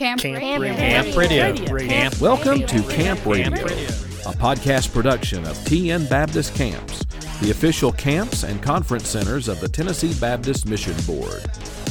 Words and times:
Camp, 0.00 0.20
Camp 0.22 0.62
Radio. 0.62 0.76
Camp 0.76 1.14
Radio. 1.14 1.54
Camp 1.86 2.18
Welcome 2.22 2.66
to 2.66 2.82
Camp 2.84 3.26
Radio, 3.26 3.50
a 3.50 4.32
podcast 4.32 4.94
production 4.94 5.40
of 5.40 5.58
TN 5.58 6.08
Baptist 6.08 6.54
Camps, 6.54 7.04
the 7.42 7.50
official 7.50 7.92
camps 7.92 8.42
and 8.42 8.62
conference 8.62 9.10
centers 9.10 9.46
of 9.46 9.60
the 9.60 9.68
Tennessee 9.68 10.18
Baptist 10.18 10.66
Mission 10.66 10.94
Board. 11.06 11.44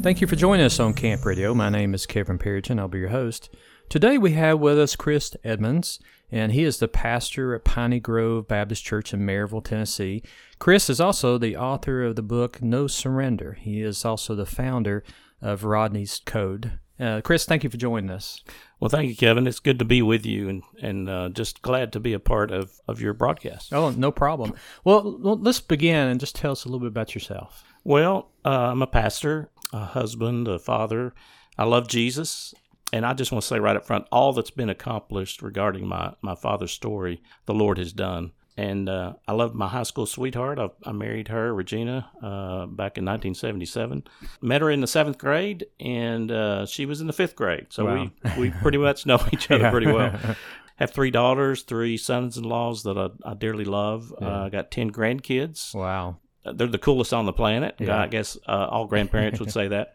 Thank 0.03 0.21
you 0.21 0.27
for 0.27 0.35
joining 0.35 0.67
us 0.67 0.81
on 0.81 0.95
Camp 0.95 1.25
Radio. 1.25 1.55
My 1.55 1.69
name 1.69 1.95
is 1.95 2.07
Kevin 2.07 2.37
Perriton. 2.37 2.81
I'll 2.81 2.89
be 2.89 2.99
your 2.99 3.11
host. 3.11 3.55
Today 3.89 4.19
we 4.19 4.33
have 4.33 4.59
with 4.59 4.77
us 4.77 4.97
Chris 4.97 5.37
Edmonds, 5.45 6.01
and 6.29 6.51
he 6.51 6.65
is 6.65 6.79
the 6.79 6.89
pastor 6.89 7.55
at 7.55 7.63
Piney 7.63 8.01
Grove 8.01 8.49
Baptist 8.49 8.85
Church 8.85 9.15
in 9.15 9.21
Maryville, 9.21 9.63
Tennessee. 9.63 10.25
Chris 10.59 10.91
is 10.91 11.01
also 11.01 11.39
the 11.39 11.57
author 11.57 12.03
of 12.03 12.17
the 12.17 12.23
book 12.23 12.61
No 12.61 12.89
Surrender. 12.89 13.53
He 13.53 13.81
is 13.81 14.05
also 14.05 14.35
the 14.35 14.45
founder 14.45 15.05
of 15.41 15.63
Roddie's 15.63 16.21
Code. 16.25 16.81
Uh, 16.99 17.21
Chris, 17.21 17.45
thank 17.45 17.63
you 17.63 17.71
for 17.71 17.77
joining 17.77 18.11
us. 18.11 18.43
Well, 18.81 18.89
thank 18.89 19.09
you, 19.09 19.15
Kevin. 19.15 19.47
It's 19.47 19.61
good 19.61 19.79
to 19.79 19.85
be 19.85 20.03
with 20.03 20.27
you, 20.27 20.49
and 20.49 20.63
and 20.83 21.09
uh, 21.09 21.29
just 21.29 21.63
glad 21.63 21.93
to 21.93 22.01
be 22.01 22.13
a 22.13 22.19
part 22.19 22.51
of 22.51 22.73
of 22.89 23.01
your 23.01 23.15
broadcast. 23.15 23.73
Oh, 23.73 23.91
no 23.91 24.11
problem. 24.11 24.55
Well, 24.83 25.17
well, 25.21 25.39
let's 25.39 25.61
begin 25.61 26.09
and 26.09 26.19
just 26.19 26.35
tell 26.35 26.51
us 26.51 26.65
a 26.65 26.69
little 26.69 26.81
bit 26.81 26.89
about 26.89 27.15
yourself. 27.15 27.63
Well, 27.85 28.33
uh, 28.45 28.71
I'm 28.71 28.83
a 28.83 28.87
pastor, 28.89 29.49
a 29.73 29.85
husband, 29.85 30.49
a 30.49 30.59
father. 30.59 31.15
I 31.59 31.65
love 31.65 31.89
Jesus, 31.89 32.55
and 32.93 33.05
I 33.07 33.13
just 33.15 33.33
want 33.33 33.43
to 33.43 33.49
say 33.49 33.59
right 33.59 33.77
up 33.77 33.85
front, 33.87 34.07
all 34.13 34.33
that's 34.33 34.51
been 34.51 34.71
accomplished 34.71 35.43
regarding 35.43 35.87
my 35.87 36.15
my 36.23 36.35
father's 36.35 36.73
story, 36.73 37.23
the 37.47 37.55
Lord 37.55 37.79
has 37.79 37.93
done. 37.93 38.33
And 38.55 38.87
uh, 38.87 39.15
I 39.27 39.33
love 39.33 39.55
my 39.55 39.67
high 39.67 39.83
school 39.85 40.05
sweetheart. 40.05 40.59
I, 40.59 40.69
I 40.85 40.93
married 40.93 41.29
her, 41.29 41.55
Regina, 41.55 42.11
uh, 42.23 42.67
back 42.67 42.99
in 42.99 43.05
1977. 43.07 44.05
Met 44.43 44.61
her 44.61 44.71
in 44.71 44.83
the 44.83 44.87
seventh 44.87 45.17
grade, 45.17 45.65
and 45.81 46.31
uh, 46.31 46.67
she 46.67 46.85
was 46.85 47.01
in 47.01 47.07
the 47.07 47.15
fifth 47.15 47.35
grade. 47.35 47.69
So 47.71 47.87
Wow. 47.87 48.11
we, 48.37 48.39
we 48.39 48.51
pretty 48.51 48.77
much 48.77 49.07
know 49.07 49.19
each 49.33 49.51
other 49.51 49.63
Yeah. 49.65 49.71
pretty 49.71 49.87
well. 49.87 50.19
Have 50.77 50.91
three 50.91 51.11
daughters, 51.11 51.63
three 51.63 51.97
sons-in-laws 51.97 52.83
that 52.83 52.99
I, 52.99 53.31
I 53.31 53.35
dearly 53.35 53.65
love. 53.65 54.13
Uh, 54.21 54.27
I 54.45 54.49
got 54.51 54.71
ten 54.71 54.91
grandkids. 54.91 55.75
Wow. 55.75 56.19
They're 56.45 56.67
the 56.67 56.79
coolest 56.79 57.13
on 57.13 57.27
the 57.27 57.33
planet. 57.33 57.77
Yeah. 57.79 58.01
I 58.01 58.07
guess 58.09 58.37
uh, 58.49 58.67
all 58.71 58.87
grandparents 58.87 59.41
would 59.41 59.53
say 59.53 59.69
that. 59.69 59.95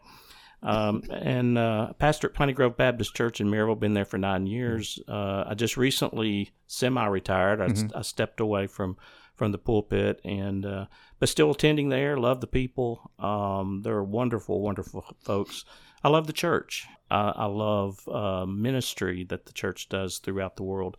Um, 0.62 1.04
and 1.10 1.56
uh, 1.56 1.92
pastor 1.94 2.28
at 2.28 2.34
Piney 2.34 2.52
Grove 2.52 2.76
Baptist 2.76 3.14
Church 3.14 3.40
in 3.40 3.48
Maryville, 3.48 3.78
been 3.78 3.94
there 3.94 4.04
for 4.04 4.18
nine 4.18 4.46
years. 4.46 4.98
Uh, 5.06 5.44
I 5.46 5.54
just 5.54 5.76
recently 5.76 6.50
semi-retired. 6.66 7.60
I, 7.60 7.98
I 7.98 8.02
stepped 8.02 8.40
away 8.40 8.66
from 8.66 8.96
from 9.36 9.52
the 9.52 9.58
pulpit, 9.58 10.20
and 10.24 10.66
uh, 10.66 10.86
but 11.20 11.28
still 11.28 11.52
attending 11.52 11.90
there. 11.90 12.16
Love 12.16 12.40
the 12.40 12.48
people. 12.48 13.12
Um, 13.20 13.82
they're 13.84 14.02
wonderful, 14.02 14.60
wonderful 14.60 15.04
folks. 15.20 15.64
I 16.02 16.08
love 16.08 16.26
the 16.26 16.32
church. 16.32 16.88
I, 17.08 17.32
I 17.36 17.44
love 17.44 18.08
uh, 18.08 18.46
ministry 18.46 19.24
that 19.28 19.46
the 19.46 19.52
church 19.52 19.88
does 19.88 20.18
throughout 20.18 20.56
the 20.56 20.64
world. 20.64 20.96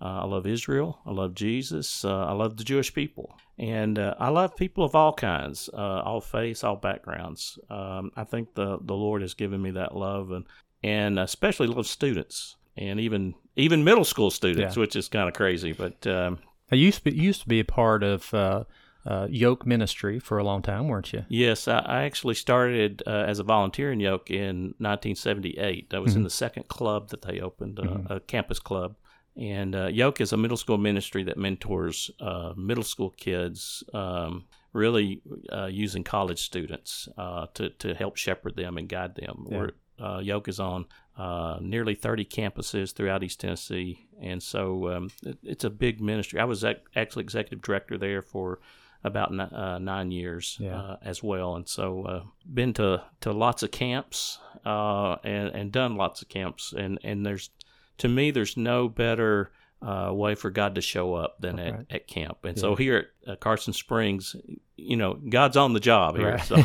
Uh, 0.00 0.22
I 0.22 0.24
love 0.26 0.46
Israel. 0.46 1.00
I 1.06 1.10
love 1.10 1.34
Jesus. 1.34 2.04
Uh, 2.04 2.26
I 2.26 2.32
love 2.32 2.56
the 2.56 2.64
Jewish 2.64 2.94
people. 2.94 3.36
And 3.58 3.98
uh, 3.98 4.14
I 4.20 4.28
love 4.28 4.54
people 4.56 4.84
of 4.84 4.94
all 4.94 5.12
kinds, 5.12 5.68
uh, 5.74 5.76
all 5.76 6.20
faiths, 6.20 6.62
all 6.62 6.76
backgrounds. 6.76 7.58
Um, 7.68 8.12
I 8.16 8.22
think 8.24 8.54
the, 8.54 8.78
the 8.80 8.94
Lord 8.94 9.22
has 9.22 9.34
given 9.34 9.60
me 9.60 9.72
that 9.72 9.96
love 9.96 10.30
and, 10.30 10.44
and 10.84 11.18
especially 11.18 11.66
love 11.66 11.86
students 11.88 12.56
and 12.76 13.00
even 13.00 13.34
even 13.56 13.82
middle 13.82 14.04
school 14.04 14.30
students, 14.30 14.76
Yeah. 14.76 14.80
which 14.80 14.94
is 14.94 15.08
kind 15.08 15.28
of 15.28 15.34
crazy. 15.34 15.72
But 15.72 16.06
um, 16.06 16.38
I 16.70 16.76
used 16.76 16.98
to 16.98 17.10
be, 17.10 17.16
used 17.16 17.42
to 17.42 17.48
be 17.48 17.58
a 17.58 17.64
part 17.64 18.04
of 18.04 18.32
uh, 18.32 18.62
uh, 19.04 19.26
Yoke 19.28 19.66
Ministry 19.66 20.20
for 20.20 20.38
a 20.38 20.44
long 20.44 20.62
time, 20.62 20.86
weren't 20.86 21.12
you? 21.12 21.24
yes, 21.28 21.66
I, 21.66 21.78
I 21.80 22.02
actually 22.04 22.34
started 22.36 23.02
uh, 23.04 23.10
as 23.26 23.40
a 23.40 23.42
volunteer 23.42 23.90
in 23.90 23.98
Yoke 23.98 24.30
in 24.30 24.74
1978. 24.78 25.92
I 25.92 25.98
was 25.98 26.14
in 26.14 26.22
the 26.22 26.30
second 26.30 26.68
club 26.68 27.08
that 27.10 27.22
they 27.22 27.40
opened, 27.40 27.80
uh, 27.80 28.14
a 28.14 28.20
campus 28.20 28.60
club. 28.60 28.94
And 29.38 29.74
uh, 29.76 29.86
Yoke 29.86 30.20
is 30.20 30.32
a 30.32 30.36
middle 30.36 30.56
school 30.56 30.78
ministry 30.78 31.22
that 31.24 31.36
mentors 31.38 32.10
uh, 32.20 32.54
middle 32.56 32.82
school 32.84 33.10
kids, 33.10 33.84
um, 33.94 34.46
really 34.72 35.22
uh, 35.52 35.66
using 35.66 36.02
college 36.04 36.42
students 36.44 37.08
uh, 37.16 37.46
to, 37.54 37.70
to 37.70 37.94
help 37.94 38.16
shepherd 38.16 38.56
them 38.56 38.76
and 38.78 38.88
guide 38.88 39.14
them. 39.14 39.46
Yeah. 39.48 39.58
We're, 39.58 39.70
uh, 40.04 40.18
Yoke 40.20 40.48
is 40.48 40.58
on 40.60 40.86
uh, 41.16 41.58
nearly 41.60 41.94
30 41.94 42.24
campuses 42.24 42.92
throughout 42.92 43.22
East 43.22 43.40
Tennessee. 43.40 44.08
And 44.20 44.42
so 44.42 44.88
um, 44.92 45.10
it, 45.24 45.38
it's 45.42 45.64
a 45.64 45.70
big 45.70 46.00
ministry. 46.00 46.40
I 46.40 46.44
was 46.44 46.64
ac- 46.64 46.80
actually 46.96 47.22
executive 47.22 47.62
director 47.62 47.96
there 47.98 48.22
for 48.22 48.60
about 49.04 49.32
ni- 49.32 49.40
uh, 49.52 49.78
nine 49.78 50.10
years 50.10 50.56
Yeah. 50.60 50.76
uh, 50.76 50.96
as 51.02 51.22
well. 51.22 51.54
And 51.56 51.68
so 51.68 52.02
uh, 52.04 52.22
been 52.52 52.72
to, 52.74 53.02
to 53.20 53.32
lots 53.32 53.62
of 53.62 53.70
camps 53.70 54.38
uh, 54.66 55.16
and, 55.24 55.48
and 55.54 55.70
done 55.72 55.94
lots 55.96 56.22
of 56.22 56.28
camps. 56.28 56.72
And, 56.76 56.98
and 57.04 57.24
there's 57.24 57.50
to 57.98 58.08
me, 58.08 58.30
there's 58.30 58.56
no 58.56 58.88
better 58.88 59.50
uh, 59.82 60.10
way 60.12 60.34
for 60.34 60.50
God 60.50 60.74
to 60.74 60.80
show 60.80 61.14
up 61.14 61.40
than 61.40 61.56
Right. 61.56 61.66
at, 61.68 61.86
at 61.90 62.06
camp. 62.08 62.44
And 62.44 62.58
so 62.58 62.74
here 62.74 62.96
at 62.96 63.06
uh, 63.28 63.36
Carson 63.36 63.72
Springs, 63.72 64.34
you 64.76 64.96
know, 64.96 65.14
God's 65.14 65.56
on 65.56 65.72
the 65.74 65.80
job 65.80 66.16
here. 66.16 66.30
Right. 66.32 66.44
So 66.44 66.56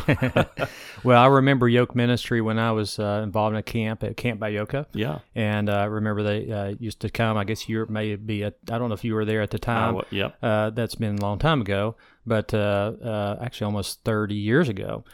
well, 1.04 1.22
I 1.22 1.26
remember 1.26 1.68
Yoke 1.68 1.94
Ministry 1.94 2.40
when 2.40 2.58
I 2.58 2.72
was 2.72 2.98
uh, 2.98 3.20
involved 3.22 3.54
in 3.54 3.58
a 3.58 3.62
camp 3.62 4.02
at 4.04 4.16
Camp 4.16 4.40
Bayoka. 4.40 4.86
yeah, 4.92 5.18
And 5.34 5.68
uh, 5.68 5.74
I 5.74 5.84
remember 5.84 6.22
they 6.22 6.50
uh, 6.50 6.74
used 6.78 7.00
to 7.00 7.10
come. 7.10 7.36
I 7.36 7.44
guess 7.44 7.68
you 7.68 7.84
may 7.88 8.16
be. 8.16 8.44
At, 8.44 8.54
I 8.70 8.78
don't 8.78 8.88
know 8.88 8.94
if 8.94 9.04
you 9.04 9.14
were 9.14 9.24
there 9.24 9.42
at 9.42 9.50
the 9.50 9.58
time. 9.58 9.96
Uh, 9.96 10.02
yep, 10.10 10.36
Uh, 10.42 10.70
that's 10.70 10.94
been 10.94 11.18
a 11.18 11.20
long 11.20 11.38
time 11.38 11.60
ago, 11.60 11.96
but 12.26 12.54
uh, 12.54 12.92
uh, 13.04 13.38
actually 13.42 13.66
almost 13.66 14.02
30 14.04 14.34
years 14.34 14.68
ago. 14.68 15.04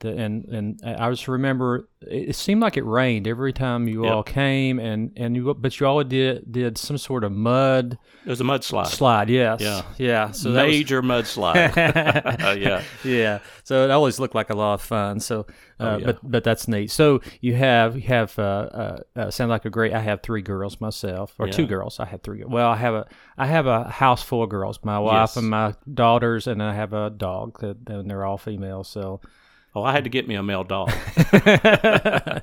the, 0.00 0.14
and 0.18 0.44
and 0.46 0.80
I 0.84 1.08
just 1.10 1.28
remember 1.28 1.88
it, 2.02 2.34
seemed 2.34 2.60
like 2.60 2.76
it 2.76 2.84
rained 2.84 3.26
every 3.28 3.52
time 3.52 3.86
you 3.88 4.04
Yep. 4.04 4.12
all 4.12 4.22
came, 4.24 4.78
and 4.80 5.12
and 5.16 5.36
you 5.36 5.54
but 5.54 5.78
you 5.78 5.86
all 5.86 6.02
did 6.02 6.50
did 6.50 6.76
some 6.76 6.98
sort 6.98 7.22
of 7.24 7.30
mud 7.32 7.96
It 8.26 8.30
was 8.30 8.40
a 8.40 8.44
mudslide, 8.44 8.88
slide. 8.88 9.28
Yes, 9.30 9.60
Yeah. 9.60 9.82
yeah. 9.98 10.30
So 10.32 10.50
was- 10.50 10.56
major 10.82 11.02
mudslide. 11.02 11.76
Uh, 12.44 12.50
yeah, 12.58 12.82
yeah. 13.04 13.38
So 13.64 13.84
it 13.84 13.90
always 13.90 14.18
looked 14.18 14.34
like 14.34 14.50
a 14.50 14.54
lot 14.56 14.74
of 14.74 14.82
fun. 14.82 15.20
So, 15.20 15.40
uh, 15.40 15.84
Oh, 15.84 15.96
yeah. 15.98 16.06
but 16.06 16.18
but 16.22 16.44
that's 16.44 16.66
neat. 16.68 16.90
So 16.90 17.20
you 17.40 17.54
have 17.54 17.94
you 17.96 18.02
have 18.08 18.38
uh, 18.38 18.42
uh, 18.42 18.98
uh, 19.16 19.30
sound 19.30 19.50
like 19.50 19.64
a 19.64 19.70
great. 19.70 19.92
I 19.92 20.00
have 20.00 20.22
three 20.22 20.42
girls 20.42 20.80
myself, 20.80 21.34
or 21.38 21.48
two 21.48 21.66
girls. 21.66 22.00
I 22.00 22.06
have 22.06 22.22
three. 22.22 22.44
Well, 22.44 22.68
I 22.70 22.76
have 22.76 22.94
a 22.94 23.06
I 23.38 23.46
have 23.46 23.66
a 23.66 23.84
house 23.84 24.22
full 24.22 24.42
of 24.42 24.50
girls. 24.50 24.78
My 24.82 24.98
wife 24.98 25.30
Yes. 25.30 25.36
and 25.36 25.48
my 25.50 25.74
daughters, 25.92 26.46
and 26.46 26.62
I 26.62 26.74
have 26.74 26.92
a 26.92 27.10
dog. 27.10 27.60
That, 27.60 27.76
and 27.88 28.10
they're 28.10 28.24
all 28.24 28.38
female. 28.38 28.84
So. 28.84 29.20
Oh, 29.74 29.82
I 29.82 29.92
had 29.92 30.04
to 30.04 30.10
get 30.10 30.28
me 30.28 30.34
a 30.34 30.42
male 30.42 30.64
dog. 30.64 30.92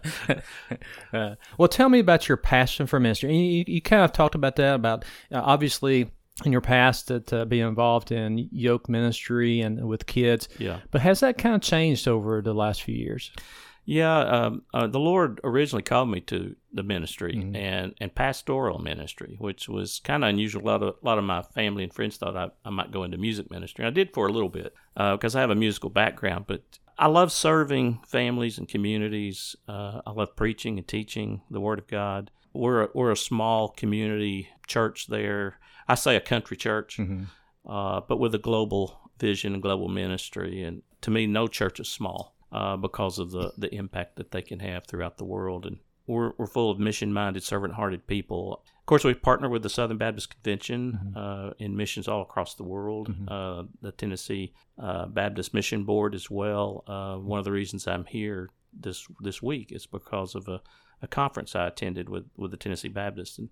Uh, 1.13 1.35
well, 1.57 1.67
tell 1.67 1.89
me 1.89 2.00
about 2.00 2.27
your 2.27 2.38
passion 2.38 2.85
for 2.88 3.00
ministry. 3.00 3.35
You, 3.35 3.44
you, 3.59 3.63
you 3.67 3.81
kind 3.81 4.03
of 4.03 4.11
talked 4.11 4.35
about 4.35 4.56
that, 4.57 4.75
about 4.75 5.03
uh, 5.31 5.41
obviously 5.44 6.11
in 6.45 6.51
your 6.51 6.61
past 6.61 7.07
that 7.07 7.33
uh, 7.33 7.45
being 7.45 7.67
involved 7.67 8.11
in 8.11 8.50
yoke 8.51 8.88
ministry 8.89 9.61
and 9.61 9.88
with 9.88 10.05
kids. 10.05 10.47
Yeah. 10.57 10.79
But 10.91 11.01
has 11.01 11.19
that 11.19 11.38
kind 11.38 11.55
of 11.55 11.61
changed 11.61 12.07
over 12.07 12.41
the 12.41 12.53
last 12.53 12.83
few 12.83 12.95
years? 12.95 13.31
Yeah, 13.85 14.19
um, 14.19 14.61
uh, 14.72 14.85
the 14.85 15.00
Lord 15.00 15.41
originally 15.44 15.81
called 15.81 16.09
me 16.11 16.19
to 16.22 16.55
the 16.72 16.83
ministry 16.83 17.33
Mm-hmm. 17.33 17.55
and, 17.55 17.95
and 18.00 18.13
pastoral 18.13 18.77
ministry, 18.77 19.35
which 19.39 19.67
was 19.67 20.00
kind 20.03 20.23
of 20.23 20.29
unusual. 20.29 20.61
A 20.61 20.67
lot 20.67 20.83
of 20.83 20.95
a 21.01 21.05
lot 21.05 21.17
of 21.17 21.23
my 21.23 21.41
family 21.41 21.83
and 21.83 21.94
friends 21.94 22.17
thought 22.17 22.38
I, 22.38 22.51
I 22.63 22.69
might 22.69 22.91
go 22.91 23.03
into 23.03 23.17
music 23.17 23.50
ministry. 23.50 23.85
I 23.85 23.89
did 23.89 24.13
for 24.13 24.27
a 24.27 24.31
little 24.31 24.50
bit 24.50 24.75
because 24.95 25.35
I 25.35 25.41
have 25.41 25.50
a 25.50 25.56
musical 25.56 25.89
background, 25.89 26.45
but 26.47 26.61
I 27.00 27.07
love 27.07 27.31
serving 27.31 28.01
families 28.07 28.59
and 28.59 28.67
communities. 28.67 29.56
Uh, 29.67 30.01
I 30.06 30.12
love 30.12 30.36
preaching 30.36 30.77
and 30.77 30.88
teaching 30.88 31.41
the 31.50 31.62
Word 31.62 31.80
of 31.80 31.88
God. 31.88 32.30
We're 32.53 32.83
a, 32.83 32.89
we're 32.94 33.12
a 33.12 33.18
small 33.18 33.69
community 33.69 34.50
church 34.68 35.07
there. 35.07 35.57
I 35.89 35.95
say 35.95 36.15
a 36.15 36.21
country 36.21 36.56
church, 36.57 36.97
Mm-hmm. 36.97 37.24
uh, 37.69 38.01
but 38.07 38.19
with 38.19 38.33
a 38.36 38.39
global 38.39 39.00
vision 39.19 39.53
and 39.53 39.62
global 39.62 39.89
ministry. 39.89 40.63
And 40.63 40.81
to 41.01 41.12
me, 41.12 41.27
no 41.27 41.47
church 41.47 41.80
is 41.80 41.89
small 41.89 42.36
uh, 42.51 42.77
because 42.77 43.19
of 43.19 43.31
the, 43.31 43.51
the 43.57 43.74
impact 43.75 44.15
that 44.15 44.31
they 44.31 44.41
can 44.41 44.59
have 44.59 44.86
throughout 44.86 45.18
the 45.18 45.25
world. 45.25 45.65
And 45.65 45.80
we're, 46.07 46.31
we're 46.38 46.47
full 46.47 46.71
of 46.71 46.80
mission 46.80 47.12
minded, 47.13 47.44
servant 47.44 47.74
hearted 47.74 48.07
people. 48.07 48.63
Of 48.80 48.86
course, 48.86 49.03
we 49.03 49.13
partner 49.13 49.50
with 49.50 49.62
the 49.62 49.69
Southern 49.69 49.97
Baptist 49.97 50.30
Convention 50.31 51.13
uh, 51.15 51.51
in 51.59 51.75
missions 51.75 52.07
all 52.07 52.21
across 52.21 52.56
the 52.56 52.63
world, 52.63 53.13
uh, 53.27 53.63
the 53.81 53.91
Tennessee 53.91 54.53
uh, 54.81 55.06
Baptist 55.07 55.53
Mission 55.53 55.83
Board 55.83 56.15
as 56.15 56.30
well. 56.31 56.83
Uh, 56.88 57.18
one 57.18 57.39
of 57.39 57.45
the 57.45 57.51
reasons 57.51 57.88
I'm 57.88 58.06
here 58.06 58.50
this 58.74 59.07
this 59.21 59.41
week 59.41 59.71
is 59.71 59.86
because 59.88 60.33
of 60.36 60.47
a, 60.47 60.62
a 61.01 61.07
conference 61.07 61.56
I 61.56 61.68
attended 61.68 62.07
with, 62.09 62.25
with 62.38 62.51
the 62.51 62.57
Tennessee 62.57 62.88
Baptists. 62.88 63.38
And 63.38 63.50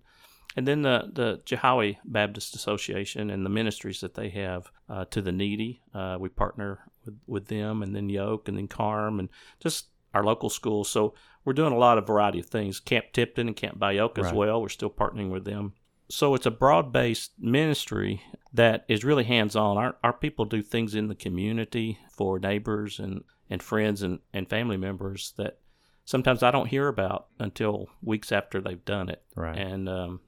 And 0.56 0.66
then 0.66 0.82
the, 0.82 1.10
the 1.12 1.40
Chilhowee 1.46 1.98
Baptist 2.04 2.56
Association 2.56 3.30
and 3.30 3.44
the 3.44 3.50
ministries 3.50 4.00
that 4.00 4.14
they 4.14 4.30
have 4.30 4.70
uh, 4.88 5.04
to 5.06 5.22
the 5.22 5.30
needy. 5.32 5.82
Uh, 5.94 6.16
we 6.18 6.28
partner 6.28 6.80
with, 7.04 7.18
with 7.26 7.46
them, 7.46 7.82
and 7.82 7.94
then 7.94 8.08
Yoke, 8.08 8.48
and 8.48 8.56
then 8.56 8.66
Carm, 8.66 9.20
and 9.20 9.28
just 9.60 9.86
our 10.14 10.24
local 10.24 10.50
schools. 10.50 10.88
So 10.88 11.14
we're 11.44 11.52
doing 11.52 11.72
a 11.72 11.78
lot 11.78 11.98
of 11.98 12.06
variety 12.06 12.40
of 12.40 12.46
things. 12.46 12.80
Camp 12.80 13.06
Tipton 13.12 13.46
and 13.46 13.56
Camp 13.56 13.78
Bayoka 13.78 14.18
as 14.18 14.24
Right. 14.26 14.34
well. 14.34 14.60
We're 14.62 14.68
still 14.68 14.90
partnering 14.90 15.30
with 15.30 15.44
them. 15.44 15.74
So 16.10 16.34
it's 16.34 16.46
a 16.46 16.50
broad 16.50 16.92
based 16.92 17.32
ministry 17.38 18.22
that 18.52 18.84
is 18.88 19.04
really 19.04 19.24
hands 19.24 19.54
on. 19.54 19.76
Our, 19.76 19.96
our 20.02 20.14
people 20.14 20.46
do 20.46 20.62
things 20.62 20.94
in 20.94 21.08
the 21.08 21.14
community 21.14 21.98
for 22.10 22.38
neighbors 22.38 22.98
and, 22.98 23.22
and 23.50 23.62
friends 23.62 24.02
and, 24.02 24.20
and 24.32 24.48
family 24.48 24.78
members 24.78 25.34
that 25.36 25.58
sometimes 26.06 26.42
I 26.42 26.50
don't 26.50 26.68
hear 26.68 26.88
about 26.88 27.26
until 27.38 27.88
weeks 28.02 28.32
after 28.32 28.60
they've 28.60 28.84
done 28.86 29.10
it. 29.10 29.22
Right. 29.36 29.58
And 29.58 29.86
um, 29.88 30.20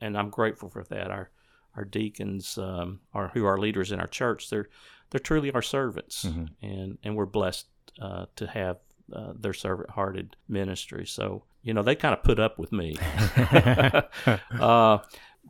and 0.00 0.16
I'm 0.16 0.30
grateful 0.30 0.68
for 0.68 0.84
that. 0.84 1.10
Our 1.10 1.30
our 1.76 1.84
deacons 1.84 2.56
um, 2.58 3.00
are 3.12 3.28
who 3.34 3.44
are 3.44 3.58
leaders 3.58 3.92
in 3.92 4.00
our 4.00 4.06
church. 4.06 4.48
They're 4.50 4.68
they're 5.10 5.20
truly 5.20 5.50
our 5.52 5.62
servants, 5.62 6.24
Mhm. 6.24 6.48
and 6.62 6.98
and 7.04 7.16
we're 7.16 7.26
blessed 7.26 7.66
uh, 8.00 8.26
to 8.36 8.46
have 8.46 8.78
uh, 9.12 9.32
their 9.38 9.52
servant 9.54 9.90
hearted 9.90 10.36
ministry. 10.48 11.06
So 11.06 11.44
you 11.62 11.74
know 11.74 11.82
they 11.82 11.94
kind 11.94 12.14
of 12.14 12.22
put 12.22 12.38
up 12.40 12.58
with 12.58 12.72
me. 12.72 12.96
uh, 14.60 14.98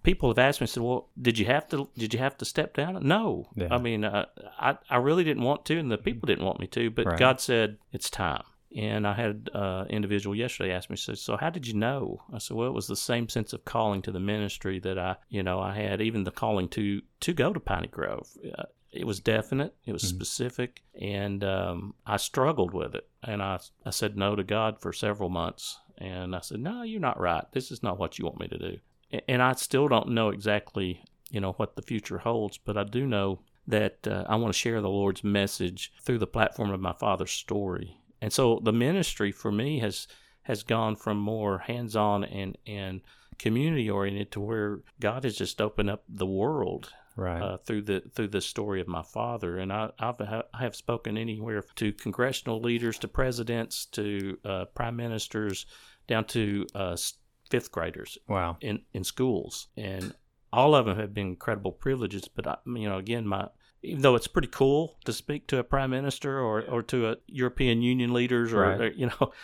people 0.03 0.29
have 0.31 0.39
asked 0.39 0.61
me, 0.61 0.67
said, 0.67 0.83
"Well, 0.83 1.09
did 1.21 1.39
you 1.39 1.47
have 1.47 1.69
to? 1.69 1.89
Did 1.97 2.13
you 2.13 2.19
have 2.21 2.37
to 2.39 2.45
step 2.45 2.75
down?" 2.75 3.07
No, 3.07 3.49
Yeah. 3.55 3.69
I 3.71 3.79
mean, 3.79 4.05
uh, 4.05 4.27
I 4.59 4.79
I 4.91 4.97
really 4.97 5.25
didn't 5.25 5.43
want 5.45 5.65
to, 5.67 5.79
and 5.79 5.91
the 5.91 5.99
people 5.99 6.27
didn't 6.27 6.45
want 6.45 6.61
me 6.61 6.67
to, 6.69 6.91
but 6.91 7.07
Right. 7.07 7.19
God 7.19 7.41
said 7.41 7.79
it's 7.93 8.11
time. 8.11 8.43
And 8.75 9.07
I 9.07 9.15
had 9.15 9.51
uh, 9.55 9.85
an 9.89 9.91
individual 9.91 10.35
yesterday 10.35 10.73
ask 10.73 10.91
me, 10.91 10.97
said, 10.97 11.19
"So 11.19 11.37
how 11.37 11.51
did 11.51 11.67
you 11.67 11.75
know?" 11.75 12.23
I 12.33 12.39
said, 12.39 12.57
"Well, 12.57 12.69
it 12.69 12.75
was 12.75 12.87
the 12.87 12.97
same 12.97 13.29
sense 13.29 13.53
of 13.53 13.65
calling 13.65 14.03
to 14.03 14.13
the 14.13 14.21
ministry 14.21 14.79
that 14.81 14.99
I, 14.99 15.17
you 15.29 15.43
know, 15.43 15.61
I 15.61 15.75
had, 15.75 16.01
even 16.01 16.25
the 16.25 16.31
calling 16.31 16.69
to 16.71 17.03
to 17.21 17.33
go 17.33 17.53
to 17.53 17.61
Piney 17.61 17.89
Grove. 17.89 18.29
Uh, 18.59 18.65
it 18.93 19.07
was 19.07 19.21
definite, 19.21 19.75
it 19.85 19.93
was 19.93 20.03
specific, 20.03 20.83
and 21.01 21.45
um, 21.45 21.95
I 22.07 22.17
struggled 22.17 22.73
with 22.73 22.95
it. 22.95 23.09
And 23.23 23.43
I 23.43 23.61
I 23.85 23.91
said 23.91 24.17
no 24.17 24.35
to 24.37 24.45
God 24.45 24.81
for 24.81 24.93
several 24.93 25.29
months, 25.29 25.79
and 25.99 26.35
I 26.35 26.41
said, 26.41 26.61
"No, 26.61 26.83
you're 26.83 27.01
not 27.01 27.21
right. 27.21 27.45
This 27.53 27.71
is 27.71 27.83
not 27.83 27.99
what 27.99 28.19
you 28.19 28.25
want 28.25 28.41
me 28.41 28.49
to 28.49 28.59
do." 28.59 28.79
And 29.29 29.43
I 29.43 29.53
still 29.53 29.87
don't 29.89 30.09
know 30.09 30.31
exactly, 30.31 31.03
you 31.31 31.41
know, 31.41 31.53
what 31.53 31.77
the 31.77 31.83
future 31.83 32.19
holds, 32.19 32.59
but 32.59 32.77
I 32.77 32.85
do 32.85 33.07
know 33.07 33.41
that 33.67 34.07
uh, 34.07 34.25
I 34.29 34.37
want 34.37 34.53
to 34.53 34.59
share 34.59 34.81
the 34.81 34.89
Lord's 34.89 35.25
message 35.25 35.93
through 36.03 36.19
the 36.19 36.27
platform 36.27 36.71
of 36.71 36.81
my 36.81 36.93
father's 36.93 37.33
story. 37.33 37.99
And 38.27 38.33
so 38.33 38.61
the 38.61 38.73
ministry 38.73 39.31
for 39.31 39.53
me 39.53 39.79
has 39.79 40.09
has 40.43 40.65
gone 40.65 40.97
from 40.97 41.17
more 41.17 41.59
hands-on 41.59 42.25
and 42.25 42.59
and 42.67 43.03
community 43.39 43.89
oriented 43.89 44.33
to 44.33 44.41
where 44.41 44.81
God 44.99 45.23
has 45.23 45.37
just 45.37 45.61
opened 45.61 45.91
up 45.91 46.03
the 46.09 46.27
world 46.27 46.93
right. 47.15 47.41
uh, 47.41 47.59
through 47.59 47.83
the 47.83 48.03
through 48.17 48.27
the 48.27 48.41
story 48.41 48.81
of 48.81 48.89
my 48.89 49.03
father. 49.03 49.59
And 49.59 49.73
I 49.73 49.91
I've, 50.01 50.21
I 50.21 50.43
have 50.59 50.75
spoken 50.75 51.17
anywhere 51.17 51.63
to 51.77 51.93
congressional 51.93 52.61
leaders, 52.61 52.99
to 52.99 53.07
presidents, 53.07 53.87
to 53.93 54.37
uh, 54.45 54.65
prime 54.75 54.97
ministers, 54.97 55.65
down 56.09 56.25
to 56.25 56.67
uh, 56.75 56.97
fifth 57.49 57.71
graders 57.71 58.19
wow. 58.27 58.57
in 58.61 58.81
in 58.93 59.05
schools, 59.05 59.69
and 59.77 60.13
all 60.53 60.75
of 60.75 60.87
them 60.87 60.99
have 60.99 61.15
been 61.15 61.29
incredible 61.29 61.71
privileges. 61.71 62.27
But 62.27 62.49
I, 62.49 62.57
you 62.67 62.89
know, 62.89 62.99
again, 62.99 63.25
my 63.25 63.51
even 63.83 64.03
though 64.03 64.15
it's 64.15 64.27
pretty 64.27 64.49
cool 64.49 64.97
to 65.05 65.13
speak 65.13 65.47
to 65.49 65.59
a 65.59 65.65
prime 65.65 65.91
minister 65.91 66.39
or 66.41 66.63
or 66.63 66.83
to 66.85 67.09
a 67.11 67.17
European 67.27 67.83
Union 67.83 68.13
leaders 68.13 68.53
or, 68.53 68.61
Right. 68.63 68.81
or, 68.81 68.89
you 68.89 69.07
know. 69.07 69.33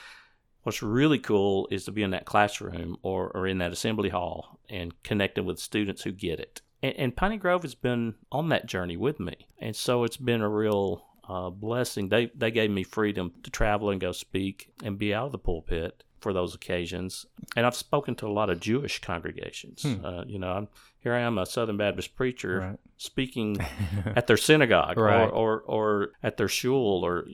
What's 0.64 0.80
really 0.80 1.18
cool 1.18 1.66
is 1.72 1.86
to 1.86 1.90
be 1.90 2.04
in 2.04 2.12
that 2.12 2.24
classroom 2.24 2.96
or, 3.02 3.32
or 3.34 3.48
in 3.48 3.58
that 3.58 3.72
assembly 3.72 4.10
hall 4.10 4.60
and 4.68 4.94
connecting 5.02 5.44
with 5.44 5.58
students 5.58 6.02
who 6.02 6.12
get 6.12 6.38
it. 6.38 6.60
And, 6.84 6.94
and 6.96 7.16
Piney 7.16 7.36
Grove 7.36 7.62
has 7.62 7.74
been 7.74 8.14
on 8.30 8.48
that 8.50 8.66
journey 8.66 8.96
with 8.96 9.18
me, 9.18 9.48
and 9.58 9.74
so 9.74 10.04
it's 10.04 10.16
been 10.16 10.40
a 10.40 10.48
real 10.48 11.04
uh, 11.28 11.50
blessing. 11.50 12.10
They 12.10 12.30
they 12.32 12.52
gave 12.52 12.70
me 12.70 12.84
freedom 12.84 13.32
to 13.42 13.50
travel 13.50 13.90
and 13.90 14.00
go 14.00 14.12
speak 14.12 14.70
and 14.84 14.96
be 14.96 15.12
out 15.12 15.26
of 15.26 15.32
the 15.32 15.38
pulpit 15.38 16.04
for 16.20 16.32
those 16.32 16.54
occasions. 16.54 17.26
And 17.56 17.66
I've 17.66 17.74
spoken 17.74 18.14
to 18.16 18.28
a 18.28 18.32
lot 18.32 18.48
of 18.48 18.60
Jewish 18.60 19.00
congregations. 19.00 19.82
Hmm. 19.82 20.04
Uh, 20.04 20.24
you 20.26 20.38
know, 20.38 20.52
I'm, 20.52 20.68
here 21.02 21.14
I 21.14 21.20
am, 21.20 21.38
a 21.38 21.46
Southern 21.46 21.76
Baptist 21.76 22.14
preacher, 22.16 22.58
Right. 22.60 22.78
speaking 22.96 23.56
at 24.16 24.26
their 24.26 24.36
synagogue 24.36 24.96
Right. 24.98 25.24
or, 25.24 25.30
or 25.30 25.60
or 25.62 26.12
at 26.22 26.36
their 26.36 26.48
shul 26.48 27.02
or 27.04 27.26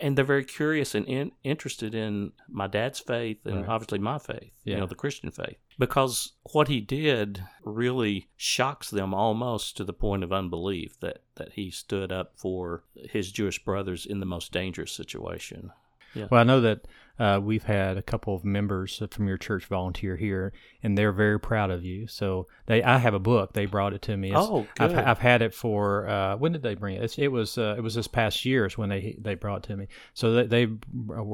and 0.00 0.16
they're 0.16 0.24
very 0.24 0.44
curious 0.44 0.94
and 0.94 1.06
in, 1.06 1.32
interested 1.42 1.92
in 1.94 2.32
my 2.48 2.66
dad's 2.68 3.00
faith 3.00 3.44
and 3.44 3.56
Right. 3.62 3.68
obviously 3.68 3.98
my 3.98 4.18
faith 4.18 4.52
you 4.64 4.76
know 4.76 4.86
the 4.86 4.94
christian 4.94 5.30
faith 5.30 5.56
because 5.78 6.32
what 6.52 6.68
he 6.68 6.80
did 6.80 7.42
really 7.64 8.28
shocks 8.36 8.90
them 8.90 9.12
almost 9.12 9.76
to 9.76 9.84
the 9.84 9.92
point 9.92 10.22
of 10.22 10.32
unbelief 10.32 10.98
that 11.00 11.22
that 11.34 11.52
he 11.54 11.70
stood 11.70 12.12
up 12.12 12.32
for 12.36 12.84
his 13.10 13.32
jewish 13.32 13.62
brothers 13.64 14.06
in 14.06 14.20
the 14.20 14.26
most 14.26 14.52
dangerous 14.52 14.92
situation 14.92 15.72
Well, 16.14 16.40
I 16.40 16.44
know 16.44 16.60
that 16.60 16.86
uh, 17.18 17.38
we've 17.40 17.62
had 17.62 17.98
a 17.98 18.02
couple 18.02 18.34
of 18.34 18.42
members 18.44 19.00
from 19.10 19.28
your 19.28 19.36
church 19.36 19.66
volunteer 19.66 20.16
here, 20.16 20.52
and 20.82 20.96
they're 20.98 21.12
very 21.12 21.38
proud 21.38 21.70
of 21.70 21.84
you. 21.84 22.06
So 22.06 22.48
they, 22.66 22.82
I 22.82 22.96
have 22.98 23.14
a 23.14 23.18
book. 23.20 23.52
They 23.52 23.66
brought 23.66 23.92
it 23.92 24.02
to 24.02 24.16
me. 24.16 24.30
It's- 24.30 24.44
Oh, 24.44 24.66
I've, 24.80 24.90
good. 24.90 24.98
I've 24.98 25.18
had 25.18 25.42
it 25.42 25.54
for 25.54 26.08
uh, 26.08 26.36
when 26.36 26.52
did 26.52 26.62
they 26.62 26.74
bring 26.74 26.96
it? 26.96 27.04
It's, 27.04 27.18
it 27.18 27.28
was 27.28 27.58
uh, 27.58 27.74
it 27.78 27.80
was 27.82 27.94
this 27.94 28.08
past 28.08 28.44
year 28.44 28.66
is 28.66 28.76
when 28.78 28.88
they 28.88 29.16
they 29.20 29.34
brought 29.34 29.64
it 29.64 29.68
to 29.68 29.76
me. 29.76 29.86
So 30.14 30.32
they, 30.32 30.66
they 30.66 30.72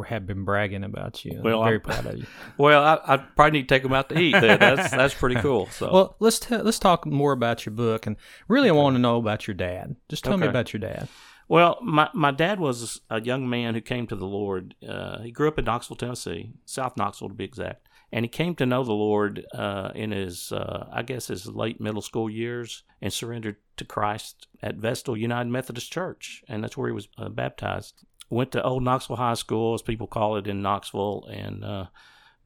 have 0.09 0.27
been 0.27 0.45
bragging 0.45 0.85
about 0.85 1.25
you. 1.25 1.41
Well, 1.43 1.63
I'm 1.63 1.69
very 1.69 1.77
I'm- 1.77 1.81
proud 2.03 2.07
of 2.15 2.19
you. 2.21 2.27
well 2.59 2.83
i, 2.85 3.15
I 3.15 3.17
probably 3.17 3.61
need 3.61 3.69
to 3.69 3.75
take 3.75 3.83
them 3.85 3.93
out 3.95 4.09
to 4.11 4.19
eat 4.19 4.33
then. 4.33 4.59
that's 4.59 4.91
that's 4.91 5.15
pretty 5.15 5.37
cool 5.37 5.69
so 5.71 5.91
Well, 5.93 6.17
let's 6.19 6.41
t- 6.41 6.57
let's 6.57 6.79
talk 6.81 7.07
more 7.07 7.33
about 7.33 7.65
your 7.65 7.75
book, 7.75 8.07
and 8.07 8.17
really, 8.49 8.69
I 8.69 8.73
want 8.73 8.97
to 8.97 9.01
know 9.01 9.17
about 9.17 9.47
your 9.47 9.55
dad. 9.55 9.97
Just 10.09 10.25
tell 10.25 10.37
me 10.37 10.47
about 10.47 10.73
your 10.73 10.81
dad. 10.81 11.09
Well, 11.49 11.79
my, 11.83 12.11
my 12.13 12.31
dad 12.31 12.61
was 12.61 13.01
a 13.09 13.21
young 13.21 13.49
man 13.49 13.75
who 13.75 13.81
came 13.81 14.07
to 14.09 14.17
the 14.17 14.27
Lord. 14.27 14.75
Uh, 14.87 15.21
he 15.23 15.31
grew 15.31 15.49
up 15.49 15.59
in 15.59 15.65
Knoxville, 15.65 15.97
Tennessee, 15.97 16.53
South 16.67 16.97
Knoxville 16.97 17.29
to 17.29 17.35
be 17.35 17.45
exact. 17.45 17.89
And 18.13 18.25
he 18.25 18.29
came 18.29 18.55
to 18.57 18.67
know 18.67 18.85
the 18.85 18.93
Lord 18.93 19.45
uh, 19.55 19.91
in 19.95 20.11
his, 20.13 20.53
uh, 20.53 20.89
I 20.93 21.03
guess, 21.03 21.27
his 21.29 21.47
late 21.47 21.81
middle 21.81 22.01
school 22.03 22.29
years 22.31 22.83
and 23.03 23.13
surrendered 23.13 23.57
to 23.77 23.85
Christ 23.85 24.47
at 24.63 24.77
Vestal 24.77 25.17
United 25.17 25.51
Methodist 25.51 25.93
Church. 25.93 26.43
And 26.49 26.63
that's 26.63 26.77
where 26.77 26.89
he 26.89 26.95
was 26.95 27.09
uh, 27.19 27.29
baptized. 27.29 28.05
Went 28.31 28.53
to 28.53 28.63
Old 28.63 28.83
Knoxville 28.83 29.17
High 29.17 29.35
School, 29.35 29.75
as 29.75 29.83
people 29.83 30.07
call 30.07 30.37
it 30.37 30.47
in 30.47 30.63
Knoxville. 30.63 31.29
And, 31.31 31.65
uh, 31.65 31.87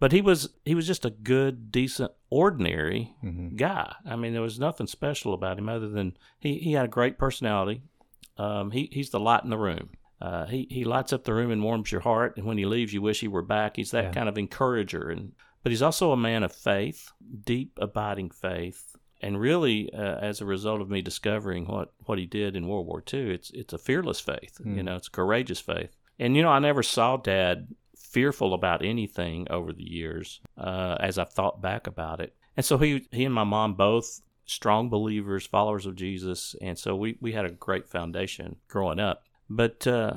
but 0.00 0.10
he 0.12 0.20
was, 0.20 0.48
he 0.64 0.74
was 0.74 0.86
just 0.86 1.04
a 1.04 1.10
good, 1.10 1.70
decent, 1.70 2.12
ordinary 2.28 3.14
Mm-hmm. 3.22 3.54
guy. 3.56 3.94
I 4.04 4.16
mean, 4.16 4.32
there 4.32 4.42
was 4.42 4.58
nothing 4.58 4.86
special 4.88 5.32
about 5.32 5.58
him 5.58 5.68
other 5.68 5.88
than 5.88 6.16
he, 6.40 6.58
he 6.58 6.72
had 6.72 6.86
a 6.86 6.88
great 6.88 7.18
personality. 7.18 7.82
Um, 8.36 8.70
he, 8.70 8.88
he's 8.92 9.10
the 9.10 9.20
light 9.20 9.44
in 9.44 9.50
the 9.50 9.58
room. 9.58 9.90
Uh, 10.20 10.46
he, 10.46 10.66
he 10.70 10.84
lights 10.84 11.12
up 11.12 11.24
the 11.24 11.34
room 11.34 11.50
and 11.50 11.62
warms 11.62 11.90
your 11.90 12.00
heart. 12.02 12.36
And 12.36 12.46
when 12.46 12.58
he 12.58 12.64
leaves, 12.64 12.92
you 12.94 13.02
wish 13.02 13.20
he 13.20 13.28
were 13.28 13.42
back. 13.42 13.76
He's 13.76 13.90
that 13.90 14.04
Yeah. 14.04 14.10
kind 14.12 14.28
of 14.28 14.38
encourager. 14.38 15.08
And 15.10 15.32
but 15.62 15.70
he's 15.70 15.82
also 15.82 16.10
a 16.12 16.16
man 16.16 16.42
of 16.42 16.52
faith, 16.52 17.10
deep, 17.44 17.78
abiding 17.80 18.30
faith. 18.30 18.96
And 19.20 19.40
really, 19.40 19.92
uh, 19.92 20.16
as 20.18 20.40
a 20.40 20.44
result 20.44 20.80
of 20.80 20.90
me 20.90 21.02
discovering 21.02 21.66
what, 21.66 21.92
what 22.06 22.18
he 22.18 22.26
did 22.26 22.56
in 22.56 22.66
World 22.66 22.86
War 22.86 23.02
II, 23.12 23.30
it's 23.32 23.50
it's 23.50 23.72
a 23.72 23.78
fearless 23.78 24.18
faith. 24.20 24.58
You 24.64 24.82
Mm. 24.82 24.84
know, 24.84 24.96
it's 24.96 25.08
courageous 25.08 25.60
faith. 25.60 25.90
And 26.18 26.36
you 26.36 26.42
know, 26.42 26.48
I 26.50 26.58
never 26.58 26.82
saw 26.82 27.16
Dad 27.16 27.68
fearful 27.96 28.54
about 28.54 28.84
anything 28.84 29.46
over 29.50 29.72
the 29.72 29.88
years. 29.88 30.40
Uh, 30.58 30.96
as 31.00 31.18
I've 31.18 31.32
thought 31.32 31.60
back 31.62 31.86
about 31.86 32.20
it, 32.20 32.34
and 32.56 32.66
so 32.66 32.78
he 32.78 33.06
he 33.12 33.24
and 33.24 33.34
my 33.34 33.44
mom 33.44 33.74
both 33.74 34.20
strong 34.52 34.88
believers, 34.88 35.46
followers 35.46 35.86
of 35.86 35.96
Jesus, 35.96 36.54
and 36.60 36.78
so 36.78 36.94
we 36.94 37.16
we 37.20 37.32
had 37.32 37.44
a 37.44 37.50
great 37.50 37.88
foundation 37.88 38.56
growing 38.68 39.00
up. 39.00 39.24
But 39.48 39.86
uh, 39.86 40.14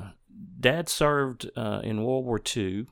Dad 0.60 0.88
served 0.88 1.50
uh, 1.56 1.80
in 1.82 2.02
World 2.04 2.24
War 2.24 2.40
II, 2.56 2.86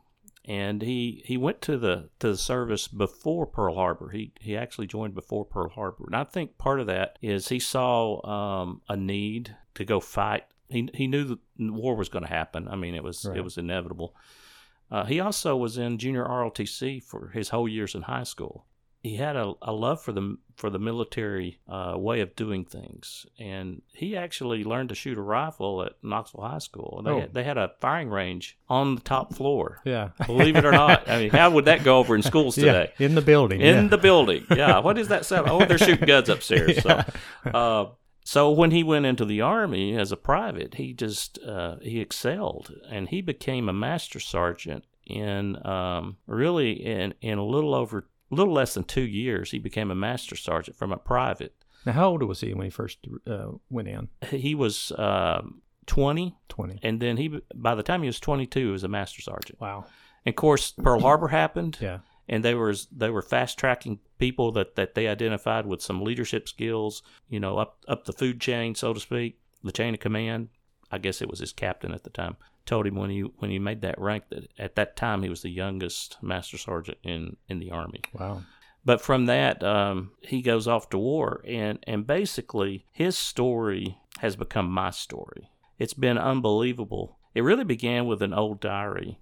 and 0.47 0.83
he, 0.83 1.23
he 1.25 1.37
went 1.37 1.61
to 1.63 1.79
the 1.79 2.11
to 2.19 2.29
the 2.29 2.37
service 2.37 2.89
before 2.89 3.47
Pearl 3.47 3.75
Harbor. 3.75 4.11
He 4.11 4.33
he 4.41 4.57
actually 4.57 4.87
joined 4.87 5.15
before 5.15 5.45
Pearl 5.45 5.69
Harbor, 5.71 6.05
and 6.07 6.17
I 6.17 6.25
think 6.25 6.59
part 6.59 6.81
of 6.81 6.87
that 6.87 7.19
is 7.23 7.49
he 7.49 7.59
saw 7.61 8.25
um, 8.27 8.83
a 8.89 8.97
need 8.97 9.57
to 9.75 9.85
go 9.85 10.01
fight. 10.01 10.45
He 10.69 10.89
he 10.95 11.07
knew 11.07 11.25
that 11.25 11.39
war 11.59 11.95
was 11.97 12.09
going 12.09 12.25
to 12.25 12.31
happen. 12.31 12.69
I 12.69 12.77
mean, 12.77 12.95
it 12.95 13.03
was 13.05 13.25
Right. 13.25 13.39
it 13.39 13.45
was 13.45 13.57
inevitable. 13.59 14.15
Uh, 14.91 15.05
he 15.07 15.19
also 15.19 15.57
was 15.57 15.79
in 15.79 15.99
junior 15.99 16.25
ROTC 16.25 17.03
for 17.03 17.29
his 17.29 17.49
whole 17.49 17.67
years 17.67 17.95
in 17.95 18.03
high 18.03 18.23
school. 18.23 18.67
He 19.05 19.17
had 19.17 19.37
a, 19.37 19.53
a 19.63 19.71
love 19.73 20.01
for 20.03 20.13
the 20.13 20.39
for 20.57 20.71
the 20.71 20.79
military 20.79 21.59
uh, 21.69 21.93
way 21.97 22.21
of 22.21 22.35
doing 22.35 22.65
things, 22.65 23.27
and 23.39 23.83
he 23.93 24.17
actually 24.17 24.65
learned 24.65 24.89
to 24.89 24.95
shoot 24.95 25.19
a 25.19 25.21
rifle 25.21 25.83
at 25.83 25.93
Knoxville 26.03 26.41
High 26.43 26.59
School. 26.59 27.03
They 27.05 27.11
Oh. 27.11 27.21
had, 27.21 27.35
they 27.35 27.45
had 27.45 27.59
a 27.59 27.73
firing 27.81 28.09
range 28.09 28.57
on 28.69 28.95
the 28.95 29.01
top 29.03 29.35
floor. 29.35 29.81
Yeah. 29.85 30.09
Believe 30.27 30.57
it 30.57 30.65
or 30.65 30.73
not, 30.73 31.07
I 31.09 31.19
mean, 31.19 31.31
how 31.31 31.51
would 31.51 31.67
that 31.67 31.85
go 31.85 31.99
over 31.99 32.17
in 32.17 32.23
schools 32.23 32.55
today? 32.65 32.93
Yeah, 32.99 33.07
in 33.07 33.15
the 33.15 33.21
building. 33.21 33.61
in 33.61 33.75
yeah. 33.85 33.89
the 33.89 33.99
building. 33.99 34.47
Yeah. 34.51 34.79
What 34.79 34.97
is 34.97 35.09
that 35.09 35.27
sound? 35.27 35.49
Oh, 35.51 35.65
they're 35.67 35.77
shooting 35.79 36.07
guns 36.07 36.29
upstairs. 36.31 36.79
So, 36.83 37.05
uh, 37.53 37.87
so 38.25 38.51
when 38.53 38.71
he 38.71 38.83
went 38.83 39.05
into 39.05 39.27
the 39.27 39.43
army 39.43 39.99
as 39.99 40.13
a 40.13 40.17
private, 40.17 40.75
he 40.77 40.95
just 40.95 41.39
uh, 41.47 41.77
he 41.83 42.01
excelled, 42.01 42.73
and 42.89 43.09
he 43.11 43.21
became 43.21 43.69
a 43.69 43.73
master 43.75 44.19
sergeant 44.19 44.85
in 45.05 45.59
um, 45.67 46.17
really 46.27 46.73
in 46.73 47.13
in 47.21 47.37
a 47.37 47.45
little 47.45 47.75
over 47.75 48.07
a 48.35 48.41
little 48.41 48.55
less 48.55 48.75
than 48.75 48.85
two 48.85 49.03
years. 49.03 49.51
He 49.51 49.59
became 49.59 49.91
a 49.91 49.95
master 49.95 50.37
sergeant 50.37 50.77
from 50.77 50.93
a 50.93 50.97
private. 50.97 51.55
Now, 51.87 51.93
how 51.93 52.09
old 52.11 52.23
was 52.23 52.41
he 52.41 52.55
when 52.55 52.65
he 52.65 52.71
first 52.71 52.99
uh, 53.27 53.53
went 53.71 53.89
in? 53.89 54.09
He 54.31 54.55
was 54.55 54.93
um, 54.97 55.63
20, 55.87 56.35
20. 56.49 56.79
and 56.83 57.01
then 57.01 57.17
he 57.19 57.41
by 57.55 57.75
the 57.75 57.83
time 57.83 58.03
he 58.03 58.07
was 58.09 58.21
22, 58.21 58.59
he 58.61 58.67
was 58.67 58.85
a 58.85 58.89
master 58.89 59.21
sergeant. 59.23 59.61
Wow. 59.61 59.85
And 60.25 60.33
of 60.33 60.37
course, 60.37 60.73
Pearl 60.73 61.01
Harbor 61.01 61.29
happened, 61.29 61.77
Yeah. 61.81 61.99
and 62.29 62.43
they 62.45 62.55
were 62.55 62.75
they 62.91 63.11
were 63.11 63.21
fast 63.23 63.59
tracking 63.59 63.99
people 64.19 64.51
that, 64.53 64.77
that 64.77 64.95
they 64.95 65.07
identified 65.09 65.67
with 65.67 65.83
some 65.83 66.03
leadership 66.03 66.49
skills, 66.49 67.03
you 67.29 67.39
know, 67.39 67.59
up 67.59 67.85
up 67.87 68.05
the 68.07 68.13
food 68.15 68.41
chain, 68.41 68.75
so 68.75 68.95
to 68.95 69.01
speak, 69.01 69.39
the 69.63 69.73
chain 69.73 69.93
of 69.95 70.01
command. 70.01 70.49
I 70.91 70.99
guess 70.99 71.21
it 71.21 71.29
was 71.29 71.41
his 71.41 71.53
captain 71.53 71.93
at 71.93 72.05
the 72.05 72.11
time 72.11 72.37
told 72.67 72.87
him 72.87 72.97
when 72.97 73.11
he 73.11 73.21
when 73.21 73.51
he 73.51 73.59
made 73.59 73.83
that 73.83 74.01
rank 74.01 74.25
that 74.31 74.49
at 74.59 74.75
that 74.77 74.97
time 74.97 75.23
he 75.23 75.29
was 75.29 75.43
the 75.43 75.51
youngest 75.51 76.17
master 76.23 76.59
sergeant 76.59 76.99
in 77.03 77.37
in 77.49 77.59
the 77.59 77.71
army. 77.71 78.03
Wow. 78.13 78.43
But 78.87 79.01
from 79.01 79.27
that, 79.27 79.63
um, 79.65 80.11
he 80.21 80.43
goes 80.43 80.69
off 80.69 80.91
to 80.91 80.99
war, 80.99 81.43
and 81.47 81.79
and 81.87 82.07
basically 82.07 82.87
his 82.93 83.17
story 83.17 83.99
has 84.19 84.37
become 84.37 84.71
my 84.71 84.91
story. 84.91 85.51
It's 85.79 85.95
been 85.95 86.19
unbelievable. 86.19 87.19
It 87.35 87.43
really 87.43 87.65
began 87.65 88.07
with 88.07 88.23
an 88.23 88.33
old 88.33 88.61
diary 88.61 89.19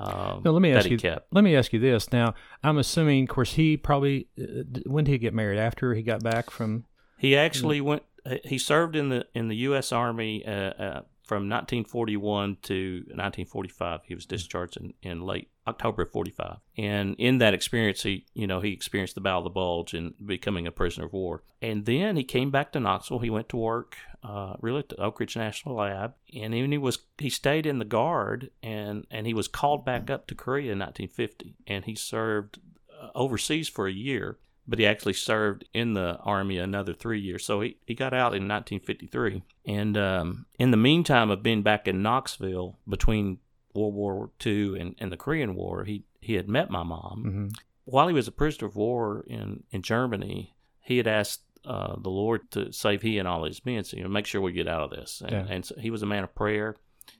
um, 0.00 0.42
Now 0.44 0.52
let 0.52 0.62
me 0.62 0.70
that 0.70 0.78
ask 0.78 0.86
he 0.86 0.92
you. 0.92 0.98
kept. 0.98 1.32
Let 1.32 1.44
me 1.44 1.54
ask 1.56 1.72
you 1.72 1.78
this. 1.78 2.12
Now 2.12 2.34
I'm 2.62 2.78
assuming, 2.78 3.24
of 3.24 3.28
course, 3.28 3.52
he 3.54 3.76
probably 3.76 4.28
uh, 4.40 4.62
when 4.86 5.04
did 5.04 5.12
he 5.12 5.18
get 5.18 5.34
married? 5.34 5.58
After 5.58 5.94
he 5.94 6.02
got 6.02 6.22
back 6.22 6.50
from. 6.50 6.84
He 7.18 7.36
actually 7.36 7.80
went. 7.80 8.02
He 8.44 8.56
served 8.58 8.96
in 8.96 9.10
the 9.10 9.26
in 9.34 9.48
the 9.48 9.56
U.S. 9.56 9.92
Army 9.92 10.44
uh, 10.46 10.50
uh, 10.50 11.02
from 11.30 11.48
1941 11.48 12.56
to 12.60 13.04
1945. 13.06 14.00
He 14.02 14.16
was 14.16 14.26
discharged 14.26 14.76
in, 14.76 14.94
in 15.00 15.20
late 15.20 15.48
October 15.64 16.02
of 16.02 16.10
45, 16.10 16.56
and 16.76 17.14
in 17.20 17.38
that 17.38 17.54
experience, 17.54 18.02
he 18.02 18.26
you 18.34 18.48
know 18.48 18.58
he 18.58 18.72
experienced 18.72 19.14
the 19.14 19.20
Battle 19.20 19.38
of 19.38 19.44
the 19.44 19.50
Bulge 19.50 19.94
and 19.94 20.14
becoming 20.26 20.66
a 20.66 20.72
prisoner 20.72 21.06
of 21.06 21.12
war. 21.12 21.44
And 21.62 21.86
then 21.86 22.16
he 22.16 22.24
came 22.24 22.50
back 22.50 22.72
to 22.72 22.80
Knoxville. 22.80 23.20
He 23.20 23.30
went 23.30 23.48
to 23.50 23.56
work. 23.56 23.96
Uh, 24.22 24.54
really 24.60 24.80
at 24.80 24.88
the 24.90 25.00
Oak 25.00 25.18
Ridge 25.18 25.34
National 25.36 25.76
Lab, 25.76 26.12
and 26.34 26.52
even 26.52 26.72
he 26.72 26.78
was 26.78 26.98
he 27.16 27.30
stayed 27.30 27.64
in 27.64 27.78
the 27.78 27.84
guard, 27.84 28.50
and 28.60 29.06
and 29.08 29.24
he 29.26 29.32
was 29.32 29.46
called 29.46 29.84
back 29.84 30.10
up 30.10 30.26
to 30.26 30.34
Korea 30.34 30.72
in 30.72 30.80
1950, 30.80 31.54
and 31.66 31.84
he 31.84 31.94
served 31.94 32.58
uh, 33.00 33.08
overseas 33.14 33.68
for 33.68 33.86
a 33.86 33.92
year 33.92 34.38
but 34.70 34.78
he 34.78 34.86
actually 34.86 35.12
served 35.12 35.64
in 35.74 35.94
the 35.94 36.16
army 36.22 36.56
another 36.56 36.94
three 36.94 37.20
years. 37.20 37.44
So 37.44 37.60
he, 37.60 37.76
he 37.84 37.94
got 37.94 38.14
out 38.14 38.34
in 38.34 38.46
1953. 38.48 39.42
And 39.66 39.98
um, 39.98 40.46
in 40.60 40.70
the 40.70 40.76
meantime 40.76 41.28
of 41.30 41.42
being 41.42 41.62
back 41.62 41.86
in 41.88 42.02
Knoxville 42.02 42.78
between 42.88 43.38
World 43.74 43.94
War 43.94 44.30
II 44.46 44.78
and, 44.80 44.94
and 44.98 45.10
the 45.10 45.16
Korean 45.16 45.54
War, 45.56 45.82
he, 45.84 46.04
he 46.20 46.34
had 46.34 46.48
met 46.48 46.70
my 46.70 46.84
mom. 46.84 47.22
hmm 47.22 47.48
While 47.84 48.06
he 48.08 48.14
was 48.14 48.28
a 48.28 48.32
prisoner 48.32 48.68
of 48.68 48.76
war 48.76 49.24
in, 49.26 49.64
in 49.72 49.82
Germany, 49.82 50.54
he 50.80 50.96
had 50.98 51.08
asked 51.08 51.42
uh, 51.64 51.96
the 52.00 52.08
Lord 52.08 52.50
to 52.52 52.72
save 52.72 53.02
he 53.02 53.18
and 53.18 53.26
all 53.28 53.44
his 53.44 53.66
men, 53.66 53.82
so, 53.84 53.96
you 53.96 54.02
know, 54.04 54.08
make 54.08 54.26
sure 54.26 54.40
we 54.40 54.52
get 54.52 54.68
out 54.68 54.82
of 54.84 54.90
this. 54.90 55.20
And, 55.20 55.32
Yeah. 55.32 55.46
and 55.54 55.64
so 55.64 55.74
he 55.78 55.90
was 55.90 56.02
a 56.02 56.06
man 56.06 56.24
of 56.24 56.34
prayer. 56.34 56.76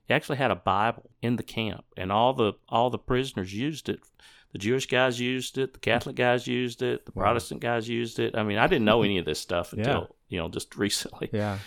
He 0.06 0.14
actually 0.14 0.38
had 0.38 0.50
a 0.52 0.56
Bible 0.56 1.10
in 1.20 1.36
the 1.36 1.42
camp, 1.42 1.84
and 1.96 2.10
all 2.12 2.32
the 2.32 2.52
all 2.68 2.90
the 2.90 2.98
prisoners 2.98 3.52
used 3.52 3.88
it. 3.88 4.00
The 4.52 4.58
Jewish 4.58 4.86
guys 4.86 5.20
used 5.20 5.58
it, 5.58 5.74
the 5.74 5.78
Catholic 5.80 6.16
guys 6.16 6.46
used 6.46 6.82
it, 6.82 7.06
the 7.06 7.12
Wow. 7.14 7.24
Protestant 7.24 7.60
guys 7.60 7.88
used 7.88 8.18
it. 8.18 8.36
I 8.36 8.42
mean, 8.42 8.58
I 8.58 8.66
didn't 8.66 8.84
know 8.84 9.02
any 9.02 9.18
of 9.18 9.24
this 9.24 9.38
stuff 9.40 9.72
Yeah. 9.72 9.78
until 9.80 10.16
you 10.28 10.38
know 10.38 10.48
just 10.48 10.76
recently. 10.76 11.30
Yeah. 11.32 11.58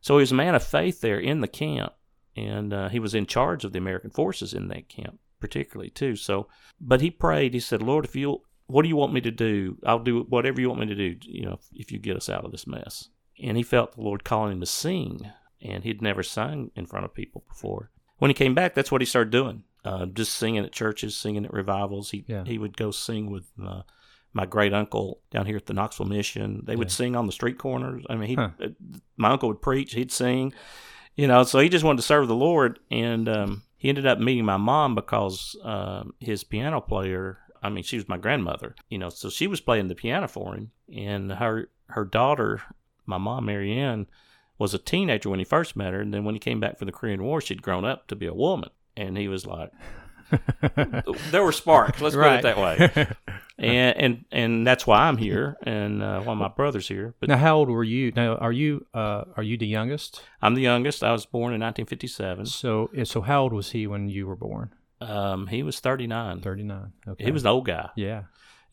So 0.00 0.16
he 0.18 0.20
was 0.22 0.32
a 0.32 0.36
man 0.36 0.54
of 0.54 0.62
faith 0.64 1.00
there 1.00 1.18
in 1.20 1.40
the 1.40 1.48
camp, 1.48 1.92
and 2.36 2.72
uh, 2.72 2.88
he 2.88 2.98
was 2.98 3.14
in 3.14 3.26
charge 3.26 3.64
of 3.64 3.72
the 3.72 3.78
American 3.78 4.10
forces 4.10 4.54
in 4.54 4.68
that 4.68 4.88
camp, 4.88 5.18
particularly 5.40 5.90
too. 5.90 6.16
So, 6.16 6.48
but 6.80 7.00
he 7.00 7.10
prayed. 7.10 7.54
He 7.54 7.60
said, 7.60 7.82
"Lord, 7.82 8.04
if 8.04 8.14
you, 8.16 8.42
what 8.66 8.82
do 8.82 8.88
you 8.88 8.96
want 8.96 9.12
me 9.12 9.20
to 9.22 9.30
do? 9.30 9.78
I'll 9.84 9.98
do 9.98 10.22
whatever 10.28 10.60
you 10.60 10.68
want 10.68 10.80
me 10.80 10.86
to 10.86 10.94
do. 10.94 11.16
You 11.22 11.46
know, 11.46 11.58
if 11.72 11.90
you 11.92 11.98
get 11.98 12.16
us 12.16 12.28
out 12.28 12.44
of 12.44 12.52
this 12.52 12.66
mess." 12.66 13.08
And 13.42 13.56
he 13.56 13.62
felt 13.62 13.92
the 13.96 14.00
Lord 14.00 14.24
calling 14.24 14.52
him 14.52 14.60
to 14.60 14.66
sing, 14.66 15.30
and 15.60 15.84
he'd 15.84 16.00
never 16.02 16.22
sung 16.22 16.70
in 16.74 16.86
front 16.86 17.04
of 17.04 17.12
people 17.14 17.44
before. 17.48 17.90
When 18.18 18.30
he 18.30 18.34
came 18.34 18.54
back, 18.54 18.72
that's 18.74 18.90
what 18.90 19.02
he 19.02 19.06
started 19.06 19.30
doing. 19.30 19.64
Uh, 19.86 20.06
just 20.06 20.32
singing 20.32 20.64
at 20.64 20.72
churches, 20.72 21.16
singing 21.16 21.44
at 21.44 21.52
revivals. 21.52 22.10
He 22.10 22.24
Yeah. 22.26 22.44
he 22.44 22.58
would 22.58 22.76
go 22.76 22.90
sing 22.90 23.30
with 23.30 23.46
uh, 23.62 23.82
my 24.32 24.44
great 24.46 24.74
uncle 24.74 25.20
down 25.30 25.46
here 25.46 25.56
at 25.56 25.66
the 25.66 25.74
Knoxville 25.74 26.06
Mission. 26.06 26.62
They 26.66 26.76
would 26.76 26.88
Yeah. 26.88 26.94
sing 26.94 27.16
on 27.16 27.26
the 27.26 27.32
street 27.32 27.58
corners. 27.58 28.04
I 28.10 28.16
mean, 28.16 28.28
he 28.28 28.34
Huh. 28.34 28.50
uh, 28.62 28.68
my 29.16 29.30
uncle 29.30 29.48
would 29.48 29.62
preach, 29.62 29.94
he'd 29.94 30.12
sing, 30.12 30.52
you 31.14 31.26
know. 31.26 31.42
So 31.44 31.58
he 31.60 31.68
just 31.68 31.84
wanted 31.84 31.98
to 31.98 32.02
serve 32.06 32.28
the 32.28 32.34
Lord, 32.34 32.78
and 32.90 33.28
um, 33.28 33.62
he 33.76 33.88
ended 33.88 34.06
up 34.06 34.18
meeting 34.18 34.44
my 34.44 34.56
mom 34.58 34.94
because 34.94 35.56
um, 35.62 36.14
his 36.20 36.44
piano 36.44 36.80
player. 36.80 37.38
I 37.62 37.68
mean, 37.70 37.82
she 37.84 37.96
was 37.96 38.08
my 38.08 38.18
grandmother, 38.18 38.76
you 38.90 38.98
know. 38.98 39.08
So 39.08 39.28
she 39.30 39.46
was 39.46 39.60
playing 39.60 39.88
the 39.88 39.94
piano 39.94 40.28
for 40.28 40.54
him, 40.54 40.70
and 40.94 41.32
her 41.32 41.70
her 41.88 42.04
daughter, 42.04 42.62
my 43.06 43.18
mom, 43.18 43.46
Marianne, 43.46 44.06
was 44.58 44.74
a 44.74 44.78
teenager 44.78 45.30
when 45.30 45.38
he 45.38 45.44
first 45.44 45.74
met 45.76 45.92
her, 45.94 46.00
and 46.00 46.12
then 46.12 46.24
when 46.24 46.34
he 46.34 46.38
came 46.38 46.60
back 46.60 46.78
from 46.78 46.86
the 46.86 46.92
Korean 46.92 47.22
War, 47.22 47.40
she'd 47.40 47.62
grown 47.62 47.84
up 47.84 48.06
to 48.08 48.16
be 48.16 48.26
a 48.26 48.34
woman, 48.34 48.70
and 48.96 49.16
he 49.16 49.28
was 49.28 49.46
like, 49.46 49.70
there 51.30 51.44
were 51.44 51.52
sparks. 51.52 52.00
Let's 52.00 52.16
right. 52.16 52.42
put 52.42 52.48
it 52.48 52.54
that 52.54 52.58
way. 52.58 53.08
And 53.58 53.96
and 53.96 54.24
and 54.30 54.66
that's 54.66 54.86
why 54.86 55.08
I'm 55.08 55.16
here, 55.16 55.56
and 55.62 56.02
uh, 56.02 56.20
why 56.20 56.34
my 56.34 56.48
brother's 56.48 56.88
here. 56.88 57.14
But 57.20 57.30
now, 57.30 57.38
how 57.38 57.56
old 57.56 57.70
were 57.70 57.84
you? 57.84 58.12
Now, 58.14 58.34
are 58.34 58.52
you 58.52 58.84
uh, 58.92 59.24
are 59.34 59.42
you 59.42 59.56
the 59.56 59.66
youngest? 59.66 60.22
I'm 60.42 60.54
the 60.54 60.60
youngest. 60.60 61.02
I 61.02 61.10
was 61.12 61.24
born 61.24 61.54
in 61.54 61.60
1957. 61.62 62.44
So, 62.44 62.90
eh, 62.94 63.04
so 63.04 63.22
how 63.22 63.44
old 63.44 63.54
was 63.54 63.70
he 63.70 63.86
when 63.86 64.10
you 64.10 64.26
were 64.26 64.36
born? 64.36 64.74
Um, 65.00 65.46
he 65.46 65.62
was 65.62 65.80
39. 65.80 66.42
Thirty 66.42 66.64
nine. 66.64 66.92
Okay. 67.08 67.24
He 67.24 67.30
was 67.30 67.44
an 67.44 67.48
old 67.48 67.64
guy. 67.64 67.88
Yeah. 67.96 68.24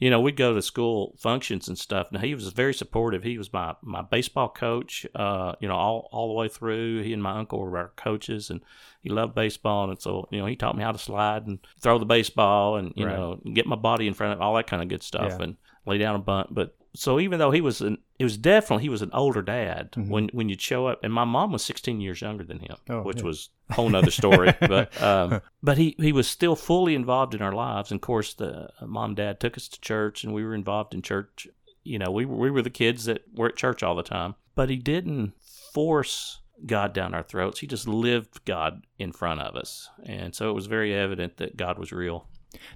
You 0.03 0.09
know, 0.09 0.19
we'd 0.19 0.35
go 0.35 0.53
to 0.53 0.61
school 0.61 1.15
functions 1.17 1.69
and 1.69 1.77
stuff. 1.77 2.11
Now 2.11 2.19
he 2.19 2.35
was 2.35 2.47
very 2.49 2.73
supportive. 2.73 3.23
He 3.23 3.37
was 3.37 3.53
my, 3.53 3.75
my 3.81 4.01
baseball 4.01 4.49
coach. 4.49 5.05
Uh, 5.15 5.53
you 5.61 5.67
know, 5.69 5.75
all 5.75 6.09
all 6.11 6.27
the 6.27 6.33
way 6.33 6.49
through. 6.49 7.03
He 7.03 7.13
and 7.13 7.23
my 7.23 7.37
uncle 7.39 7.59
were 7.59 7.77
our 7.77 7.93
coaches, 7.95 8.49
and 8.49 8.59
he 9.01 9.09
loved 9.09 9.33
baseball. 9.33 9.89
And 9.89 10.01
so, 10.01 10.27
you 10.29 10.39
know, 10.39 10.45
he 10.45 10.57
taught 10.57 10.75
me 10.75 10.83
how 10.83 10.91
to 10.91 10.97
slide 10.97 11.47
and 11.47 11.59
throw 11.79 11.99
the 11.99 12.05
baseball, 12.05 12.75
and 12.75 12.91
you 12.97 13.05
Right. 13.05 13.15
know, 13.15 13.39
get 13.53 13.65
my 13.65 13.77
body 13.77 14.05
in 14.07 14.13
front 14.13 14.33
of 14.33 14.41
all 14.41 14.55
that 14.55 14.67
kind 14.67 14.83
of 14.83 14.89
good 14.89 15.03
stuff, 15.03 15.35
Yeah. 15.37 15.43
and 15.43 15.55
lay 15.85 15.97
down 15.99 16.15
a 16.15 16.19
bunt. 16.19 16.53
But 16.53 16.75
so 16.95 17.19
even 17.19 17.39
though 17.39 17.51
he 17.51 17.61
was 17.61 17.81
an, 17.81 17.97
it 18.19 18.23
was 18.23 18.37
definitely 18.37 18.83
he 18.83 18.89
was 18.89 19.01
an 19.01 19.09
older 19.13 19.41
dad 19.41 19.91
Mhm. 19.93 20.09
when 20.09 20.29
when 20.33 20.49
you'd 20.49 20.61
show 20.61 20.87
up, 20.87 21.03
and 21.03 21.11
my 21.13 21.23
mom 21.25 21.51
was 21.51 21.63
16 21.63 21.99
years 22.01 22.21
younger 22.21 22.43
than 22.43 22.59
him, 22.59 22.75
Oh, 22.89 23.01
which 23.01 23.17
yeah. 23.19 23.23
was 23.23 23.49
a 23.69 23.73
whole 23.73 23.89
nother 23.89 24.11
story. 24.11 24.53
but 24.59 25.01
um, 25.01 25.41
but 25.61 25.77
he 25.77 25.95
he 25.97 26.11
was 26.11 26.27
still 26.27 26.55
fully 26.55 26.95
involved 26.95 27.33
in 27.33 27.41
our 27.41 27.51
lives. 27.53 27.91
And 27.91 27.97
of 27.97 28.01
course, 28.01 28.33
the 28.33 28.69
uh, 28.79 28.85
mom 28.85 29.11
and 29.11 29.17
dad 29.17 29.39
took 29.39 29.57
us 29.57 29.67
to 29.69 29.81
church, 29.81 30.23
and 30.23 30.33
we 30.33 30.43
were 30.43 30.55
involved 30.55 30.93
in 30.93 31.01
church. 31.01 31.47
You 31.83 31.99
know, 31.99 32.11
we 32.11 32.25
were, 32.25 32.37
we 32.37 32.51
were 32.51 32.61
the 32.61 32.69
kids 32.69 33.05
that 33.05 33.23
were 33.35 33.47
at 33.49 33.55
church 33.57 33.83
all 33.83 33.95
the 33.95 34.03
time. 34.03 34.35
But 34.55 34.69
he 34.69 34.75
didn't 34.77 35.33
force 35.73 36.39
God 36.65 36.93
down 36.93 37.13
our 37.13 37.23
throats. 37.23 37.59
He 37.59 37.67
just 37.67 37.87
lived 37.87 38.45
God 38.45 38.85
in 38.99 39.11
front 39.11 39.41
of 39.41 39.55
us, 39.55 39.89
and 40.05 40.33
so 40.35 40.49
it 40.49 40.53
was 40.53 40.67
very 40.67 40.93
evident 40.93 41.37
that 41.37 41.57
God 41.57 41.79
was 41.79 41.91
real. 41.91 42.27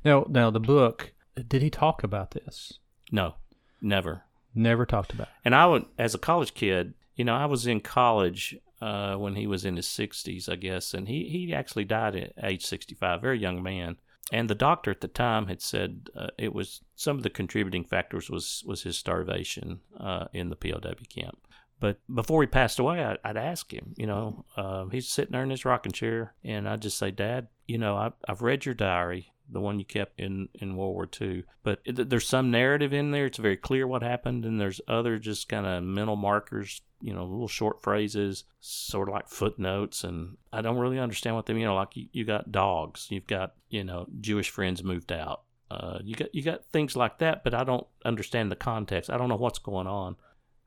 Now, 0.03 0.25
now 0.27 0.49
the 0.49 0.59
book. 0.59 1.13
Did 1.47 1.61
he 1.61 1.69
talk 1.69 2.03
about 2.03 2.31
this? 2.31 2.79
No, 3.11 3.35
never. 3.81 4.23
Never 4.53 4.85
talked 4.85 5.13
about. 5.13 5.27
And 5.45 5.53
I 5.53 5.67
would, 5.67 5.85
as 5.97 6.15
a 6.15 6.19
college 6.19 6.53
kid, 6.53 6.93
you 7.15 7.25
know, 7.25 7.35
I 7.35 7.45
was 7.45 7.67
in 7.67 7.81
college 7.81 8.57
uh, 8.81 9.15
when 9.15 9.35
he 9.35 9.47
was 9.47 9.65
in 9.65 9.75
his 9.75 9.87
60s, 9.87 10.49
I 10.49 10.55
guess, 10.55 10.93
and 10.93 11.07
he, 11.07 11.29
he 11.29 11.53
actually 11.53 11.85
died 11.85 12.15
at 12.15 12.33
age 12.43 12.65
65, 12.65 13.21
very 13.21 13.39
young 13.39 13.61
man. 13.61 13.97
And 14.31 14.49
the 14.49 14.55
doctor 14.55 14.91
at 14.91 15.01
the 15.01 15.07
time 15.07 15.47
had 15.47 15.61
said 15.61 16.09
uh, 16.15 16.27
it 16.37 16.53
was 16.53 16.81
some 16.95 17.17
of 17.17 17.23
the 17.23 17.29
contributing 17.29 17.85
factors 17.85 18.29
was 18.29 18.61
was 18.67 18.83
his 18.83 18.97
starvation 18.97 19.79
uh, 19.97 20.25
in 20.33 20.49
the 20.49 20.57
POW 20.57 20.95
camp. 21.07 21.39
But 21.79 21.99
before 22.13 22.41
he 22.41 22.47
passed 22.47 22.79
away, 22.79 23.03
I, 23.03 23.17
I'd 23.23 23.37
ask 23.37 23.71
him, 23.71 23.93
you 23.95 24.07
know, 24.07 24.45
uh, 24.57 24.87
he's 24.87 25.07
sitting 25.07 25.31
there 25.31 25.43
in 25.43 25.49
his 25.49 25.63
rocking 25.63 25.91
chair, 25.91 26.33
and 26.43 26.67
I'd 26.67 26.81
just 26.81 26.97
say, 26.97 27.11
Dad, 27.11 27.47
you 27.67 27.77
know, 27.77 27.95
I, 27.95 28.11
I've 28.27 28.41
read 28.41 28.65
your 28.65 28.75
diary, 28.75 29.31
the 29.49 29.61
one 29.61 29.79
you 29.79 29.85
kept 29.85 30.19
in, 30.19 30.49
in 30.55 30.75
World 30.75 30.93
War 30.93 31.09
II, 31.21 31.43
but 31.63 31.79
it, 31.85 32.09
there's 32.09 32.27
some 32.27 32.51
narrative 32.51 32.93
in 32.93 33.11
there. 33.11 33.25
It's 33.25 33.37
very 33.37 33.57
clear 33.57 33.87
what 33.87 34.03
happened, 34.03 34.45
and 34.45 34.59
there's 34.59 34.81
other 34.87 35.17
just 35.17 35.49
kind 35.49 35.65
of 35.65 35.83
mental 35.83 36.15
markers, 36.15 36.81
you 37.01 37.13
know, 37.13 37.23
little 37.23 37.47
short 37.47 37.81
phrases, 37.81 38.43
sort 38.59 39.09
of 39.09 39.13
like 39.13 39.29
footnotes, 39.29 40.03
and 40.03 40.37
I 40.51 40.61
don't 40.61 40.77
really 40.77 40.99
understand 40.99 41.35
what 41.35 41.45
they 41.45 41.53
mean. 41.53 41.61
You 41.61 41.67
know, 41.67 41.75
like 41.75 41.95
you, 41.95 42.07
you 42.11 42.25
got 42.25 42.51
dogs, 42.51 43.07
you've 43.09 43.27
got, 43.27 43.53
you 43.69 43.83
know, 43.83 44.07
Jewish 44.19 44.49
friends 44.49 44.83
moved 44.83 45.11
out. 45.11 45.43
Uh, 45.69 45.99
you 46.03 46.15
got 46.15 46.33
you 46.33 46.41
got 46.41 46.65
things 46.71 46.95
like 46.95 47.19
that, 47.19 47.43
but 47.43 47.53
I 47.53 47.63
don't 47.63 47.85
understand 48.05 48.51
the 48.51 48.55
context. 48.55 49.09
I 49.09 49.17
don't 49.17 49.29
know 49.29 49.35
what's 49.35 49.59
going 49.59 49.87
on. 49.87 50.15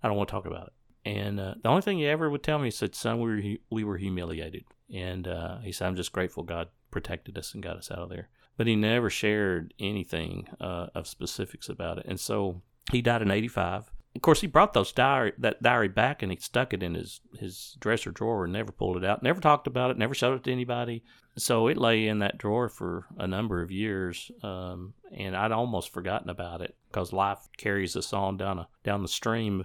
I 0.03 0.09
don't 0.09 0.17
want 0.17 0.29
to 0.29 0.33
talk 0.33 0.47
about 0.47 0.69
it. 0.69 0.73
And 1.05 1.41
uh, 1.41 1.55
the 1.63 1.69
only 1.69 1.83
thing 1.83 1.99
he 1.99 2.07
ever 2.07 2.29
would 2.29 2.43
tell 2.43 2.59
me 2.59 2.67
he 2.67 2.71
said, 2.71 2.95
"Son, 2.95 3.21
we 3.21 3.31
were 3.31 3.57
we 3.71 3.85
were 3.85 3.97
humiliated," 3.97 4.65
and 4.93 5.27
uh, 5.27 5.59
he 5.61 5.73
said, 5.73 5.87
"I'm 5.87 5.97
just 5.97 6.13
grateful 6.13 6.43
God 6.43 6.69
protected 6.91 7.39
us 7.39 7.55
and 7.55 7.63
got 7.63 7.77
us 7.77 7.91
out 7.91 7.99
of 7.99 8.11
there." 8.11 8.29
But 8.61 8.67
he 8.67 8.77
never 8.77 9.09
shared 9.09 9.73
anything 9.79 10.47
uh, 10.61 10.89
of 10.95 11.07
specifics 11.07 11.71
about 11.71 11.97
it. 11.97 12.05
And 12.07 12.21
so 12.21 12.61
he 12.93 13.01
died 13.01 13.23
in 13.23 13.31
'85. 13.31 13.91
Of 14.15 14.21
course, 14.21 14.43
he 14.43 14.47
brought 14.47 14.75
those 14.75 14.93
diary 14.93 15.33
that 15.39 15.63
diary 15.63 15.89
back 15.89 16.23
and 16.23 16.31
he 16.31 16.37
stuck 16.37 16.75
it 16.75 16.83
in 16.83 16.93
his 16.93 17.23
his 17.39 17.79
dresser 17.81 18.11
drawer 18.11 18.45
and 18.45 18.53
never 18.53 18.71
pulled 18.71 18.99
it 18.99 19.05
out. 19.07 19.23
Never 19.23 19.41
talked 19.41 19.67
about 19.67 19.91
it. 19.91 19.97
Never 19.97 20.13
showed 20.13 20.35
it 20.35 20.45
to 20.45 20.53
anybody. 20.53 21.03
So 21.39 21.69
it 21.69 21.79
lay 21.79 22.07
in 22.07 22.19
that 22.19 22.37
drawer 22.37 22.69
for 22.69 23.07
a 23.17 23.27
number 23.27 23.63
of 23.63 23.71
years, 23.71 24.31
um, 24.43 24.93
and 25.11 25.35
I'd 25.35 25.53
almost 25.53 25.91
forgotten 25.91 26.29
about 26.29 26.61
it 26.61 26.77
because 26.91 27.15
life 27.15 27.49
carries 27.57 27.97
us 27.97 28.13
on 28.13 28.37
down 28.37 28.59
a 28.59 28.69
down 28.85 29.01
the 29.01 29.09
stream. 29.09 29.65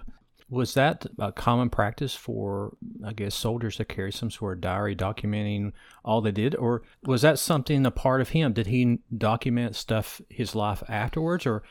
Was 0.50 0.75
that 0.75 1.06
a 1.18 1.32
common 1.32 1.70
practice 1.72 2.14
for, 2.14 2.78
I 3.04 3.14
guess, 3.14 3.34
soldiers 3.34 3.78
to 3.78 3.86
carry 3.86 4.12
some 4.12 4.30
sort 4.30 4.58
of 4.58 4.62
diary 4.62 4.96
documenting 4.96 5.74
all 6.04 6.22
they 6.22 6.32
did, 6.32 6.56
or 6.56 6.84
was 7.04 7.24
that 7.24 7.40
something 7.40 7.86
a 7.86 7.92
part 7.92 8.22
of 8.22 8.30
him? 8.30 8.54
Did 8.54 8.68
he 8.68 9.00
document 9.18 9.75
stuff 9.75 10.22
his 10.30 10.54
life 10.54 10.84
afterwards, 10.88 11.46
or 11.48 11.64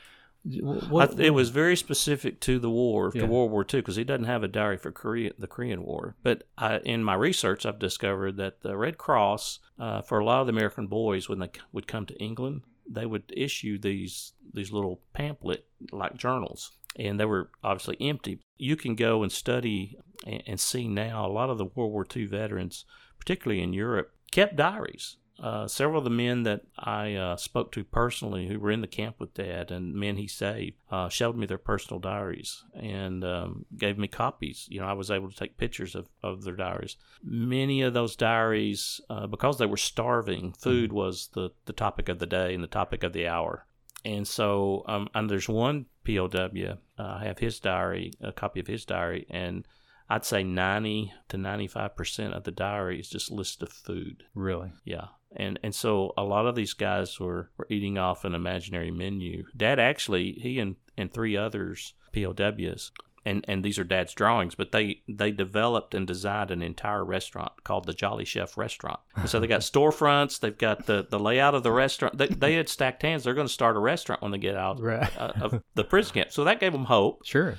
what, 0.91 1.19
it 1.19 1.31
was 1.31 1.49
very 1.51 1.77
specific 1.77 2.39
to 2.41 2.59
the 2.59 2.69
war, 2.69 3.11
Yeah. 3.15 3.23
to 3.23 3.27
World 3.29 3.51
War 3.51 3.63
II, 3.63 3.81
because 3.81 3.97
he 3.97 4.05
doesn't 4.05 4.27
have 4.27 4.43
a 4.43 4.49
diary 4.49 4.77
for 4.77 4.93
Korea, 4.93 5.31
the 5.39 5.47
Korean 5.47 5.85
War. 5.85 6.17
But 6.23 6.43
I, 6.59 6.79
in 6.79 7.03
my 7.03 7.15
research, 7.15 7.65
I've 7.65 7.79
discovered 7.79 8.37
that 8.37 8.61
the 8.63 8.77
Red 8.77 8.99
Cross, 8.99 9.61
uh, 9.79 10.03
for 10.03 10.19
a 10.19 10.25
lot 10.25 10.41
of 10.41 10.47
the 10.47 10.53
American 10.53 10.87
boys, 10.89 11.29
when 11.29 11.39
they 11.39 11.51
would 11.73 11.87
come 11.87 12.05
to 12.07 12.17
England, 12.23 12.63
they 12.87 13.07
would 13.07 13.23
issue 13.35 13.79
these 13.79 14.33
these 14.53 14.71
little 14.71 15.01
pamphlet 15.15 15.65
like 15.91 16.17
journals, 16.17 16.73
and 16.97 17.19
they 17.19 17.25
were 17.25 17.51
obviously 17.63 17.97
empty. 18.01 18.41
You 18.57 18.77
can 18.77 18.95
go 18.95 19.23
and 19.23 19.33
study 19.33 19.97
and, 20.27 20.43
and 20.47 20.61
see 20.61 20.89
now 20.89 21.27
a 21.27 21.29
lot 21.29 21.51
of 21.51 21.59
the 21.59 21.67
World 21.67 21.93
War 21.93 22.07
II 22.15 22.27
veterans, 22.27 22.85
particularly 23.19 23.63
in 23.63 23.73
Europe, 23.73 24.13
kept 24.31 24.57
diaries. 24.57 25.17
Uh, 25.43 25.67
several 25.67 25.99
of 25.99 26.05
the 26.05 26.11
men 26.11 26.45
that 26.45 26.61
I 26.79 27.15
uh, 27.15 27.37
spoke 27.37 27.73
to 27.73 27.83
personally 27.83 28.47
who 28.47 28.61
were 28.61 28.71
in 28.71 28.83
the 28.83 28.87
camp 28.87 29.17
with 29.19 29.35
Dad 29.35 29.73
and 29.73 29.93
men 29.93 30.17
he 30.17 30.29
saved 30.29 30.77
uh, 30.91 31.09
showed 31.09 31.37
me 31.37 31.45
their 31.45 31.59
personal 31.59 31.99
diaries 31.99 32.63
and 32.73 33.25
um, 33.25 33.65
gave 33.77 33.99
me 33.99 34.07
copies. 34.07 34.67
You 34.71 34.81
know, 34.81 34.87
I 34.87 34.93
was 34.93 35.11
able 35.11 35.29
to 35.29 35.37
take 35.37 35.57
pictures 35.57 35.97
of, 35.97 36.09
of 36.23 36.45
their 36.45 36.55
diaries. 36.55 36.97
Many 37.23 37.83
of 37.83 37.95
those 37.95 38.15
diaries, 38.15 39.01
uh, 39.11 39.27
because 39.27 39.59
they 39.59 39.67
were 39.67 39.77
starving, 39.77 40.53
food 40.53 40.93
was 40.93 41.31
the, 41.35 41.51
the 41.67 41.73
topic 41.73 42.09
of 42.09 42.21
the 42.21 42.27
day 42.27 42.55
and 42.55 42.63
the 42.63 42.69
topic 42.69 43.03
of 43.03 43.13
the 43.13 43.27
hour. 43.27 43.67
And 44.05 44.27
so, 44.27 44.85
um, 44.87 45.09
and 45.15 45.31
there's 45.31 45.49
one 45.49 45.87
POW. 46.07 46.79
Uh, 46.99 47.03
I 47.03 47.25
have 47.25 47.39
his 47.39 47.59
diary, 47.61 48.13
a 48.21 48.33
copy 48.33 48.61
of 48.61 48.67
his 48.67 48.85
diary, 48.85 49.27
and 49.31 49.67
I'd 50.09 50.25
say 50.25 50.43
90 50.43 51.13
to 51.29 51.39
95 51.39 51.97
percent 51.97 52.35
of 52.35 52.45
the 52.45 52.51
diary 52.51 53.01
is 53.01 53.09
just 53.09 53.31
list 53.31 53.63
of 53.63 53.71
food. 53.71 54.25
really? 54.35 54.73
Yeah. 54.85 55.07
And 55.37 55.59
and 55.63 55.75
so 55.75 56.13
a 56.17 56.23
lot 56.23 56.47
of 56.47 56.55
these 56.55 56.75
guys 56.75 57.19
were, 57.19 57.51
were 57.57 57.67
eating 57.69 57.99
off 57.99 58.25
an 58.25 58.35
imaginary 58.35 58.91
menu. 58.91 59.45
Dad 59.57 59.81
actually 59.81 60.33
he 60.33 60.61
and, 60.61 60.77
and 60.97 61.13
three 61.13 61.37
others 61.37 61.95
POWs 62.13 62.93
and, 63.25 63.45
and 63.49 63.65
these 63.65 63.79
are 63.79 63.85
dad's 63.85 64.13
drawings, 64.15 64.55
but 64.55 64.73
they, 64.73 65.01
they 65.09 65.31
developed 65.31 65.95
and 65.95 66.07
designed 66.07 66.51
an 66.51 66.63
entire 66.63 67.05
restaurant 67.05 67.53
called 67.65 67.87
the 67.87 67.95
Jolly 67.95 68.25
Chef 68.25 68.57
Restaurant. 68.57 69.01
And 69.17 69.29
so 69.29 69.41
they 69.41 69.47
got 69.47 69.61
storefronts, 69.73 70.41
they've 70.41 70.57
got 70.59 70.87
the, 70.87 71.07
the 71.09 71.19
layout 71.19 71.55
of 71.55 71.63
the 71.63 71.73
restaurant. 71.85 72.19
They, 72.19 72.27
they 72.29 72.55
had 72.55 72.69
stacked 72.69 73.03
hands. 73.03 73.25
They're 73.25 73.35
going 73.35 73.47
to 73.47 73.53
start 73.53 73.77
a 73.77 73.81
restaurant 73.81 74.23
when 74.23 74.31
they 74.33 74.39
get 74.39 74.57
out 74.57 74.81
Right. 74.81 75.11
uh, 75.19 75.33
of 75.41 75.63
the 75.75 75.85
prison 75.85 76.15
camp. 76.15 76.33
So 76.33 76.45
that 76.45 76.61
gave 76.61 76.73
them 76.73 76.85
hope. 76.85 77.25
Sure. 77.25 77.57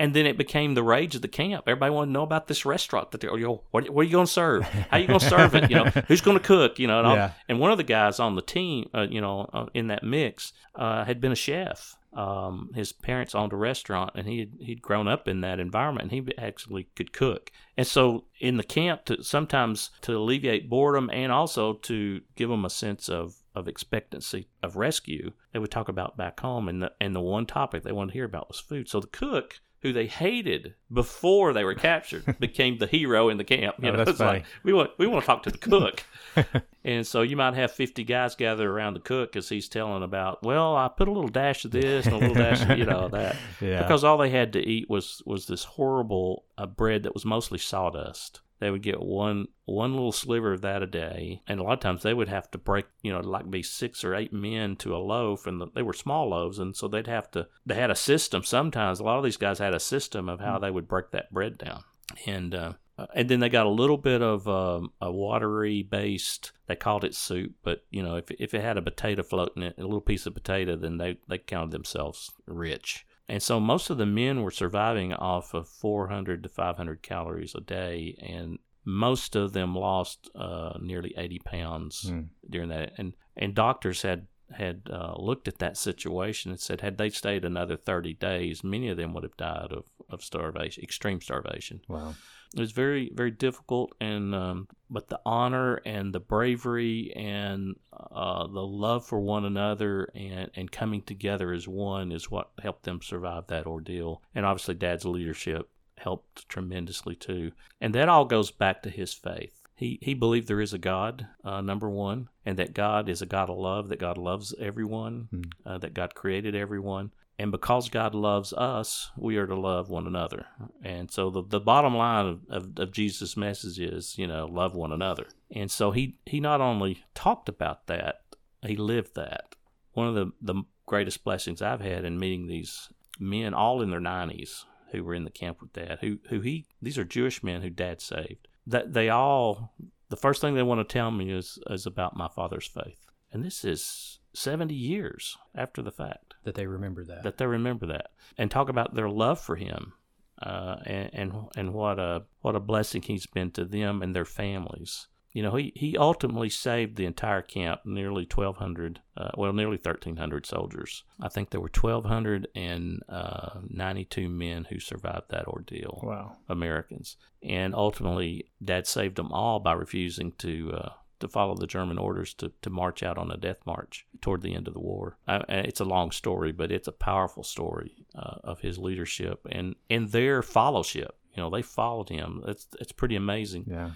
And 0.00 0.12
then 0.12 0.26
it 0.26 0.36
became 0.36 0.74
the 0.74 0.82
rage 0.82 1.14
of 1.14 1.22
the 1.22 1.28
camp. 1.28 1.64
Everybody 1.68 1.92
wanted 1.92 2.06
to 2.08 2.12
know 2.14 2.24
about 2.24 2.48
this 2.48 2.64
restaurant. 2.66 3.12
That 3.12 3.20
they're, 3.20 3.30
what, 3.30 3.88
what 3.88 4.00
are 4.00 4.02
you 4.02 4.10
going 4.10 4.26
to 4.26 4.32
serve? 4.32 4.64
How 4.64 4.96
are 4.96 4.98
you 4.98 5.06
going 5.06 5.20
to 5.20 5.28
serve 5.28 5.54
it? 5.54 5.70
You 5.70 5.76
know, 5.76 5.84
who's 6.08 6.20
going 6.20 6.36
to 6.36 6.42
cook? 6.42 6.80
You 6.80 6.88
know, 6.88 6.98
and, 6.98 7.06
all- 7.06 7.14
Yeah. 7.14 7.30
and 7.48 7.60
one 7.60 7.70
of 7.70 7.76
the 7.78 7.84
guys 7.84 8.18
on 8.18 8.34
the 8.34 8.42
team, 8.42 8.88
uh, 8.92 9.06
you 9.08 9.20
know, 9.20 9.48
uh, 9.52 9.66
in 9.72 9.86
that 9.86 10.02
mix, 10.02 10.52
uh, 10.74 11.04
had 11.04 11.20
been 11.20 11.30
a 11.30 11.36
chef. 11.36 11.94
Um, 12.14 12.70
his 12.74 12.92
parents 12.92 13.34
owned 13.34 13.52
a 13.52 13.56
restaurant, 13.56 14.12
and 14.14 14.28
he 14.28 14.38
had, 14.38 14.52
he'd 14.60 14.82
grown 14.82 15.08
up 15.08 15.26
in 15.26 15.40
that 15.40 15.58
environment, 15.58 16.10
and 16.10 16.12
he 16.12 16.32
actually 16.38 16.84
could 16.94 17.12
cook. 17.12 17.50
And 17.76 17.86
so, 17.86 18.24
in 18.40 18.56
the 18.56 18.62
camp, 18.62 19.04
to 19.06 19.22
sometimes 19.22 19.90
to 20.02 20.16
alleviate 20.16 20.70
boredom 20.70 21.10
and 21.12 21.32
also 21.32 21.74
to 21.74 22.20
give 22.36 22.48
them 22.48 22.64
a 22.64 22.70
sense 22.70 23.08
of 23.08 23.36
of 23.54 23.68
expectancy 23.68 24.48
of 24.62 24.76
rescue, 24.76 25.32
they 25.52 25.58
would 25.58 25.70
talk 25.70 25.88
about 25.88 26.16
back 26.16 26.40
home, 26.40 26.68
and 26.68 26.82
the 26.82 26.92
and 27.00 27.14
the 27.14 27.20
one 27.20 27.46
topic 27.46 27.82
they 27.82 27.92
wanted 27.92 28.12
to 28.12 28.18
hear 28.18 28.24
about 28.24 28.48
was 28.48 28.60
food. 28.60 28.88
So 28.88 29.00
the 29.00 29.06
cook, 29.08 29.60
who 29.84 29.92
they 29.92 30.06
hated 30.06 30.74
before 30.92 31.52
they 31.52 31.62
were 31.62 31.74
captured, 31.74 32.36
became 32.40 32.78
the 32.78 32.86
hero 32.88 33.28
in 33.28 33.36
the 33.36 33.44
camp. 33.44 33.76
You 33.78 33.90
Oh, 33.90 33.92
know, 33.92 33.98
that's 33.98 34.10
it's 34.12 34.20
like 34.20 34.44
we 34.64 34.72
want 34.72 34.90
we 34.98 35.06
want 35.06 35.22
to 35.22 35.26
talk 35.26 35.44
to 35.44 35.50
the 35.52 35.58
cook. 35.58 36.02
And 36.86 37.06
so 37.06 37.22
you 37.22 37.34
might 37.34 37.54
have 37.54 37.72
50 37.72 38.04
guys 38.04 38.34
gather 38.34 38.70
around 38.70 38.92
the 38.92 39.00
cook 39.00 39.36
as 39.36 39.48
he's 39.48 39.70
telling 39.70 40.02
about, 40.02 40.42
well, 40.42 40.76
I 40.76 40.88
put 40.88 41.08
a 41.08 41.12
little 41.12 41.30
dash 41.30 41.64
of 41.64 41.70
this 41.70 42.04
and 42.04 42.14
a 42.14 42.18
little 42.18 42.34
dash 42.34 42.60
of, 42.60 42.76
you 42.76 42.84
know, 42.84 43.08
that. 43.12 43.36
Yeah. 43.58 43.80
Because 43.80 44.04
all 44.04 44.18
they 44.18 44.28
had 44.28 44.52
to 44.52 44.60
eat 44.60 44.90
was, 44.90 45.22
was 45.24 45.46
this 45.46 45.64
horrible 45.64 46.44
uh, 46.58 46.66
bread 46.66 47.04
that 47.04 47.14
was 47.14 47.24
mostly 47.24 47.58
sawdust. 47.58 48.42
They 48.60 48.70
would 48.70 48.82
get 48.82 49.00
one 49.00 49.48
one 49.64 49.92
little 49.92 50.12
sliver 50.12 50.52
of 50.52 50.60
that 50.60 50.82
a 50.82 50.86
day, 50.86 51.42
and 51.46 51.58
a 51.58 51.62
lot 51.62 51.74
of 51.74 51.80
times 51.80 52.02
they 52.02 52.14
would 52.14 52.28
have 52.28 52.50
to 52.52 52.58
break, 52.58 52.86
you 53.02 53.12
know, 53.12 53.20
like 53.20 53.50
be 53.50 53.62
six 53.62 54.04
or 54.04 54.14
eight 54.14 54.32
men 54.32 54.76
to 54.76 54.94
a 54.94 54.98
loaf, 54.98 55.46
and 55.46 55.60
the, 55.60 55.66
they 55.74 55.82
were 55.82 55.92
small 55.92 56.30
loaves, 56.30 56.58
and 56.58 56.76
so 56.76 56.86
they'd 56.86 57.06
have 57.06 57.30
to. 57.32 57.48
They 57.66 57.74
had 57.74 57.90
a 57.90 57.96
system. 57.96 58.42
Sometimes 58.44 59.00
a 59.00 59.04
lot 59.04 59.18
of 59.18 59.24
these 59.24 59.36
guys 59.36 59.58
had 59.58 59.74
a 59.74 59.80
system 59.80 60.28
of 60.28 60.40
how 60.40 60.58
they 60.58 60.70
would 60.70 60.88
break 60.88 61.10
that 61.10 61.32
bread 61.32 61.58
down, 61.58 61.84
and 62.26 62.54
uh, 62.54 62.72
uh, 62.96 63.06
and 63.14 63.28
then 63.28 63.40
they 63.40 63.48
got 63.48 63.66
a 63.66 63.70
little 63.70 63.96
bit 63.96 64.22
of 64.22 64.46
um, 64.46 64.92
a 65.00 65.10
watery 65.10 65.82
based. 65.82 66.52
They 66.66 66.76
called 66.76 67.04
it 67.04 67.14
soup, 67.14 67.54
but 67.62 67.84
you 67.90 68.02
know, 68.02 68.16
if 68.16 68.30
if 68.30 68.54
it 68.54 68.62
had 68.62 68.78
a 68.78 68.82
potato 68.82 69.22
floating 69.22 69.62
in 69.62 69.70
it, 69.70 69.78
a 69.78 69.82
little 69.82 70.00
piece 70.00 70.26
of 70.26 70.34
potato, 70.34 70.76
then 70.76 70.98
they 70.98 71.18
they 71.28 71.38
counted 71.38 71.72
themselves 71.72 72.30
rich. 72.46 73.04
And 73.28 73.42
so 73.42 73.58
most 73.58 73.90
of 73.90 73.96
the 73.98 74.06
men 74.06 74.42
were 74.42 74.50
surviving 74.50 75.12
off 75.12 75.54
of 75.54 75.68
400 75.68 76.42
to 76.42 76.48
500 76.48 77.02
calories 77.02 77.54
a 77.54 77.60
day, 77.60 78.16
and 78.20 78.58
most 78.84 79.34
of 79.34 79.52
them 79.54 79.74
lost 79.74 80.30
uh, 80.34 80.74
nearly 80.80 81.14
80 81.16 81.38
pounds 81.40 82.08
Hmm. 82.08 82.22
during 82.48 82.68
that. 82.68 82.92
And 82.98 83.14
and 83.36 83.54
doctors 83.54 84.02
had 84.02 84.26
had 84.52 84.82
uh, 84.92 85.14
looked 85.16 85.48
at 85.48 85.58
that 85.58 85.76
situation 85.76 86.50
and 86.50 86.60
said, 86.60 86.82
had 86.82 86.98
they 86.98 87.08
stayed 87.08 87.44
another 87.46 87.76
30 87.76 88.12
days, 88.14 88.62
many 88.62 88.88
of 88.90 88.96
them 88.98 89.14
would 89.14 89.22
have 89.24 89.36
died 89.38 89.72
of, 89.72 89.84
of 90.10 90.22
starvation, 90.22 90.82
extreme 90.84 91.20
starvation. 91.20 91.80
Wow. 91.88 92.14
It 92.54 92.60
was 92.60 92.72
very, 92.72 93.10
very 93.12 93.32
difficult, 93.32 93.94
and 94.00 94.32
um, 94.34 94.68
but 94.88 95.08
the 95.08 95.20
honor 95.26 95.80
and 95.84 96.14
the 96.14 96.20
bravery 96.20 97.12
and 97.16 97.74
uh, 97.92 98.46
the 98.46 98.64
love 98.64 99.04
for 99.04 99.18
one 99.18 99.44
another 99.44 100.08
and, 100.14 100.50
and 100.54 100.70
coming 100.70 101.02
together 101.02 101.52
as 101.52 101.66
one 101.66 102.12
is 102.12 102.30
what 102.30 102.50
helped 102.62 102.84
them 102.84 103.02
survive 103.02 103.48
that 103.48 103.66
ordeal. 103.66 104.22
And 104.36 104.46
obviously, 104.46 104.74
Dad's 104.74 105.04
leadership 105.04 105.68
helped 105.98 106.48
tremendously 106.48 107.16
too. 107.16 107.50
And 107.80 107.92
that 107.94 108.08
all 108.08 108.24
goes 108.24 108.52
back 108.52 108.82
to 108.82 108.90
his 108.90 109.12
faith. 109.12 109.60
He, 109.74 109.98
he 110.00 110.14
believed 110.14 110.46
there 110.46 110.60
is 110.60 110.72
a 110.72 110.78
God, 110.78 111.26
uh, 111.44 111.60
number 111.60 111.90
one, 111.90 112.28
and 112.46 112.56
that 112.58 112.74
God 112.74 113.08
is 113.08 113.20
a 113.20 113.26
God 113.26 113.50
of 113.50 113.58
love, 113.58 113.88
that 113.88 113.98
God 113.98 114.16
loves 114.16 114.54
everyone, 114.60 115.26
Hmm. 115.30 115.42
uh, 115.66 115.78
that 115.78 115.94
God 115.94 116.14
created 116.14 116.54
everyone. 116.54 117.10
And 117.38 117.50
because 117.50 117.88
God 117.88 118.14
loves 118.14 118.52
us, 118.52 119.10
we 119.16 119.36
are 119.36 119.46
to 119.46 119.56
love 119.56 119.90
one 119.90 120.06
another. 120.06 120.46
And 120.84 121.10
so 121.10 121.30
the, 121.30 121.42
the 121.42 121.60
bottom 121.60 121.96
line 121.96 122.26
of, 122.26 122.40
of, 122.48 122.78
of 122.78 122.92
Jesus' 122.92 123.36
message 123.36 123.80
is, 123.80 124.16
you 124.16 124.26
know, 124.26 124.46
love 124.46 124.76
one 124.76 124.92
another. 124.92 125.26
And 125.50 125.70
so 125.70 125.90
he, 125.90 126.18
he 126.26 126.38
not 126.38 126.60
only 126.60 127.04
talked 127.14 127.48
about 127.48 127.88
that, 127.88 128.20
he 128.62 128.76
lived 128.76 129.16
that. 129.16 129.56
One 129.92 130.06
of 130.06 130.14
the, 130.14 130.32
the 130.40 130.62
greatest 130.86 131.24
blessings 131.24 131.60
I've 131.60 131.80
had 131.80 132.04
in 132.04 132.20
meeting 132.20 132.46
these 132.46 132.88
men, 133.18 133.52
all 133.52 133.82
in 133.82 133.90
their 133.90 134.00
90s, 134.00 134.64
who 134.92 135.02
were 135.02 135.14
in 135.14 135.24
the 135.24 135.30
camp 135.30 135.60
with 135.60 135.72
Dad, 135.72 135.98
who, 136.00 136.18
who 136.28 136.40
he, 136.40 136.66
these 136.80 136.98
are 136.98 137.04
Jewish 137.04 137.42
men 137.42 137.62
who 137.62 137.70
Dad 137.70 138.00
saved. 138.00 138.46
That 138.66 138.92
they 138.92 139.08
all, 139.08 139.74
the 140.08 140.16
first 140.16 140.40
thing 140.40 140.54
they 140.54 140.62
want 140.62 140.86
to 140.86 140.92
tell 140.92 141.10
me 141.10 141.32
is, 141.32 141.58
is 141.68 141.84
about 141.84 142.16
my 142.16 142.28
father's 142.28 142.66
faith. 142.66 143.04
And 143.32 143.44
this 143.44 143.64
is 143.64 144.20
70 144.34 144.74
years 144.74 145.36
after 145.54 145.82
the 145.82 145.92
fact 145.92 146.34
That 146.44 146.54
they 146.54 146.66
remember 146.66 147.04
that. 147.04 147.22
that 147.22 147.38
they 147.38 147.46
remember 147.46 147.86
that 147.86 148.10
and 148.36 148.50
talk 148.50 148.68
about 148.68 148.94
their 148.94 149.08
love 149.08 149.40
for 149.40 149.56
him 149.56 149.94
uh, 150.42 150.76
and, 150.84 151.10
and 151.12 151.32
and 151.56 151.72
what 151.72 151.98
a 151.98 152.24
what 152.40 152.56
a 152.56 152.60
blessing 152.60 153.02
he's 153.02 153.26
been 153.26 153.50
to 153.52 153.64
them 153.64 154.02
and 154.02 154.14
their 154.14 154.24
families. 154.24 155.06
You 155.32 155.42
know, 155.42 155.56
he, 155.56 155.72
he 155.74 155.98
ultimately 155.98 156.48
saved 156.48 156.94
the 156.94 157.06
entire 157.06 157.42
camp, 157.42 157.80
nearly 157.84 158.22
1,200, 158.22 159.00
uh, 159.16 159.30
well, 159.36 159.52
nearly 159.52 159.78
1,300 159.78 160.46
soldiers. 160.46 161.02
I 161.20 161.28
think 161.28 161.50
there 161.50 161.60
were 161.60 161.72
1,292 161.74 164.28
men 164.28 164.66
who 164.70 164.78
survived 164.78 165.30
that 165.30 165.48
ordeal. 165.48 165.98
wow. 166.04 166.36
Americans. 166.48 167.16
And 167.42 167.74
ultimately, 167.74 168.46
Dad 168.62 168.86
saved 168.86 169.16
them 169.16 169.32
all 169.32 169.58
by 169.58 169.72
refusing 169.72 170.30
to 170.38 170.70
uh, 170.72 170.90
to 171.24 171.28
follow 171.28 171.56
the 171.56 171.66
German 171.66 171.98
orders 171.98 172.32
to, 172.34 172.52
to 172.62 172.70
march 172.70 173.02
out 173.02 173.18
on 173.18 173.30
a 173.30 173.36
death 173.36 173.60
march 173.66 174.06
toward 174.20 174.42
the 174.42 174.54
end 174.54 174.68
of 174.68 174.74
the 174.74 174.80
war. 174.80 175.18
I, 175.26 175.42
it's 175.48 175.80
a 175.80 175.84
long 175.84 176.12
story, 176.12 176.52
but 176.52 176.70
it's 176.70 176.88
a 176.88 176.92
powerful 176.92 177.42
story 177.42 178.06
uh, 178.14 178.36
of 178.44 178.60
his 178.60 178.78
leadership 178.78 179.46
and, 179.50 179.74
and 179.90 180.12
their 180.12 180.42
fellowship. 180.42 181.16
You 181.34 181.42
know, 181.42 181.50
they 181.50 181.62
followed 181.62 182.08
him. 182.08 182.42
It's, 182.46 182.68
it's 182.78 182.92
pretty 182.92 183.16
amazing. 183.16 183.64
Yeah. 183.68 183.90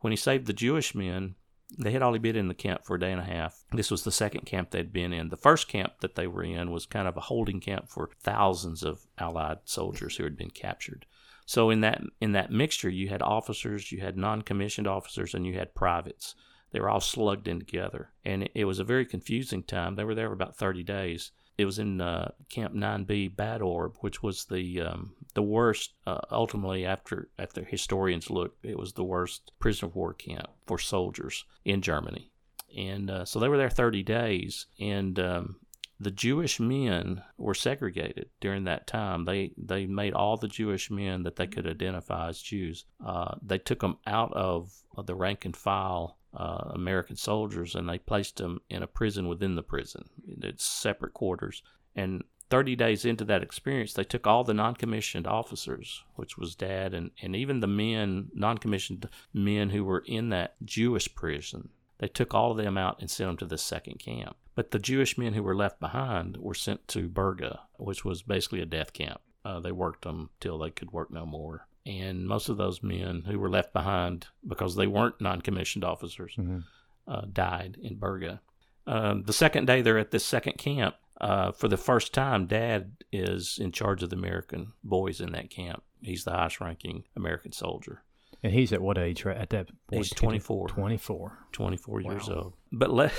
When 0.00 0.12
he 0.12 0.16
saved 0.16 0.46
the 0.46 0.52
Jewish 0.52 0.94
men, 0.94 1.34
they 1.78 1.90
had 1.90 2.02
only 2.02 2.20
been 2.20 2.36
in 2.36 2.46
the 2.46 2.54
camp 2.54 2.84
for 2.84 2.94
a 2.94 3.00
day 3.00 3.10
and 3.10 3.20
a 3.20 3.24
half. 3.24 3.64
This 3.72 3.90
was 3.90 4.04
the 4.04 4.12
second 4.12 4.46
camp 4.46 4.70
they'd 4.70 4.92
been 4.92 5.12
in. 5.12 5.30
The 5.30 5.36
first 5.36 5.66
camp 5.66 5.94
that 6.00 6.14
they 6.14 6.28
were 6.28 6.44
in 6.44 6.70
was 6.70 6.86
kind 6.86 7.08
of 7.08 7.16
a 7.16 7.22
holding 7.22 7.58
camp 7.58 7.88
for 7.88 8.10
thousands 8.22 8.84
of 8.84 9.06
Allied 9.18 9.58
soldiers 9.64 10.16
who 10.16 10.24
had 10.24 10.36
been 10.36 10.50
captured. 10.50 11.06
So 11.44 11.70
in 11.70 11.80
that 11.80 12.02
in 12.20 12.32
that 12.32 12.50
mixture, 12.50 12.88
you 12.88 13.08
had 13.08 13.22
officers, 13.22 13.90
you 13.92 14.00
had 14.00 14.16
non-commissioned 14.16 14.86
officers, 14.86 15.34
and 15.34 15.46
you 15.46 15.54
had 15.54 15.74
privates. 15.74 16.34
They 16.72 16.80
were 16.80 16.90
all 16.90 17.00
slugged 17.00 17.48
in 17.48 17.58
together, 17.58 18.10
and 18.24 18.48
it, 18.54 18.64
was 18.64 18.78
a 18.78 18.84
very 18.84 19.06
confusing 19.06 19.62
time. 19.62 19.94
They 19.94 20.04
were 20.04 20.14
there 20.14 20.28
for 20.28 20.34
about 20.34 20.56
thirty 20.56 20.82
days, 20.82 21.32
it 21.58 21.64
was 21.64 21.78
in 21.78 22.00
uh, 22.00 22.32
Camp 22.50 22.74
9B 22.74 23.34
Bad 23.34 23.62
Orb, 23.62 23.96
which 24.00 24.22
was 24.22 24.44
the 24.44 24.82
um, 24.82 25.14
the 25.34 25.42
worst. 25.42 25.94
Uh, 26.06 26.20
ultimately, 26.30 26.84
after 26.84 27.30
after 27.38 27.64
historians 27.64 28.28
looked, 28.28 28.64
it 28.64 28.78
was 28.78 28.92
the 28.92 29.04
worst 29.04 29.52
prisoner 29.58 29.88
of 29.88 29.96
war 29.96 30.12
camp 30.12 30.48
for 30.66 30.78
soldiers 30.78 31.44
in 31.64 31.80
Germany. 31.80 32.30
And 32.76 33.10
uh, 33.10 33.24
so 33.24 33.38
they 33.38 33.48
were 33.48 33.56
there 33.56 33.70
30 33.70 34.02
days, 34.02 34.66
and 34.78 35.18
um, 35.18 35.56
the 35.98 36.10
Jewish 36.10 36.60
men 36.60 37.22
were 37.38 37.54
segregated 37.54 38.28
during 38.38 38.64
that 38.64 38.86
time. 38.86 39.24
They 39.24 39.52
they 39.56 39.86
made 39.86 40.12
all 40.12 40.36
the 40.36 40.48
Jewish 40.48 40.90
men 40.90 41.22
that 41.22 41.36
they 41.36 41.46
could 41.46 41.66
identify 41.66 42.28
as 42.28 42.42
Jews. 42.42 42.84
Uh, 43.04 43.36
they 43.42 43.58
took 43.58 43.80
them 43.80 43.96
out 44.06 44.34
of, 44.34 44.74
of 44.94 45.06
the 45.06 45.14
rank 45.14 45.46
and 45.46 45.56
file 45.56 46.15
uh, 46.36 46.70
American 46.74 47.16
soldiers 47.16 47.74
and 47.74 47.88
they 47.88 47.98
placed 47.98 48.36
them 48.36 48.60
in 48.68 48.82
a 48.82 48.86
prison 48.86 49.26
within 49.26 49.54
the 49.54 49.62
prison. 49.62 50.08
It's 50.42 50.64
separate 50.64 51.14
quarters. 51.14 51.62
And 51.94 52.24
30 52.50 52.76
days 52.76 53.04
into 53.04 53.24
that 53.24 53.42
experience, 53.42 53.94
they 53.94 54.04
took 54.04 54.26
all 54.26 54.44
the 54.44 54.54
non 54.54 54.74
commissioned 54.74 55.26
officers, 55.26 56.04
which 56.14 56.38
was 56.38 56.54
dad, 56.54 56.94
and, 56.94 57.10
and 57.20 57.34
even 57.34 57.60
the 57.60 57.66
men, 57.66 58.28
non 58.34 58.58
commissioned 58.58 59.08
men 59.32 59.70
who 59.70 59.82
were 59.84 60.04
in 60.06 60.28
that 60.28 60.54
Jewish 60.64 61.12
prison, 61.14 61.70
they 61.98 62.08
took 62.08 62.34
all 62.34 62.52
of 62.52 62.58
them 62.58 62.76
out 62.76 63.00
and 63.00 63.10
sent 63.10 63.28
them 63.28 63.36
to 63.38 63.46
the 63.46 63.58
second 63.58 63.98
camp. 63.98 64.36
But 64.54 64.70
the 64.70 64.78
Jewish 64.78 65.18
men 65.18 65.32
who 65.32 65.42
were 65.42 65.56
left 65.56 65.80
behind 65.80 66.36
were 66.36 66.54
sent 66.54 66.86
to 66.88 67.08
Berga, 67.08 67.60
which 67.78 68.04
was 68.04 68.22
basically 68.22 68.60
a 68.60 68.66
death 68.66 68.92
camp. 68.92 69.20
Uh, 69.44 69.60
they 69.60 69.72
worked 69.72 70.02
them 70.02 70.30
till 70.40 70.58
they 70.58 70.70
could 70.70 70.92
work 70.92 71.10
no 71.10 71.26
more. 71.26 71.66
And 71.86 72.26
most 72.26 72.48
of 72.48 72.56
those 72.56 72.82
men 72.82 73.22
who 73.26 73.38
were 73.38 73.48
left 73.48 73.72
behind 73.72 74.26
because 74.46 74.74
they 74.74 74.88
weren't 74.88 75.20
non 75.20 75.40
commissioned 75.40 75.84
officers 75.84 76.34
mm-hmm. 76.36 76.58
uh, 77.06 77.22
died 77.32 77.78
in 77.80 77.96
Berga. 77.96 78.40
Um, 78.86 79.22
the 79.22 79.32
second 79.32 79.66
day 79.66 79.82
they're 79.82 79.98
at 79.98 80.10
this 80.10 80.24
second 80.24 80.58
camp, 80.58 80.96
uh, 81.20 81.52
for 81.52 81.68
the 81.68 81.76
first 81.76 82.12
time, 82.12 82.46
Dad 82.46 82.92
is 83.10 83.58
in 83.60 83.72
charge 83.72 84.02
of 84.02 84.10
the 84.10 84.16
American 84.16 84.72
boys 84.84 85.20
in 85.20 85.32
that 85.32 85.50
camp. 85.50 85.82
He's 86.02 86.24
the 86.24 86.32
highest 86.32 86.60
ranking 86.60 87.04
American 87.16 87.52
soldier. 87.52 88.02
And 88.42 88.52
he's 88.52 88.72
at 88.72 88.82
what 88.82 88.98
age 88.98 89.24
right 89.24 89.36
at 89.36 89.50
that 89.50 89.68
point? 89.88 90.04
He's 90.04 90.10
24. 90.10 90.68
24. 90.68 91.38
24 91.52 92.00
wow. 92.00 92.10
years 92.10 92.28
old. 92.28 92.52
But 92.70 92.90
Le- 92.90 93.10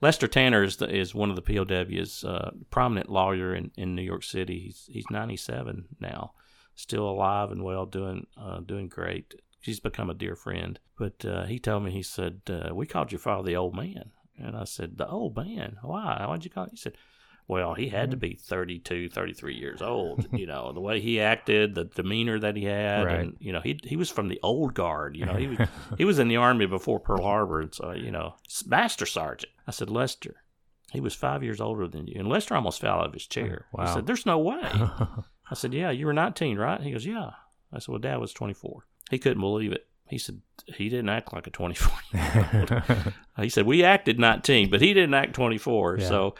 Lester 0.00 0.26
Tanner 0.26 0.62
is, 0.62 0.76
the, 0.76 0.88
is 0.88 1.14
one 1.14 1.30
of 1.30 1.36
the 1.36 1.42
POWs, 1.42 2.24
uh, 2.24 2.52
prominent 2.70 3.10
lawyer 3.10 3.54
in, 3.54 3.70
in 3.76 3.94
New 3.94 4.02
York 4.02 4.24
City. 4.24 4.60
He's, 4.60 4.88
he's 4.90 5.04
97 5.10 5.88
now, 6.00 6.32
still 6.74 7.08
alive 7.08 7.50
and 7.50 7.62
well, 7.64 7.86
doing, 7.86 8.26
uh, 8.40 8.60
doing 8.60 8.88
great. 8.88 9.34
He's 9.60 9.80
become 9.80 10.10
a 10.10 10.14
dear 10.14 10.34
friend. 10.34 10.78
But 10.98 11.24
uh, 11.24 11.44
he 11.44 11.58
told 11.58 11.84
me, 11.84 11.90
he 11.90 12.02
said, 12.02 12.42
uh, 12.48 12.74
We 12.74 12.86
called 12.86 13.12
your 13.12 13.18
father 13.18 13.44
the 13.44 13.56
old 13.56 13.74
man. 13.74 14.10
And 14.38 14.56
I 14.56 14.64
said, 14.64 14.98
The 14.98 15.08
old 15.08 15.36
man? 15.36 15.76
Why? 15.82 16.24
Why'd 16.26 16.44
you 16.44 16.50
call 16.50 16.64
it? 16.64 16.70
He 16.72 16.76
said, 16.76 16.96
well, 17.48 17.74
he 17.74 17.88
had 17.88 18.12
to 18.12 18.16
be 18.16 18.34
32, 18.34 19.10
33 19.10 19.54
years 19.54 19.82
old. 19.82 20.26
You 20.42 20.46
know, 20.46 20.72
the 20.72 20.80
way 20.80 20.98
he 20.98 21.20
acted, 21.20 21.74
the 21.74 21.84
demeanor 21.84 22.38
that 22.38 22.56
he 22.56 22.64
had, 22.64 23.04
right. 23.04 23.20
and 23.20 23.36
you 23.38 23.52
know, 23.52 23.60
he 23.60 23.78
he 23.84 23.96
was 23.96 24.08
from 24.10 24.28
the 24.28 24.40
old 24.42 24.72
guard. 24.72 25.14
You 25.14 25.26
know, 25.26 25.34
he 25.34 25.46
was 25.46 25.68
he 25.98 26.04
was 26.04 26.18
in 26.18 26.28
the 26.28 26.38
army 26.38 26.64
before 26.64 26.98
Pearl 26.98 27.22
Harbor, 27.22 27.60
and 27.60 27.74
so 27.74 27.92
you 27.92 28.10
know, 28.10 28.34
master 28.66 29.04
sergeant. 29.04 29.52
I 29.68 29.70
said, 29.72 29.90
Lester, 29.90 30.36
he 30.90 31.00
was 31.00 31.14
five 31.14 31.42
years 31.42 31.60
older 31.60 31.86
than 31.86 32.06
you, 32.06 32.18
and 32.18 32.28
Lester 32.28 32.56
almost 32.56 32.80
fell 32.80 33.00
out 33.00 33.06
of 33.06 33.12
his 33.12 33.26
chair. 33.26 33.66
Wow. 33.72 33.86
He 33.86 33.92
said, 33.92 34.06
"There's 34.06 34.26
no 34.26 34.38
way." 34.38 34.62
I 35.52 35.54
said, 35.54 35.74
"Yeah, 35.74 35.90
you 35.90 36.06
were 36.06 36.14
19, 36.14 36.56
right?" 36.56 36.80
He 36.80 36.92
goes, 36.92 37.04
"Yeah." 37.04 37.32
I 37.70 37.78
said, 37.78 37.88
"Well, 37.88 37.98
Dad 37.98 38.16
was 38.16 38.32
24." 38.32 38.86
He 39.10 39.18
couldn't 39.18 39.40
believe 39.40 39.70
it. 39.72 39.86
He 40.08 40.16
said 40.16 40.40
he 40.66 40.88
didn't 40.88 41.10
act 41.10 41.34
like 41.34 41.46
a 41.46 41.50
24 41.50 41.98
year 42.14 42.50
old. 42.54 43.14
he 43.36 43.50
said 43.50 43.66
we 43.66 43.84
acted 43.84 44.18
19, 44.18 44.70
but 44.70 44.80
he 44.80 44.94
didn't 44.94 45.12
act 45.12 45.34
24. 45.34 45.98
Yeah. 45.98 46.08
So 46.08 46.34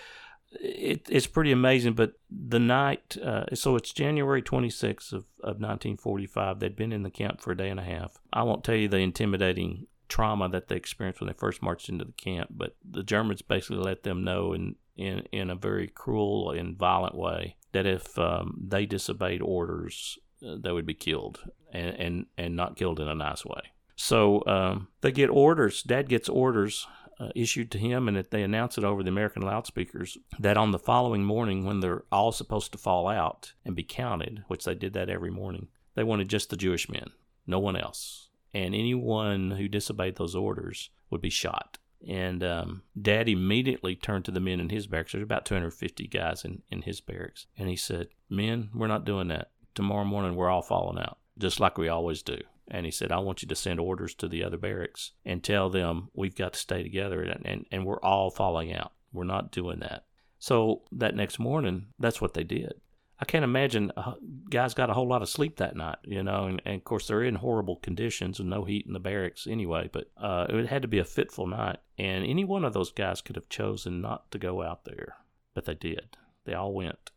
it, 0.52 1.06
it's 1.10 1.26
pretty 1.26 1.52
amazing. 1.52 1.92
But 1.92 2.14
the 2.30 2.58
night, 2.58 3.18
uh, 3.22 3.54
so 3.54 3.76
it's 3.76 3.92
January 3.92 4.40
26th 4.40 5.12
of, 5.12 5.24
of 5.40 5.60
1945. 5.60 6.58
They'd 6.58 6.74
been 6.74 6.92
in 6.92 7.02
the 7.02 7.10
camp 7.10 7.42
for 7.42 7.52
a 7.52 7.56
day 7.56 7.68
and 7.68 7.78
a 7.80 7.84
half. 7.84 8.18
I 8.32 8.44
won't 8.44 8.64
tell 8.64 8.76
you 8.76 8.88
the 8.88 8.98
intimidating 8.98 9.88
trauma 10.08 10.48
that 10.48 10.68
they 10.68 10.76
experienced 10.76 11.20
when 11.20 11.28
they 11.28 11.34
first 11.34 11.62
marched 11.62 11.90
into 11.90 12.06
the 12.06 12.12
camp, 12.12 12.48
but 12.50 12.76
the 12.82 13.02
Germans 13.02 13.42
basically 13.42 13.82
let 13.82 14.04
them 14.04 14.24
know 14.24 14.54
in, 14.54 14.76
in, 14.96 15.20
in 15.32 15.50
a 15.50 15.54
very 15.54 15.88
cruel 15.88 16.50
and 16.50 16.78
violent 16.78 17.14
way 17.14 17.56
that 17.72 17.86
if 17.86 18.18
um, 18.18 18.58
they 18.68 18.86
disobeyed 18.86 19.42
orders, 19.42 20.18
uh, 20.46 20.56
they 20.60 20.72
would 20.72 20.86
be 20.86 20.94
killed 20.94 21.40
and, 21.72 21.96
and, 21.96 22.26
and 22.38 22.56
not 22.56 22.76
killed 22.76 23.00
in 23.00 23.08
a 23.08 23.14
nice 23.14 23.44
way. 23.44 23.62
So 23.96 24.42
um, 24.46 24.88
they 25.00 25.12
get 25.12 25.30
orders. 25.30 25.82
Dad 25.82 26.08
gets 26.08 26.28
orders 26.28 26.86
uh, 27.20 27.28
issued 27.34 27.70
to 27.70 27.78
him, 27.78 28.08
and 28.08 28.16
they 28.30 28.42
announce 28.42 28.78
it 28.78 28.84
over 28.84 29.02
the 29.02 29.10
American 29.10 29.42
loudspeakers 29.42 30.18
that 30.38 30.56
on 30.56 30.72
the 30.72 30.78
following 30.78 31.24
morning, 31.24 31.64
when 31.64 31.80
they're 31.80 32.04
all 32.10 32.32
supposed 32.32 32.72
to 32.72 32.78
fall 32.78 33.06
out 33.08 33.52
and 33.64 33.76
be 33.76 33.84
counted, 33.84 34.44
which 34.48 34.64
they 34.64 34.74
did 34.74 34.92
that 34.94 35.08
every 35.08 35.30
morning, 35.30 35.68
they 35.94 36.02
wanted 36.02 36.28
just 36.28 36.50
the 36.50 36.56
Jewish 36.56 36.88
men, 36.88 37.10
no 37.46 37.58
one 37.58 37.76
else. 37.76 38.28
And 38.54 38.74
anyone 38.74 39.52
who 39.52 39.68
disobeyed 39.68 40.16
those 40.16 40.34
orders 40.34 40.90
would 41.10 41.20
be 41.20 41.30
shot. 41.30 41.78
And 42.08 42.42
um, 42.42 42.82
Dad 43.00 43.28
immediately 43.28 43.94
turned 43.94 44.24
to 44.24 44.30
the 44.30 44.40
men 44.40 44.60
in 44.60 44.70
his 44.70 44.86
barracks. 44.86 45.12
There's 45.12 45.22
about 45.22 45.44
250 45.44 46.08
guys 46.08 46.44
in, 46.44 46.62
in 46.70 46.82
his 46.82 47.00
barracks. 47.00 47.46
And 47.56 47.68
he 47.68 47.76
said, 47.76 48.08
Men, 48.28 48.70
we're 48.74 48.88
not 48.88 49.04
doing 49.04 49.28
that. 49.28 49.50
Tomorrow 49.74 50.04
morning, 50.04 50.34
we're 50.34 50.50
all 50.50 50.62
falling 50.62 50.98
out, 50.98 51.18
just 51.38 51.60
like 51.60 51.78
we 51.78 51.88
always 51.88 52.22
do. 52.22 52.38
And 52.68 52.86
he 52.86 52.92
said, 52.92 53.12
I 53.12 53.18
want 53.18 53.42
you 53.42 53.48
to 53.48 53.54
send 53.54 53.80
orders 53.80 54.14
to 54.16 54.28
the 54.28 54.44
other 54.44 54.56
barracks 54.56 55.12
and 55.24 55.42
tell 55.42 55.70
them 55.70 56.08
we've 56.14 56.36
got 56.36 56.54
to 56.54 56.58
stay 56.58 56.82
together 56.82 57.22
and, 57.22 57.44
and, 57.44 57.66
and 57.70 57.84
we're 57.84 58.00
all 58.00 58.30
falling 58.30 58.72
out. 58.72 58.92
We're 59.12 59.24
not 59.24 59.52
doing 59.52 59.80
that. 59.80 60.04
So 60.38 60.82
that 60.92 61.14
next 61.14 61.38
morning, 61.38 61.86
that's 61.98 62.20
what 62.20 62.34
they 62.34 62.44
did. 62.44 62.74
I 63.22 63.24
can't 63.24 63.44
imagine 63.44 63.92
uh, 63.96 64.14
guys 64.50 64.74
got 64.74 64.90
a 64.90 64.94
whole 64.94 65.06
lot 65.06 65.22
of 65.22 65.28
sleep 65.28 65.58
that 65.58 65.76
night, 65.76 65.98
you 66.02 66.24
know, 66.24 66.46
and, 66.46 66.60
and, 66.64 66.74
of 66.74 66.82
course 66.82 67.06
they're 67.06 67.22
in 67.22 67.36
horrible 67.36 67.76
conditions 67.76 68.40
and 68.40 68.50
no 68.50 68.64
heat 68.64 68.84
in 68.84 68.94
the 68.94 68.98
barracks 68.98 69.46
anyway, 69.48 69.88
but 69.92 70.10
uh, 70.16 70.46
it 70.48 70.66
had 70.66 70.82
to 70.82 70.88
be 70.88 70.98
a 70.98 71.04
fitful 71.04 71.46
night. 71.46 71.76
And 71.96 72.26
any 72.26 72.44
one 72.44 72.64
of 72.64 72.72
those 72.72 72.90
guys 72.90 73.20
could 73.20 73.36
have 73.36 73.48
chosen 73.48 74.00
not 74.00 74.28
to 74.32 74.40
go 74.40 74.60
out 74.60 74.86
there, 74.86 75.18
but 75.54 75.66
they 75.66 75.74
did. 75.74 76.16
They 76.46 76.54
all 76.54 76.72
went. 76.72 77.12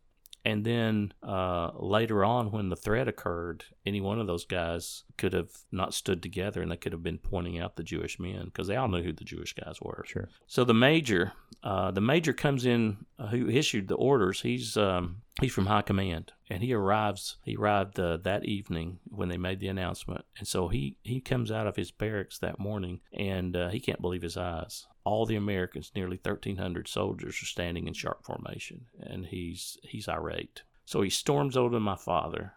And 0.46 0.64
then 0.64 1.12
uh, 1.24 1.72
later 1.74 2.24
on, 2.24 2.52
when 2.52 2.68
the 2.68 2.76
threat 2.76 3.08
occurred, 3.08 3.64
any 3.84 4.00
one 4.00 4.20
of 4.20 4.28
those 4.28 4.44
guys 4.44 5.02
could 5.18 5.32
have 5.32 5.50
not 5.72 5.92
stood 5.92 6.22
together 6.22 6.62
and 6.62 6.70
they 6.70 6.76
could 6.76 6.92
have 6.92 7.02
been 7.02 7.18
pointing 7.18 7.58
out 7.58 7.74
the 7.74 7.82
Jewish 7.82 8.20
men 8.20 8.44
because 8.44 8.68
they 8.68 8.76
all 8.76 8.86
knew 8.86 9.02
who 9.02 9.12
the 9.12 9.24
Jewish 9.24 9.54
guys 9.54 9.78
were. 9.82 10.04
Sure. 10.06 10.28
So 10.46 10.62
the 10.62 10.72
major, 10.72 11.32
uh, 11.64 11.90
the 11.90 12.00
major 12.00 12.32
comes 12.32 12.64
in 12.64 12.98
uh, 13.18 13.26
who 13.26 13.48
issued 13.48 13.88
the 13.88 13.96
orders. 13.96 14.42
He's 14.42 14.76
um, 14.76 15.22
he's 15.40 15.52
from 15.52 15.66
high 15.66 15.82
command, 15.82 16.30
and 16.48 16.62
he 16.62 16.72
arrives. 16.72 17.38
He 17.42 17.56
arrived 17.56 17.98
uh, 17.98 18.18
that 18.18 18.44
evening 18.44 19.00
when 19.08 19.28
they 19.28 19.38
made 19.38 19.58
the 19.58 19.66
announcement, 19.66 20.26
and 20.38 20.46
so 20.46 20.68
he 20.68 20.96
he 21.02 21.20
comes 21.20 21.50
out 21.50 21.66
of 21.66 21.74
his 21.74 21.90
barracks 21.90 22.38
that 22.38 22.60
morning, 22.60 23.00
and 23.12 23.56
uh, 23.56 23.70
he 23.70 23.80
can't 23.80 24.00
believe 24.00 24.22
his 24.22 24.36
eyes 24.36 24.86
all 25.06 25.24
the 25.24 25.36
Americans, 25.36 25.92
nearly 25.94 26.16
1,300 26.20 26.88
soldiers, 26.88 27.40
are 27.40 27.46
standing 27.46 27.86
in 27.86 27.94
sharp 27.94 28.24
formation, 28.24 28.86
and 28.98 29.26
he's 29.26 29.78
he's 29.84 30.08
irate. 30.08 30.62
So 30.84 31.00
he 31.00 31.10
storms 31.10 31.56
over 31.56 31.76
to 31.76 31.80
my 31.80 31.94
father, 31.94 32.54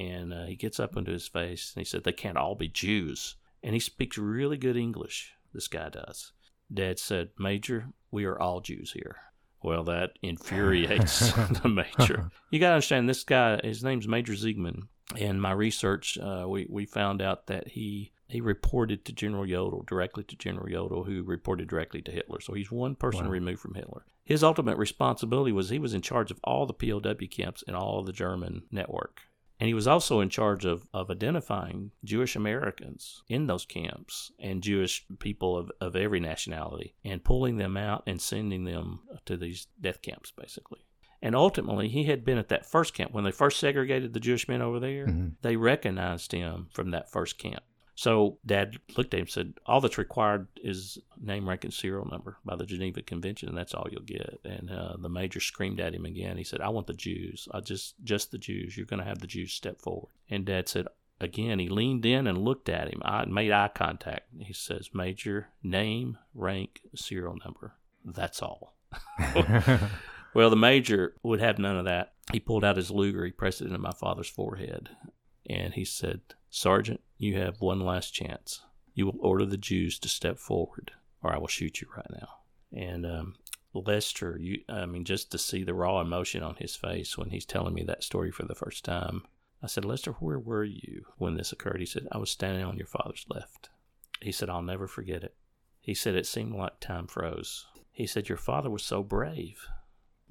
and 0.00 0.34
uh, 0.34 0.46
he 0.46 0.56
gets 0.56 0.80
up 0.80 0.96
into 0.96 1.12
his 1.12 1.28
face, 1.28 1.72
and 1.74 1.80
he 1.80 1.84
said, 1.88 2.02
"They 2.02 2.12
can't 2.12 2.36
all 2.36 2.56
be 2.56 2.66
Jews." 2.66 3.36
And 3.62 3.74
he 3.74 3.80
speaks 3.80 4.18
really 4.18 4.56
good 4.56 4.76
English. 4.76 5.34
This 5.54 5.68
guy 5.68 5.90
does. 5.90 6.32
Dad 6.74 6.98
said, 6.98 7.28
"Major, 7.38 7.90
we 8.10 8.24
are 8.24 8.38
all 8.38 8.60
Jews 8.60 8.92
here." 8.92 9.18
Well, 9.62 9.84
that 9.84 10.18
infuriates 10.22 11.32
the 11.62 11.68
major. 11.68 12.32
You 12.50 12.58
got 12.58 12.70
to 12.70 12.74
understand, 12.74 13.08
this 13.08 13.22
guy, 13.22 13.60
his 13.62 13.84
name's 13.84 14.08
Major 14.08 14.32
Ziegman. 14.32 14.88
In 15.14 15.40
my 15.40 15.52
research, 15.52 16.18
uh, 16.18 16.46
we, 16.48 16.66
we 16.68 16.84
found 16.84 17.22
out 17.22 17.46
that 17.46 17.68
he 17.68 18.10
he 18.32 18.40
reported 18.40 19.04
to 19.04 19.12
General 19.12 19.44
Jodl, 19.44 19.86
directly 19.86 20.24
to 20.24 20.36
General 20.36 20.66
Jodl, 20.66 21.06
who 21.06 21.22
reported 21.22 21.68
directly 21.68 22.00
to 22.02 22.10
Hitler. 22.10 22.40
So 22.40 22.54
he's 22.54 22.70
one 22.70 22.94
person 22.94 23.26
wow. 23.26 23.30
removed 23.30 23.60
from 23.60 23.74
Hitler. 23.74 24.04
His 24.24 24.42
ultimate 24.42 24.78
responsibility 24.78 25.52
was 25.52 25.68
he 25.68 25.78
was 25.78 25.94
in 25.94 26.02
charge 26.02 26.30
of 26.30 26.40
all 26.44 26.66
the 26.66 26.72
POW 26.72 27.26
camps 27.30 27.62
in 27.62 27.74
all 27.74 28.00
of 28.00 28.06
the 28.06 28.12
German 28.12 28.62
network. 28.70 29.22
And 29.60 29.68
he 29.68 29.74
was 29.74 29.86
also 29.86 30.20
in 30.20 30.28
charge 30.28 30.64
of, 30.64 30.86
of 30.92 31.10
identifying 31.10 31.92
Jewish 32.04 32.34
Americans 32.34 33.22
in 33.28 33.46
those 33.46 33.64
camps 33.64 34.32
and 34.40 34.62
Jewish 34.62 35.04
people 35.20 35.56
of, 35.56 35.70
of 35.80 35.94
every 35.94 36.18
nationality 36.18 36.94
and 37.04 37.22
pulling 37.22 37.58
them 37.58 37.76
out 37.76 38.02
and 38.06 38.20
sending 38.20 38.64
them 38.64 39.00
to 39.26 39.36
these 39.36 39.68
death 39.80 40.02
camps, 40.02 40.32
basically. 40.32 40.80
And 41.20 41.36
ultimately, 41.36 41.88
he 41.88 42.04
had 42.04 42.24
been 42.24 42.38
at 42.38 42.48
that 42.48 42.66
first 42.66 42.94
camp. 42.94 43.12
When 43.12 43.22
they 43.22 43.30
first 43.30 43.60
segregated 43.60 44.12
the 44.12 44.20
Jewish 44.20 44.48
men 44.48 44.62
over 44.62 44.80
there, 44.80 45.06
mm-hmm. 45.06 45.28
they 45.42 45.54
recognized 45.54 46.32
him 46.32 46.68
from 46.72 46.90
that 46.90 47.12
first 47.12 47.38
camp. 47.38 47.62
So 48.02 48.38
Dad 48.44 48.78
looked 48.96 49.14
at 49.14 49.18
him 49.18 49.26
and 49.26 49.30
said, 49.30 49.54
All 49.64 49.80
that's 49.80 49.96
required 49.96 50.48
is 50.56 50.98
name, 51.20 51.48
rank, 51.48 51.62
and 51.62 51.72
serial 51.72 52.04
number 52.10 52.36
by 52.44 52.56
the 52.56 52.66
Geneva 52.66 53.00
Convention, 53.00 53.48
and 53.48 53.56
that's 53.56 53.74
all 53.74 53.86
you'll 53.88 54.02
get. 54.02 54.40
And 54.44 54.72
uh, 54.72 54.96
the 54.98 55.08
major 55.08 55.38
screamed 55.38 55.78
at 55.78 55.94
him 55.94 56.04
again. 56.04 56.36
He 56.36 56.42
said, 56.42 56.60
I 56.60 56.70
want 56.70 56.88
the 56.88 56.94
Jews. 56.94 57.46
I 57.52 57.60
just, 57.60 57.94
just 58.02 58.32
the 58.32 58.38
Jews. 58.38 58.76
You're 58.76 58.86
going 58.86 58.98
to 58.98 59.08
have 59.08 59.20
the 59.20 59.28
Jews 59.28 59.52
step 59.52 59.80
forward. 59.80 60.10
And 60.28 60.44
Dad 60.44 60.68
said, 60.68 60.88
Again, 61.20 61.60
he 61.60 61.68
leaned 61.68 62.04
in 62.04 62.26
and 62.26 62.38
looked 62.38 62.68
at 62.68 62.88
him. 62.88 63.02
I 63.04 63.24
made 63.26 63.52
eye 63.52 63.70
contact. 63.72 64.26
He 64.36 64.52
says, 64.52 64.90
Major, 64.92 65.50
name, 65.62 66.18
rank, 66.34 66.80
serial 66.96 67.38
number. 67.44 67.74
That's 68.04 68.42
all. 68.42 68.74
Well, 70.34 70.50
the 70.50 70.56
major 70.56 71.14
would 71.22 71.40
have 71.40 71.58
none 71.58 71.76
of 71.76 71.84
that. 71.84 72.14
He 72.32 72.40
pulled 72.40 72.64
out 72.64 72.76
his 72.76 72.90
Luger, 72.90 73.24
he 73.24 73.32
pressed 73.32 73.60
it 73.60 73.66
into 73.66 73.78
my 73.78 73.92
father's 73.92 74.28
forehead, 74.28 74.88
and 75.48 75.74
he 75.74 75.84
said, 75.84 76.20
Sergeant, 76.50 77.00
you 77.22 77.38
have 77.38 77.60
one 77.60 77.78
last 77.78 78.12
chance. 78.12 78.62
You 78.94 79.06
will 79.06 79.18
order 79.20 79.46
the 79.46 79.56
Jews 79.56 79.98
to 80.00 80.08
step 80.08 80.38
forward, 80.38 80.90
or 81.22 81.32
I 81.32 81.38
will 81.38 81.46
shoot 81.46 81.80
you 81.80 81.86
right 81.96 82.10
now. 82.10 82.28
And 82.72 83.06
um, 83.06 83.36
Lester, 83.72 84.36
you, 84.40 84.62
I 84.68 84.86
mean, 84.86 85.04
just 85.04 85.30
to 85.30 85.38
see 85.38 85.62
the 85.62 85.72
raw 85.72 86.00
emotion 86.00 86.42
on 86.42 86.56
his 86.56 86.74
face 86.74 87.16
when 87.16 87.30
he's 87.30 87.46
telling 87.46 87.74
me 87.74 87.84
that 87.84 88.02
story 88.02 88.32
for 88.32 88.44
the 88.44 88.56
first 88.56 88.84
time, 88.84 89.22
I 89.62 89.68
said, 89.68 89.84
Lester, 89.84 90.12
where 90.12 90.40
were 90.40 90.64
you 90.64 91.06
when 91.16 91.36
this 91.36 91.52
occurred? 91.52 91.78
He 91.78 91.86
said, 91.86 92.08
I 92.10 92.18
was 92.18 92.30
standing 92.30 92.64
on 92.64 92.76
your 92.76 92.88
father's 92.88 93.24
left. 93.28 93.70
He 94.20 94.32
said, 94.32 94.50
I'll 94.50 94.60
never 94.60 94.88
forget 94.88 95.22
it. 95.22 95.36
He 95.80 95.94
said, 95.94 96.16
it 96.16 96.26
seemed 96.26 96.54
like 96.54 96.80
time 96.80 97.06
froze. 97.06 97.66
He 97.92 98.06
said, 98.06 98.28
Your 98.28 98.38
father 98.38 98.68
was 98.68 98.82
so 98.82 99.04
brave. 99.04 99.68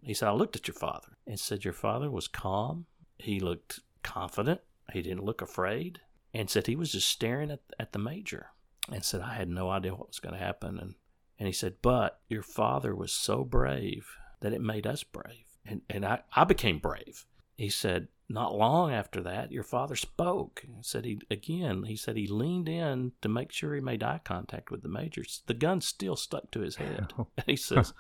He 0.04 0.14
said, 0.14 0.28
I 0.28 0.34
looked 0.34 0.58
at 0.58 0.68
your 0.68 0.76
father 0.76 1.16
and 1.26 1.40
said, 1.40 1.64
Your 1.64 1.74
father 1.74 2.12
was 2.12 2.28
calm. 2.28 2.86
He 3.18 3.40
looked 3.40 3.80
confident. 4.04 4.60
He 4.92 5.02
didn't 5.02 5.24
look 5.24 5.42
afraid. 5.42 6.02
And 6.34 6.50
said 6.50 6.68
he 6.68 6.76
was 6.76 6.92
just 6.92 7.10
staring 7.10 7.52
at, 7.52 7.60
at 7.80 7.92
the 7.92 8.00
major 8.00 8.48
and 8.92 9.04
said, 9.04 9.22
I 9.22 9.34
had 9.34 9.50
no 9.50 9.70
idea 9.70 9.94
what 9.94 10.08
was 10.08 10.20
going 10.20 10.34
to 10.34 10.44
happen. 10.44 10.80
And, 10.80 10.96
and 11.38 11.48
he 11.48 11.54
said, 11.54 11.76
But 11.82 12.20
your 12.30 12.44
father 12.44 12.96
was 12.96 13.12
so 13.12 13.44
brave 13.44 14.08
that 14.40 14.54
it 14.54 14.62
made 14.62 14.88
us 14.88 15.04
brave. 15.04 15.46
And, 15.66 15.82
and 15.90 16.06
I, 16.06 16.22
I 16.36 16.46
became 16.46 16.80
brave. 16.80 17.26
He 17.58 17.70
said, 17.70 18.08
Not 18.30 18.58
long 18.58 18.92
after 18.92 19.22
that, 19.22 19.52
your 19.52 19.64
father 19.64 19.96
spoke. 19.96 20.64
He 20.66 20.72
said 20.82 21.06
he, 21.06 21.20
again, 21.30 21.84
he 21.84 21.96
said 21.96 22.16
he 22.16 22.28
leaned 22.28 22.70
in 22.70 23.12
to 23.22 23.30
make 23.30 23.52
sure 23.52 23.76
he 23.76 23.82
made 23.82 24.02
eye 24.02 24.22
contact 24.24 24.72
with 24.72 24.84
the 24.84 24.90
major. 24.90 25.24
The 25.46 25.54
gun 25.54 25.82
still 25.82 26.16
stuck 26.16 26.50
to 26.52 26.62
his 26.62 26.78
head. 26.78 27.14
he 27.46 27.58
says, 27.58 27.94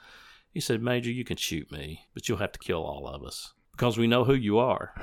he 0.53 0.61
said, 0.61 0.81
Major, 0.81 1.11
you 1.11 1.25
can 1.25 1.37
shoot 1.37 1.71
me, 1.71 2.07
but 2.13 2.29
you'll 2.29 2.37
have 2.39 2.53
to 2.53 2.59
kill 2.59 2.83
all 2.83 3.07
of 3.07 3.23
us 3.23 3.53
because 3.81 3.97
we 3.97 4.05
know 4.05 4.23
who 4.23 4.35
you 4.35 4.59
are. 4.59 4.93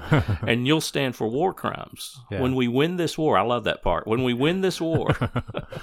and 0.44 0.66
you'll 0.66 0.80
stand 0.80 1.14
for 1.14 1.28
war 1.28 1.54
crimes. 1.54 2.18
Yeah. 2.28 2.40
When 2.40 2.56
we 2.56 2.66
win 2.66 2.96
this 2.96 3.16
war, 3.16 3.38
I 3.38 3.42
love 3.42 3.62
that 3.64 3.84
part. 3.84 4.04
When 4.04 4.24
we 4.24 4.34
win 4.34 4.62
this 4.62 4.80
war. 4.80 5.16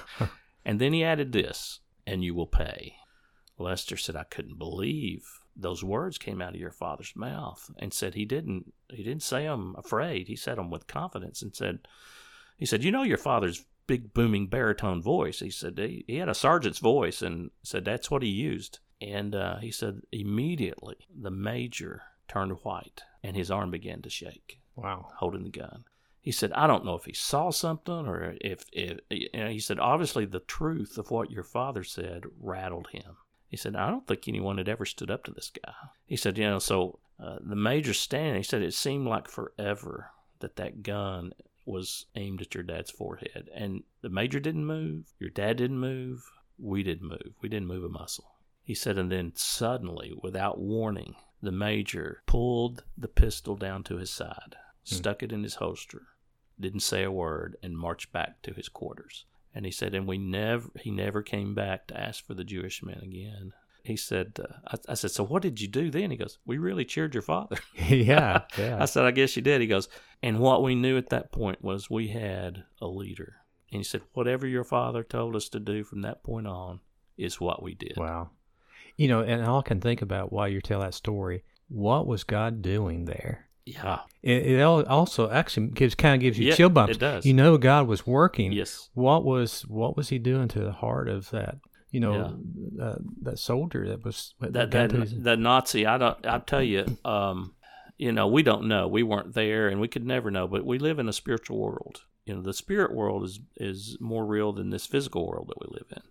and 0.65 0.77
then 0.77 0.91
he 0.91 1.06
added 1.06 1.32
this, 1.32 1.79
and 2.06 2.21
you 2.21 2.36
will 2.36 2.47
pay. 2.47 2.95
Lester 3.58 3.95
said, 3.95 4.17
I 4.17 4.25
couldn't 4.25 4.58
believe 4.58 5.25
those 5.56 5.86
words 5.86 6.17
came 6.17 6.41
out 6.41 6.53
of 6.53 6.60
your 6.60 6.71
father's 6.71 7.13
mouth 7.15 7.71
and 7.79 7.93
said 7.93 8.15
he 8.15 8.25
didn't 8.25 8.73
he 8.89 9.03
didn't 9.03 9.21
say 9.21 9.43
them 9.43 9.75
afraid 9.77 10.27
he 10.27 10.36
said 10.36 10.58
them 10.58 10.71
with 10.71 10.88
confidence 10.88 11.43
and 11.43 11.56
said 11.56 11.77
he 12.58 12.65
said 12.65 12.84
you 12.84 12.91
know 12.91 13.03
your 13.03 13.19
father's 13.19 13.63
big 13.86 14.15
booming 14.15 14.47
baritone 14.47 14.99
voice 14.99 15.41
he 15.41 15.51
said 15.51 15.77
he, 15.77 16.03
he 16.08 16.15
had 16.15 16.27
a 16.27 16.34
sergeant's 16.34 16.79
voice 16.79 17.21
and 17.21 17.51
said 17.62 17.86
that's 17.86 18.10
what 18.10 18.23
he 18.23 18.29
used 18.29 18.79
and 18.99 19.36
uh, 19.36 19.58
he 19.58 19.69
said 19.69 20.01
immediately 20.12 20.95
the 21.15 21.29
major 21.29 22.01
turned 22.27 22.51
white 22.63 23.03
and 23.23 23.36
his 23.36 23.51
arm 23.51 23.71
began 23.71 24.01
to 24.01 24.09
shake. 24.09 24.59
Wow. 24.75 25.07
Holding 25.17 25.43
the 25.43 25.49
gun. 25.49 25.86
He 26.19 26.31
said, 26.31 26.53
I 26.53 26.67
don't 26.67 26.86
know 26.86 26.95
if 26.95 27.05
he 27.05 27.13
saw 27.13 27.51
something 27.51 28.07
or 28.07 28.36
if, 28.39 28.65
if 28.71 28.99
you 29.09 29.27
know, 29.33 29.49
he 29.49 29.59
said, 29.59 29.79
obviously 29.79 30.25
the 30.25 30.39
truth 30.39 30.97
of 30.97 31.12
what 31.12 31.31
your 31.31 31.43
father 31.43 31.83
said 31.83 32.23
rattled 32.39 32.88
him. 32.91 33.17
He 33.47 33.57
said, 33.57 33.75
I 33.75 33.89
don't 33.89 34.07
think 34.07 34.27
anyone 34.27 34.57
had 34.57 34.69
ever 34.69 34.86
stood 34.86 35.12
up 35.12 35.25
to 35.25 35.31
this 35.31 35.51
guy. 35.51 35.73
He 36.05 36.15
said, 36.15 36.38
you 36.38 36.45
know, 36.45 36.59
so 36.59 36.99
uh, 37.19 37.38
the 37.41 37.55
major 37.55 37.93
standing, 37.93 38.38
he 38.38 38.43
said, 38.43 38.62
it 38.62 38.73
seemed 38.73 39.05
like 39.05 39.27
forever 39.27 40.12
that 40.39 40.55
that 40.55 40.81
gun 40.81 41.33
was 41.65 42.05
aimed 42.15 42.41
at 42.41 42.55
your 42.55 42.63
dad's 42.63 42.91
forehead. 42.91 43.49
And 43.53 43.83
the 44.01 44.09
major 44.09 44.39
didn't 44.39 44.65
move. 44.65 45.13
Your 45.19 45.29
dad 45.29 45.57
didn't 45.57 45.79
move. 45.79 46.23
We 46.57 46.83
didn't 46.83 47.07
move. 47.07 47.36
We 47.41 47.49
didn't 47.49 47.67
move 47.67 47.83
a 47.83 47.89
muscle. 47.89 48.31
He 48.63 48.73
said, 48.73 48.97
and 48.97 49.12
then 49.12 49.33
suddenly, 49.36 50.13
without 50.21 50.57
warning, 50.57 51.15
the 51.43 51.51
major 51.51 52.23
pulled 52.25 52.84
the 52.97 53.08
pistol 53.08 53.56
down 53.56 53.84
to 53.84 53.97
his 53.97 54.10
side, 54.10 54.56
hmm. 54.88 54.95
stuck 54.95 55.21
it 55.21 55.32
in 55.32 55.43
his 55.43 55.56
holster, 55.56 56.03
didn't 56.60 56.79
say 56.79 57.03
a 57.03 57.12
word, 57.12 57.58
and 57.62 57.77
marched 57.77 58.12
back 58.12 58.41
to 58.43 58.53
his 58.53 58.69
quarters. 58.69 59.25
And 59.53 59.65
he 59.65 59.71
said, 59.71 59.93
and 59.93 60.08
we 60.08 60.17
never, 60.17 60.69
he 60.79 60.89
never 60.89 61.21
came 61.21 61.53
back 61.53 61.86
to 61.88 61.99
ask 61.99 62.25
for 62.25 62.34
the 62.34 62.43
Jewish 62.43 62.82
men 62.82 62.99
again. 63.03 63.53
He 63.84 63.97
said, 63.97 64.39
uh, 64.39 64.53
I, 64.65 64.91
I, 64.91 64.93
said, 64.95 65.12
so 65.12 65.25
what 65.25 65.41
did 65.41 65.60
you 65.60 65.67
do 65.67 65.91
then? 65.91 66.10
He 66.10 66.17
goes, 66.17 66.39
we 66.45 66.58
really 66.58 66.86
cheered 66.86 67.13
your 67.13 67.21
father. 67.21 67.58
yeah, 67.75 68.43
yeah. 68.58 68.82
I 68.82 68.86
said, 68.86 69.03
I 69.03 69.12
guess 69.12 69.36
you 69.36 69.41
did. 69.41 69.60
He 69.60 69.67
goes, 69.67 69.89
and 70.23 70.39
what 70.39 70.63
we 70.63 70.73
knew 70.73 70.97
at 70.97 71.10
that 71.10 71.32
point 71.32 71.62
was 71.62 71.89
we 71.89 72.08
had 72.08 72.63
a 72.82 72.88
leader. 72.88 73.36
And 73.71 73.79
he 73.79 73.84
said, 73.84 74.01
whatever 74.13 74.47
your 74.47 74.63
father 74.63 75.03
told 75.03 75.36
us 75.36 75.49
to 75.49 75.60
do 75.60 75.84
from 75.84 76.01
that 76.01 76.23
point 76.23 76.47
on 76.47 76.79
is 77.17 77.41
what 77.41 77.62
we 77.62 77.75
did. 77.75 77.97
Wow. 77.97 78.29
You 78.97 79.08
know, 79.08 79.21
and 79.21 79.43
all 79.43 79.60
I 79.60 79.63
can 79.63 79.82
think 79.82 80.01
about 80.01 80.32
while 80.32 80.47
you 80.47 80.62
tell 80.62 80.82
that 80.82 80.93
story, 80.93 81.43
what 81.67 82.06
was 82.06 82.23
God 82.23 82.62
doing 82.62 83.06
there? 83.06 83.49
Yeah. 83.65 83.99
It, 84.21 84.47
it 84.47 84.62
also 84.62 85.29
actually 85.29 85.67
gives 85.67 85.95
kind 85.95 86.15
of 86.15 86.21
gives 86.21 86.38
you 86.38 86.49
yeah, 86.49 86.56
chill 86.56 86.69
bumps. 86.69 86.95
It 86.95 86.99
does. 86.99 87.25
You 87.25 87.34
know, 87.34 87.58
God 87.58 87.88
was 87.88 88.06
working. 88.06 88.51
Yes. 88.51 88.89
What 88.93 89.23
was 89.23 89.62
what 89.67 89.95
was 89.95 90.10
He 90.10 90.19
doing 90.19 90.47
to 90.49 90.60
the 90.60 90.71
heart 90.71 91.10
of 91.10 91.29
that? 91.32 91.58
You 91.91 91.99
know, 91.99 92.39
yeah. 92.75 92.84
uh, 92.84 92.95
that 93.21 93.39
soldier 93.39 93.88
that 93.89 94.03
was 94.03 94.34
that 94.39 94.71
that, 94.71 94.91
that 95.23 95.39
Nazi. 95.39 95.86
I 95.86 95.97
don't. 95.97 96.25
I 96.25 96.39
tell 96.39 96.63
you, 96.63 96.97
um, 97.06 97.53
you 97.97 98.12
know, 98.12 98.27
we 98.27 98.43
don't 98.43 98.67
know. 98.67 98.88
We 98.88 99.03
weren't 99.03 99.34
there, 99.34 99.67
and 99.69 99.79
we 99.79 99.88
could 99.88 100.06
never 100.06 100.32
know. 100.32 100.47
But 100.47 100.65
we 100.65 100.79
live 100.79 100.99
in 100.99 101.08
a 101.08 101.13
spiritual 101.13 101.60
world. 101.60 102.01
You 102.25 102.36
know, 102.36 102.41
the 102.41 102.53
spirit 102.53 102.93
world 102.93 103.23
is 103.23 103.39
is 103.58 103.97
more 103.99 104.25
real 104.25 104.51
than 104.53 104.71
this 104.71 104.86
physical 104.86 105.27
world 105.27 105.49
that 105.49 105.60
we 105.62 105.73
live 105.73 105.88
in. 105.91 106.01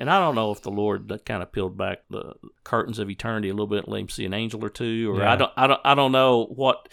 And 0.00 0.08
I 0.10 0.18
don't 0.18 0.34
know 0.34 0.50
if 0.50 0.62
the 0.62 0.70
Lord 0.70 1.12
kind 1.26 1.42
of 1.42 1.52
peeled 1.52 1.76
back 1.76 1.98
the 2.08 2.32
curtains 2.64 2.98
of 2.98 3.10
eternity 3.10 3.50
a 3.50 3.52
little 3.52 3.66
bit 3.66 3.84
and 3.84 3.92
let 3.92 4.00
him 4.00 4.08
see 4.08 4.24
an 4.24 4.32
angel 4.32 4.64
or 4.64 4.70
two, 4.70 5.12
or 5.12 5.18
yeah. 5.18 5.32
I 5.32 5.36
don't, 5.36 5.52
I 5.58 5.66
don't, 5.66 5.80
I 5.84 5.94
don't 5.94 6.10
know 6.10 6.46
what, 6.46 6.88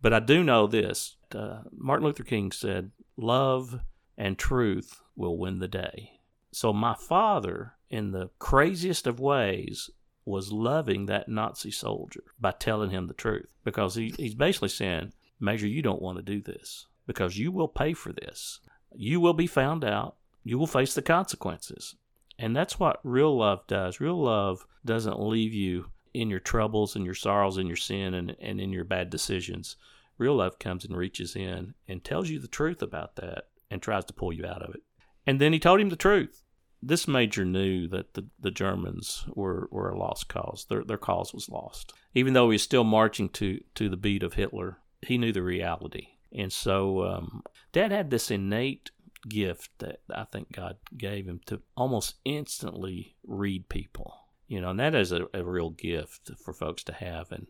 but 0.00 0.12
I 0.12 0.20
do 0.20 0.44
know 0.44 0.68
this. 0.68 1.16
Uh, 1.34 1.62
Martin 1.72 2.06
Luther 2.06 2.22
King 2.22 2.52
said, 2.52 2.92
"Love 3.16 3.80
and 4.16 4.38
truth 4.38 5.02
will 5.16 5.36
win 5.36 5.58
the 5.58 5.66
day." 5.66 6.20
So 6.52 6.72
my 6.72 6.94
father, 6.94 7.72
in 7.90 8.12
the 8.12 8.30
craziest 8.38 9.08
of 9.08 9.18
ways, 9.18 9.90
was 10.24 10.52
loving 10.52 11.06
that 11.06 11.28
Nazi 11.28 11.72
soldier 11.72 12.22
by 12.38 12.52
telling 12.52 12.90
him 12.90 13.08
the 13.08 13.14
truth, 13.14 13.48
because 13.64 13.96
he, 13.96 14.14
he's 14.16 14.36
basically 14.36 14.68
saying, 14.68 15.12
"Major, 15.40 15.66
you 15.66 15.82
don't 15.82 16.00
want 16.00 16.18
to 16.18 16.22
do 16.22 16.40
this 16.40 16.86
because 17.08 17.36
you 17.36 17.50
will 17.50 17.66
pay 17.66 17.92
for 17.92 18.12
this. 18.12 18.60
You 18.94 19.18
will 19.18 19.34
be 19.34 19.48
found 19.48 19.84
out. 19.84 20.14
You 20.44 20.58
will 20.58 20.68
face 20.68 20.94
the 20.94 21.02
consequences." 21.02 21.96
And 22.38 22.56
that's 22.56 22.78
what 22.78 23.00
real 23.04 23.36
love 23.36 23.66
does. 23.66 24.00
Real 24.00 24.20
love 24.20 24.66
doesn't 24.84 25.20
leave 25.20 25.52
you 25.52 25.86
in 26.14 26.28
your 26.30 26.40
troubles 26.40 26.96
and 26.96 27.04
your 27.04 27.14
sorrows 27.14 27.56
and 27.56 27.68
your 27.68 27.76
sin 27.76 28.14
and, 28.14 28.36
and 28.40 28.60
in 28.60 28.72
your 28.72 28.84
bad 28.84 29.10
decisions. 29.10 29.76
Real 30.18 30.36
love 30.36 30.58
comes 30.58 30.84
and 30.84 30.96
reaches 30.96 31.36
in 31.36 31.74
and 31.88 32.04
tells 32.04 32.28
you 32.28 32.38
the 32.38 32.48
truth 32.48 32.82
about 32.82 33.16
that 33.16 33.44
and 33.70 33.80
tries 33.80 34.04
to 34.06 34.12
pull 34.12 34.32
you 34.32 34.44
out 34.44 34.62
of 34.62 34.74
it. 34.74 34.82
And 35.26 35.40
then 35.40 35.52
he 35.52 35.58
told 35.58 35.80
him 35.80 35.88
the 35.88 35.96
truth. 35.96 36.42
This 36.82 37.06
major 37.06 37.44
knew 37.44 37.86
that 37.88 38.14
the, 38.14 38.26
the 38.40 38.50
Germans 38.50 39.24
were, 39.34 39.68
were 39.70 39.90
a 39.90 39.98
lost 39.98 40.28
cause. 40.28 40.66
Their, 40.68 40.82
their 40.82 40.98
cause 40.98 41.32
was 41.32 41.48
lost. 41.48 41.92
Even 42.12 42.32
though 42.32 42.50
he 42.50 42.54
was 42.54 42.62
still 42.62 42.84
marching 42.84 43.28
to, 43.30 43.60
to 43.76 43.88
the 43.88 43.96
beat 43.96 44.22
of 44.22 44.34
Hitler, 44.34 44.78
he 45.00 45.16
knew 45.16 45.32
the 45.32 45.42
reality. 45.42 46.08
And 46.32 46.52
so 46.52 47.04
um, 47.04 47.44
Dad 47.72 47.92
had 47.92 48.10
this 48.10 48.30
innate 48.30 48.90
gift 49.28 49.70
that 49.78 50.00
I 50.14 50.24
think 50.24 50.52
God 50.52 50.76
gave 50.96 51.26
him 51.26 51.40
to 51.46 51.60
almost 51.76 52.16
instantly 52.24 53.16
read 53.24 53.68
people. 53.68 54.18
You 54.48 54.60
know, 54.60 54.70
and 54.70 54.80
that 54.80 54.94
is 54.94 55.12
a, 55.12 55.26
a 55.32 55.42
real 55.44 55.70
gift 55.70 56.30
for 56.44 56.52
folks 56.52 56.84
to 56.84 56.92
have. 56.92 57.32
And 57.32 57.46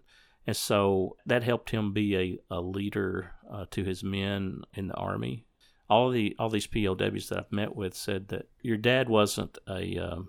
and 0.47 0.57
so 0.57 1.17
that 1.27 1.43
helped 1.43 1.71
him 1.71 1.93
be 1.93 2.17
a, 2.17 2.39
a 2.51 2.61
leader 2.61 3.33
uh, 3.51 3.67
to 3.71 3.85
his 3.85 4.03
men 4.03 4.63
in 4.75 4.89
the 4.89 4.95
army. 4.95 5.47
All 5.89 6.11
the 6.11 6.35
all 6.39 6.49
these 6.49 6.67
POWs 6.67 7.29
that 7.29 7.39
I've 7.39 7.53
met 7.53 7.77
with 7.77 7.95
said 7.95 8.29
that 8.29 8.49
your 8.61 8.77
dad 8.77 9.09
wasn't 9.09 9.59
a 9.69 9.99
um, 9.99 10.29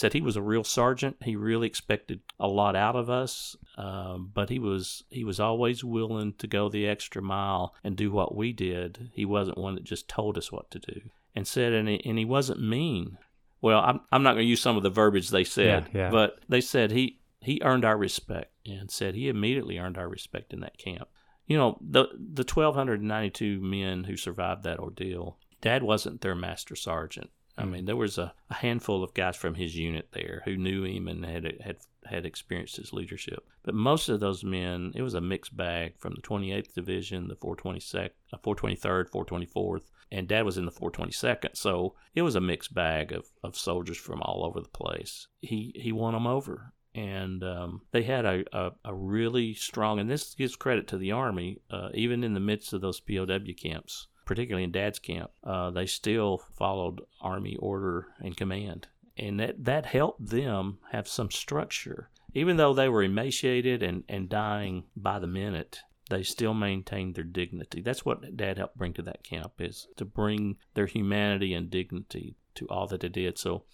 said 0.00 0.14
he 0.14 0.22
was 0.22 0.36
a 0.36 0.42
real 0.42 0.64
sergeant. 0.64 1.16
He 1.22 1.36
really 1.36 1.66
expected 1.66 2.20
a 2.38 2.48
lot 2.48 2.74
out 2.74 2.96
of 2.96 3.10
us, 3.10 3.54
um, 3.76 4.30
but 4.32 4.48
he 4.48 4.58
was 4.58 5.04
he 5.10 5.24
was 5.24 5.38
always 5.38 5.84
willing 5.84 6.32
to 6.38 6.46
go 6.46 6.70
the 6.70 6.88
extra 6.88 7.20
mile 7.20 7.74
and 7.84 7.96
do 7.96 8.10
what 8.10 8.34
we 8.34 8.54
did. 8.54 9.10
He 9.12 9.26
wasn't 9.26 9.58
one 9.58 9.74
that 9.74 9.84
just 9.84 10.08
told 10.08 10.38
us 10.38 10.50
what 10.50 10.70
to 10.70 10.78
do. 10.78 11.02
And 11.34 11.46
said, 11.46 11.74
and 11.74 11.86
he, 11.86 12.02
and 12.06 12.18
he 12.18 12.24
wasn't 12.24 12.62
mean. 12.62 13.18
Well, 13.60 13.80
I'm 13.80 14.00
I'm 14.10 14.22
not 14.22 14.32
going 14.32 14.46
to 14.46 14.50
use 14.50 14.62
some 14.62 14.78
of 14.78 14.82
the 14.82 14.88
verbiage 14.88 15.28
they 15.28 15.44
said, 15.44 15.90
yeah, 15.92 16.04
yeah. 16.04 16.10
but 16.10 16.38
they 16.48 16.62
said 16.62 16.92
he 16.92 17.20
he 17.40 17.60
earned 17.62 17.84
our 17.84 17.98
respect, 17.98 18.52
and 18.64 18.90
said 18.90 19.14
he 19.14 19.28
immediately 19.28 19.76
earned 19.76 19.98
our 19.98 20.08
respect 20.08 20.54
in 20.54 20.60
that 20.60 20.78
camp. 20.78 21.08
You 21.46 21.58
know, 21.58 21.78
the 21.82 22.06
the 22.14 22.42
1,292 22.42 23.60
men 23.60 24.04
who 24.04 24.16
survived 24.16 24.62
that 24.62 24.78
ordeal. 24.78 25.36
Dad 25.60 25.82
wasn't 25.82 26.22
their 26.22 26.34
master 26.34 26.74
sergeant. 26.74 27.28
I 27.58 27.64
mean, 27.64 27.84
there 27.84 27.96
was 27.96 28.18
a, 28.18 28.32
a, 28.48 28.54
handful 28.54 29.02
of 29.02 29.14
guys 29.14 29.36
from 29.36 29.54
his 29.54 29.76
unit 29.76 30.08
there 30.12 30.42
who 30.44 30.56
knew 30.56 30.84
him 30.84 31.08
and 31.08 31.24
had 31.24 31.56
had 31.60 31.76
had 32.04 32.24
experienced 32.24 32.76
his 32.76 32.92
leadership. 32.92 33.46
But 33.62 33.74
most 33.74 34.08
of 34.08 34.20
those 34.20 34.42
men, 34.42 34.92
it 34.94 35.02
was 35.02 35.14
a 35.14 35.20
mixed 35.20 35.56
bag 35.56 35.98
from 35.98 36.14
the 36.14 36.22
28th 36.22 36.72
Division, 36.74 37.28
the 37.28 37.36
422nd, 37.36 38.10
423rd, 38.42 39.10
424th, 39.10 39.82
and 40.10 40.26
Dad 40.26 40.44
was 40.44 40.56
in 40.56 40.64
the 40.64 40.72
422nd. 40.72 41.56
So 41.56 41.94
it 42.14 42.22
was 42.22 42.36
a 42.36 42.40
mixed 42.40 42.74
bag 42.74 43.12
of, 43.12 43.26
of 43.44 43.56
soldiers 43.56 43.98
from 43.98 44.22
all 44.22 44.44
over 44.44 44.60
the 44.60 44.68
place. 44.68 45.28
He 45.40 45.72
he 45.76 45.92
won 45.92 46.14
them 46.14 46.26
over, 46.26 46.72
and 46.94 47.44
um, 47.44 47.82
they 47.92 48.02
had 48.02 48.24
a, 48.24 48.44
a, 48.52 48.72
a, 48.84 48.94
really 48.94 49.54
strong, 49.54 50.00
and 50.00 50.10
this 50.10 50.34
gives 50.34 50.56
credit 50.56 50.88
to 50.88 50.98
the 50.98 51.12
Army, 51.12 51.58
uh, 51.70 51.90
even 51.94 52.24
in 52.24 52.34
the 52.34 52.40
midst 52.40 52.72
of 52.72 52.80
those 52.80 53.00
POW 53.00 53.38
camps, 53.56 54.08
particularly 54.30 54.62
in 54.62 54.70
Dad's 54.70 55.00
camp, 55.00 55.32
uh, 55.42 55.70
they 55.70 55.86
still 55.86 56.40
followed 56.56 57.00
Army 57.20 57.56
order 57.56 58.06
and 58.20 58.36
command. 58.36 58.86
And 59.16 59.40
that, 59.40 59.64
that 59.64 59.86
helped 59.86 60.24
them 60.24 60.78
have 60.92 61.08
some 61.08 61.32
structure. 61.32 62.10
Even 62.32 62.56
though 62.56 62.72
they 62.72 62.88
were 62.88 63.02
emaciated 63.02 63.82
and, 63.82 64.04
and 64.08 64.28
dying 64.28 64.84
by 64.94 65.18
the 65.18 65.26
minute, 65.26 65.80
they 66.10 66.22
still 66.22 66.54
maintained 66.54 67.16
their 67.16 67.24
dignity. 67.24 67.82
That's 67.82 68.04
what 68.04 68.36
Dad 68.36 68.56
helped 68.56 68.78
bring 68.78 68.92
to 68.92 69.02
that 69.02 69.24
camp 69.24 69.54
is 69.58 69.88
to 69.96 70.04
bring 70.04 70.58
their 70.74 70.86
humanity 70.86 71.52
and 71.52 71.68
dignity 71.68 72.36
to 72.54 72.68
all 72.68 72.86
that 72.86 73.00
they 73.00 73.08
did. 73.08 73.36
So 73.36 73.64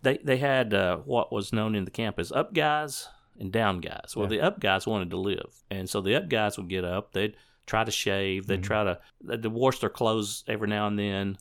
they 0.00 0.16
they 0.24 0.38
had 0.38 0.72
uh, 0.72 0.96
what 1.04 1.30
was 1.30 1.52
known 1.52 1.74
in 1.74 1.84
the 1.84 1.90
camp 1.90 2.18
as 2.18 2.32
up 2.32 2.54
guys 2.54 3.08
and 3.38 3.52
down 3.52 3.82
guys. 3.82 4.14
Well, 4.16 4.24
yeah. 4.32 4.38
the 4.38 4.46
up 4.46 4.60
guys 4.60 4.86
wanted 4.86 5.10
to 5.10 5.18
live, 5.18 5.64
and 5.70 5.88
so 5.88 6.00
the 6.00 6.14
up 6.14 6.30
guys 6.30 6.56
would 6.56 6.70
get 6.70 6.84
up. 6.84 7.12
They'd 7.12 7.36
try 7.68 7.84
to 7.84 7.90
shave. 7.90 8.46
They'd 8.46 8.56
mm-hmm. 8.56 8.62
try 8.62 8.84
to 8.84 8.98
they'd 9.20 9.46
wash 9.46 9.78
their 9.78 9.90
clothes 9.90 10.44
every 10.48 10.68
now 10.68 10.86
and 10.86 10.98
then. 10.98 11.38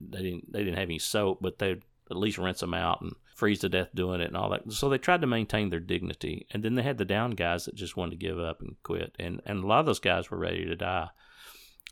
They 0.00 0.22
didn't 0.22 0.52
they 0.52 0.60
didn't 0.60 0.78
have 0.78 0.88
any 0.88 0.98
soap, 0.98 1.38
but 1.40 1.58
they'd 1.58 1.82
at 2.10 2.16
least 2.16 2.38
rinse 2.38 2.60
them 2.60 2.74
out 2.74 3.00
and 3.00 3.12
freeze 3.34 3.60
to 3.60 3.68
death 3.68 3.88
doing 3.94 4.20
it 4.20 4.28
and 4.28 4.36
all 4.36 4.50
that. 4.50 4.70
So 4.72 4.88
they 4.88 4.98
tried 4.98 5.20
to 5.22 5.26
maintain 5.26 5.70
their 5.70 5.80
dignity. 5.80 6.46
And 6.52 6.62
then 6.62 6.74
they 6.74 6.82
had 6.82 6.98
the 6.98 7.04
down 7.04 7.32
guys 7.32 7.64
that 7.64 7.74
just 7.74 7.96
wanted 7.96 8.12
to 8.12 8.26
give 8.26 8.38
up 8.38 8.60
and 8.60 8.76
quit. 8.82 9.14
And 9.18 9.42
and 9.44 9.62
a 9.62 9.66
lot 9.66 9.80
of 9.80 9.86
those 9.86 10.00
guys 10.00 10.30
were 10.30 10.38
ready 10.38 10.64
to 10.64 10.76
die. 10.76 11.08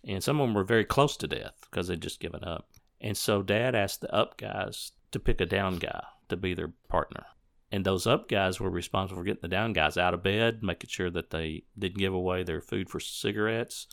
And 0.06 0.22
some 0.22 0.40
of 0.40 0.46
them 0.46 0.54
were 0.54 0.64
very 0.64 0.84
close 0.84 1.16
to 1.18 1.28
death 1.28 1.54
because 1.70 1.88
they'd 1.88 2.00
just 2.00 2.20
given 2.20 2.44
up. 2.44 2.68
And 3.00 3.16
so 3.16 3.42
dad 3.42 3.74
asked 3.74 4.00
the 4.00 4.14
up 4.14 4.36
guys 4.36 4.92
to 5.10 5.18
pick 5.18 5.40
a 5.40 5.46
down 5.46 5.78
guy 5.78 6.04
to 6.28 6.36
be 6.36 6.54
their 6.54 6.72
partner. 6.88 7.24
And 7.72 7.86
those 7.86 8.06
up 8.06 8.28
guys 8.28 8.60
were 8.60 8.70
responsible 8.70 9.20
for 9.20 9.24
getting 9.24 9.40
the 9.40 9.48
down 9.48 9.72
guys 9.72 9.96
out 9.96 10.12
of 10.12 10.22
bed, 10.22 10.62
making 10.62 10.90
sure 10.90 11.10
that 11.10 11.30
they 11.30 11.64
didn't 11.78 11.98
give 11.98 12.12
away 12.12 12.42
their 12.42 12.60
food 12.60 12.90
for 12.90 13.00
cigarettes. 13.00 13.86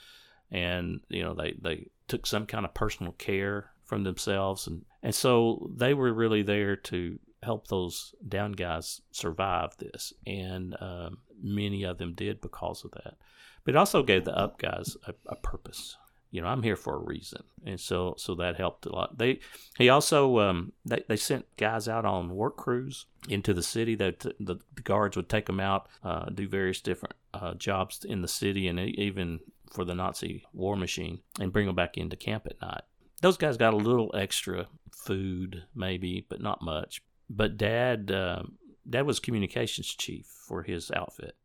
And, 0.51 0.99
you 1.07 1.23
know, 1.23 1.33
they, 1.33 1.55
they 1.61 1.87
took 2.09 2.27
some 2.27 2.45
kind 2.45 2.65
of 2.65 2.73
personal 2.73 3.13
care 3.13 3.71
from 3.85 4.03
themselves. 4.03 4.67
And, 4.67 4.83
and 5.01 5.15
so 5.15 5.71
they 5.73 5.93
were 5.93 6.13
really 6.13 6.41
there 6.43 6.75
to 6.75 7.19
help 7.41 7.69
those 7.69 8.13
down 8.27 8.51
guys 8.51 8.99
survive 9.11 9.77
this. 9.77 10.11
And 10.27 10.75
um, 10.81 11.19
many 11.41 11.83
of 11.83 11.99
them 11.99 12.15
did 12.15 12.41
because 12.41 12.83
of 12.83 12.91
that. 12.91 13.15
But 13.63 13.75
it 13.75 13.77
also 13.77 14.03
gave 14.03 14.25
the 14.25 14.37
up 14.37 14.59
guys 14.59 14.97
a, 15.07 15.13
a 15.27 15.37
purpose 15.37 15.95
you 16.31 16.41
know 16.41 16.47
i'm 16.47 16.63
here 16.63 16.75
for 16.75 16.95
a 16.95 17.03
reason. 17.03 17.43
And 17.65 17.79
so 17.79 18.15
so 18.17 18.35
that 18.35 18.55
helped 18.55 18.85
a 18.85 18.91
lot. 18.91 19.17
They 19.17 19.39
he 19.77 19.89
also 19.89 20.39
um 20.39 20.73
they, 20.85 21.03
they 21.07 21.15
sent 21.15 21.45
guys 21.57 21.87
out 21.87 22.05
on 22.05 22.35
work 22.35 22.57
crews 22.57 23.05
into 23.27 23.53
the 23.53 23.63
city 23.63 23.95
that 23.95 24.19
the, 24.19 24.33
the 24.39 24.59
guards 24.83 25.15
would 25.15 25.29
take 25.29 25.45
them 25.45 25.59
out 25.59 25.87
uh, 26.03 26.25
do 26.29 26.47
various 26.47 26.81
different 26.81 27.15
uh, 27.33 27.53
jobs 27.55 28.05
in 28.05 28.21
the 28.21 28.27
city 28.27 28.67
and 28.67 28.79
even 28.79 29.39
for 29.71 29.83
the 29.85 29.93
nazi 29.93 30.45
war 30.53 30.75
machine 30.75 31.19
and 31.39 31.53
bring 31.53 31.67
them 31.67 31.75
back 31.75 31.97
into 31.97 32.15
camp 32.15 32.47
at 32.47 32.61
night. 32.61 32.83
Those 33.21 33.37
guys 33.37 33.57
got 33.57 33.73
a 33.73 33.77
little 33.77 34.11
extra 34.15 34.67
food 34.91 35.63
maybe 35.75 36.25
but 36.29 36.41
not 36.41 36.61
much. 36.61 37.01
But 37.29 37.57
dad 37.57 38.11
uh, 38.11 38.43
dad 38.89 39.05
was 39.05 39.19
communications 39.19 39.87
chief 39.87 40.25
for 40.25 40.63
his 40.63 40.91
outfit. 40.91 41.35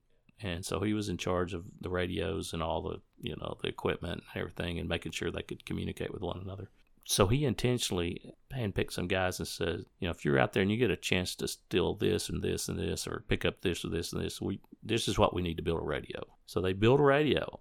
And 0.41 0.65
so 0.65 0.81
he 0.81 0.95
was 0.95 1.09
in 1.09 1.17
charge 1.17 1.55
of 1.55 1.65
the 1.81 1.91
radios 1.91 2.53
and 2.53 2.63
all 2.63 2.83
the 2.83 3.01
you 3.25 3.37
know 3.37 3.57
the 3.63 3.69
equipment 3.69 4.23
and 4.33 4.41
everything 4.41 4.79
and 4.79 4.89
making 4.89 5.13
sure 5.13 5.31
they 5.31 5.43
could 5.43 5.65
communicate 5.65 6.13
with 6.13 6.23
one 6.23 6.41
another 6.43 6.69
so 7.07 7.27
he 7.27 7.45
intentionally 7.45 8.35
handpicked 8.55 8.93
some 8.93 9.09
guys 9.09 9.39
and 9.39 9.49
said 9.49 9.85
you 9.99 10.07
know 10.07 10.11
if 10.11 10.25
you're 10.25 10.39
out 10.39 10.53
there 10.53 10.63
and 10.63 10.71
you 10.71 10.77
get 10.77 10.91
a 10.91 10.97
chance 10.97 11.35
to 11.35 11.49
steal 11.49 11.95
this 11.95 12.29
and 12.29 12.43
this 12.43 12.69
and 12.69 12.79
this 12.79 13.07
or 13.07 13.25
pick 13.29 13.45
up 13.45 13.61
this 13.63 13.85
or 13.85 13.89
this 13.89 14.13
and 14.13 14.23
this 14.23 14.41
we 14.41 14.61
this 14.83 15.09
is 15.09 15.19
what 15.19 15.35
we 15.35 15.43
need 15.43 15.57
to 15.57 15.63
build 15.63 15.81
a 15.81 15.85
radio 15.85 16.23
so 16.47 16.61
they 16.61 16.73
built 16.73 17.01
a 17.01 17.03
radio 17.03 17.61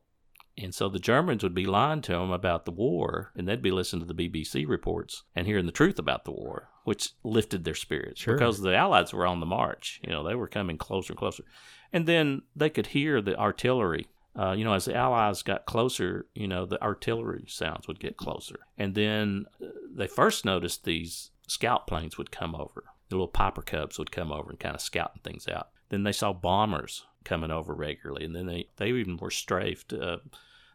and 0.57 0.73
so 0.73 0.87
the 0.87 0.99
Germans 0.99 1.41
would 1.43 1.55
be 1.55 1.65
lying 1.65 2.01
to 2.03 2.11
them 2.11 2.31
about 2.31 2.65
the 2.65 2.71
war, 2.71 3.31
and 3.35 3.47
they'd 3.47 3.61
be 3.61 3.71
listening 3.71 4.05
to 4.05 4.13
the 4.13 4.29
BBC 4.29 4.67
reports 4.67 5.23
and 5.35 5.47
hearing 5.47 5.65
the 5.65 5.71
truth 5.71 5.97
about 5.97 6.25
the 6.25 6.31
war, 6.31 6.69
which 6.83 7.09
lifted 7.23 7.63
their 7.63 7.73
spirits 7.73 8.21
sure. 8.21 8.35
because 8.35 8.61
the 8.61 8.75
Allies 8.75 9.13
were 9.13 9.25
on 9.25 9.39
the 9.39 9.45
march. 9.47 9.99
You 10.03 10.11
know, 10.11 10.23
they 10.23 10.35
were 10.35 10.47
coming 10.47 10.77
closer 10.77 11.13
and 11.13 11.17
closer. 11.17 11.43
And 11.91 12.07
then 12.07 12.43
they 12.55 12.69
could 12.69 12.87
hear 12.87 13.21
the 13.21 13.37
artillery. 13.37 14.07
Uh, 14.35 14.51
you 14.51 14.63
know, 14.63 14.73
as 14.73 14.85
the 14.85 14.95
Allies 14.95 15.43
got 15.43 15.65
closer, 15.65 16.25
you 16.33 16.47
know, 16.47 16.65
the 16.65 16.81
artillery 16.81 17.45
sounds 17.47 17.87
would 17.87 17.99
get 17.99 18.17
closer. 18.17 18.59
And 18.77 18.95
then 18.95 19.45
uh, 19.61 19.67
they 19.93 20.07
first 20.07 20.43
noticed 20.43 20.83
these 20.83 21.31
scout 21.47 21.85
planes 21.85 22.17
would 22.17 22.31
come 22.31 22.55
over. 22.55 22.85
The 23.09 23.15
little 23.15 23.27
Piper 23.27 23.61
Cubs 23.61 23.99
would 23.99 24.11
come 24.11 24.31
over 24.31 24.49
and 24.49 24.59
kind 24.59 24.75
of 24.75 24.81
scouting 24.81 25.21
things 25.23 25.47
out. 25.47 25.69
Then 25.89 26.03
they 26.03 26.11
saw 26.11 26.33
bombers 26.33 27.05
coming 27.23 27.51
over 27.51 27.73
regularly, 27.73 28.25
and 28.25 28.35
then 28.35 28.47
they, 28.47 28.69
they 28.77 28.89
even 28.89 29.17
were 29.17 29.29
strafed. 29.29 29.93
Uh, 29.93 30.17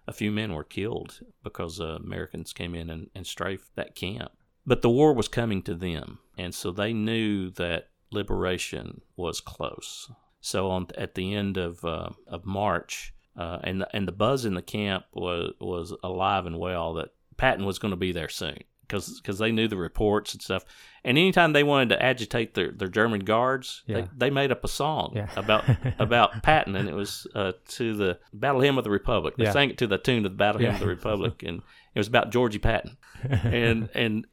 a 0.07 0.12
few 0.12 0.31
men 0.31 0.53
were 0.53 0.64
killed 0.64 1.21
because 1.42 1.81
uh, 1.81 1.97
Americans 1.97 2.53
came 2.53 2.75
in 2.75 2.90
and, 2.90 3.11
and 3.14 3.27
strafed 3.27 3.75
that 3.75 3.97
camp. 3.97 4.33
But 4.64 4.83
the 4.83 4.90
war 4.90 5.12
was 5.14 5.29
coming 5.29 5.62
to 5.62 5.75
them, 5.75 6.21
and 6.37 6.55
so 6.55 6.71
they 6.71 6.92
knew 6.92 7.51
that 7.53 7.88
liberation 8.11 9.01
was 9.16 9.40
close. 9.40 10.11
So 10.40 10.71
on 10.71 10.87
at 10.97 11.14
the 11.14 11.35
end 11.35 11.57
of 11.57 11.85
uh, 11.85 12.11
of 12.27 12.44
March, 12.44 13.14
uh, 13.38 13.61
and 13.62 13.81
the, 13.81 13.96
and 13.96 14.07
the 14.07 14.12
buzz 14.12 14.44
in 14.44 14.55
the 14.55 14.62
camp 14.62 15.05
was 15.14 15.55
was 15.61 15.94
alive 16.03 16.44
and 16.44 16.59
well 16.59 16.94
that 16.94 17.11
Patton 17.37 17.64
was 17.64 17.79
going 17.79 17.92
to 17.92 17.96
be 17.96 18.12
there 18.12 18.29
soon 18.29 18.59
because 18.88 19.20
because 19.20 19.38
they 19.38 19.53
knew 19.53 19.68
the 19.68 19.77
reports 19.77 20.33
and 20.33 20.42
stuff. 20.42 20.64
And 21.05 21.16
anytime 21.16 21.53
they 21.53 21.62
wanted 21.62 21.90
to 21.90 22.03
agitate 22.03 22.55
their, 22.55 22.72
their 22.72 22.88
German 22.88 23.20
guards, 23.20 23.83
yeah. 23.87 24.01
they, 24.01 24.09
they 24.16 24.31
made 24.31 24.51
up 24.51 24.64
a 24.64 24.68
song 24.68 25.12
yeah. 25.14 25.29
about 25.37 25.64
about 25.98 26.42
Patton, 26.42 26.74
and 26.74 26.88
it 26.88 26.94
was 26.94 27.27
uh, 27.35 27.53
to 27.68 27.94
the 27.94 28.18
Battle 28.33 28.61
Hymn 28.61 28.79
of 28.79 28.85
the 28.85 28.90
Republic. 28.90 29.37
They 29.37 29.44
yeah. 29.44 29.53
sang 29.53 29.70
it 29.70 29.79
to 29.79 29.87
the 29.87 29.98
tune 29.98 30.24
of 30.24 30.33
the 30.33 30.37
Battle 30.37 30.61
Hymn 30.61 30.74
of 30.74 30.81
the 30.81 30.87
Republic, 30.87 31.42
and 31.44 31.62
it 31.94 31.98
was 31.98 32.09
about 32.09 32.31
Georgie 32.31 32.59
Patton. 32.59 32.96
And 33.29 33.88
and 33.94 34.27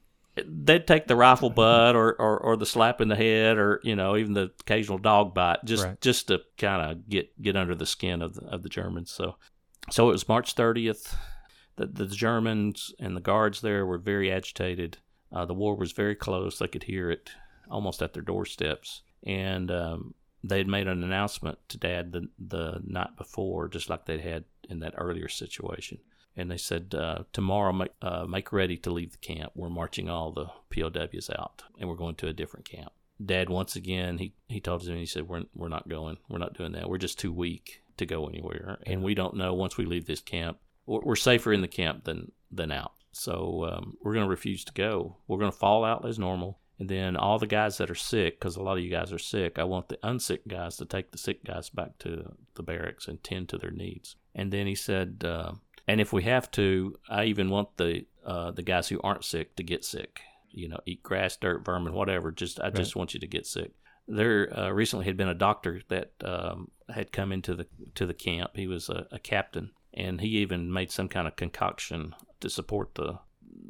they'd 0.44 0.86
take 0.86 1.08
the 1.08 1.16
rifle 1.16 1.50
butt 1.50 1.96
or, 1.96 2.14
or, 2.14 2.38
or 2.40 2.58
the 2.58 2.66
slap 2.66 3.00
in 3.00 3.08
the 3.08 3.16
head 3.16 3.58
or 3.58 3.80
you 3.84 3.96
know 3.96 4.18
even 4.18 4.34
the 4.34 4.52
occasional 4.60 4.98
dog 4.98 5.34
bite 5.34 5.64
just 5.64 5.86
right. 5.86 6.02
just 6.02 6.28
to 6.28 6.42
kind 6.58 6.92
of 6.92 7.10
get 7.10 7.42
get 7.42 7.56
under 7.56 7.76
the 7.76 7.86
skin 7.86 8.22
of 8.22 8.36
the, 8.36 8.46
of 8.48 8.64
the 8.64 8.70
Germans. 8.70 9.12
So 9.12 9.36
so 9.92 10.10
it 10.10 10.14
was 10.14 10.28
March 10.28 10.56
30th. 10.56 11.16
The, 11.78 11.86
the 11.88 12.08
Germans 12.08 12.94
and 13.00 13.16
the 13.16 13.22
guards 13.22 13.62
there 13.62 13.86
were 13.86 13.98
very 13.98 14.32
agitated. 14.32 14.98
Uh, 15.32 15.46
the 15.46 15.54
war 15.54 15.76
was 15.76 15.92
very 15.92 16.16
close. 16.16 16.58
They 16.58 16.68
could 16.68 16.84
hear 16.84 17.12
it 17.12 17.32
almost 17.70 18.02
at 18.02 18.14
their 18.14 18.24
doorsteps. 18.24 19.02
And 19.26 19.70
um, 19.70 20.16
they 20.44 20.60
had 20.60 20.68
made 20.68 20.88
an 20.88 21.04
announcement 21.04 21.60
to 21.70 21.78
Dad 21.78 22.14
the, 22.14 22.30
the 22.40 22.82
night 22.86 23.18
before, 23.18 23.68
just 23.68 23.90
like 23.90 24.06
they'd 24.06 24.22
had 24.22 24.46
in 24.70 24.80
that 24.80 24.94
earlier 24.98 25.28
situation 25.28 26.00
and 26.38 26.52
they 26.52 26.58
said 26.58 26.94
uh, 26.96 27.24
tomorrow 27.34 27.72
make, 27.72 27.92
uh, 28.02 28.26
make 28.26 28.52
ready 28.52 28.78
to 28.78 28.92
leave 28.92 29.12
the 29.12 29.18
camp. 29.18 29.52
We're 29.56 29.70
marching 29.70 30.10
all 30.10 30.32
the 30.32 30.48
pows 30.70 31.30
out 31.30 31.64
and 31.80 31.90
we're 31.90 31.96
going 31.96 32.16
to 32.16 32.28
a 32.28 32.34
different 32.34 32.70
camp. 32.70 32.92
Dad 33.24 33.50
once 33.50 33.76
again 33.76 34.18
he, 34.18 34.34
he 34.48 34.60
told 34.60 34.86
and 34.88 34.98
he 34.98 35.06
said 35.06 35.28
we're, 35.28 35.44
we're 35.56 35.70
not 35.70 35.88
going. 35.88 36.18
We're 36.30 36.40
not 36.40 36.58
doing 36.58 36.74
that. 36.74 36.90
We're 36.90 36.98
just 36.98 37.20
too 37.20 37.32
weak 37.32 37.82
to 37.98 38.06
go 38.06 38.28
anywhere 38.28 38.80
and 38.86 39.04
we 39.04 39.16
don't 39.16 39.36
know. 39.36 39.54
Once 39.54 39.78
we 39.78 39.86
leave 39.86 40.06
this 40.06 40.22
camp 40.22 40.58
we're 40.86 41.16
safer 41.16 41.52
in 41.52 41.62
the 41.62 41.68
camp 41.68 42.04
than 42.04 42.32
than 42.52 42.72
out. 42.72 42.94
So 43.12 43.70
um, 43.72 43.98
we're 44.02 44.14
going 44.14 44.26
to 44.26 44.30
refuse 44.30 44.64
to 44.66 44.74
go. 44.74 45.18
We're 45.28 45.40
going 45.40 45.52
to 45.52 45.58
fall 45.58 45.84
out 45.84 46.06
as 46.06 46.20
normal. 46.20 46.60
And 46.78 46.90
then 46.90 47.16
all 47.16 47.40
the 47.40 47.48
guys 47.48 47.78
that 47.78 47.90
are 47.90 47.96
sick, 47.96 48.38
because 48.40 48.58
a 48.58 48.62
lot 48.62 48.78
of 48.78 48.84
you 48.84 48.92
guys 48.92 49.14
are 49.14 49.20
sick, 49.20 49.58
I 49.58 49.64
want 49.64 49.88
the 49.88 49.98
unsick 50.04 50.40
guys 50.48 50.76
to 50.78 50.86
take 50.86 51.12
the 51.12 51.18
sick 51.18 51.46
guys 51.46 51.70
back 51.70 51.98
to 52.00 52.34
the 52.56 52.64
barracks 52.64 53.08
and 53.08 53.24
tend 53.24 53.48
to 53.50 53.58
their 53.58 53.72
needs. 53.72 54.18
And 54.34 54.52
then 54.52 54.68
he 54.68 54.76
said, 54.76 55.24
uh, 55.26 55.54
and 55.88 56.02
if 56.02 56.12
we 56.12 56.24
have 56.24 56.50
to, 56.52 56.96
I 57.10 57.26
even 57.26 57.50
want 57.50 57.78
the 57.78 58.06
uh, 58.26 58.52
the 58.52 58.64
guys 58.64 58.88
who 58.88 59.00
aren't 59.02 59.24
sick 59.24 59.56
to 59.56 59.64
get 59.64 59.86
sick. 59.86 60.22
You 60.52 60.70
know, 60.70 60.80
eat 60.86 61.04
grass, 61.04 61.36
dirt, 61.36 61.66
vermin, 61.66 61.94
whatever. 61.94 62.32
Just 62.32 62.60
I 62.60 62.66
right. 62.66 62.76
just 62.76 62.96
want 62.96 63.14
you 63.14 63.20
to 63.20 63.28
get 63.28 63.46
sick. 63.46 63.72
There 64.08 64.58
uh, 64.58 64.70
recently 64.70 65.06
had 65.06 65.18
been 65.18 65.28
a 65.28 65.34
doctor 65.34 65.82
that 65.90 66.12
um, 66.24 66.72
had 66.90 67.12
come 67.12 67.32
into 67.32 67.56
the 67.56 67.68
to 67.96 68.06
the 68.06 68.14
camp. 68.14 68.52
He 68.56 68.68
was 68.68 68.90
a, 68.90 69.08
a 69.12 69.20
captain, 69.20 69.72
and 69.94 70.22
he 70.22 70.38
even 70.38 70.72
made 70.72 70.92
some 70.92 71.10
kind 71.10 71.28
of 71.28 71.36
concoction 71.36 72.16
to 72.40 72.50
support 72.50 72.96
the 72.96 73.20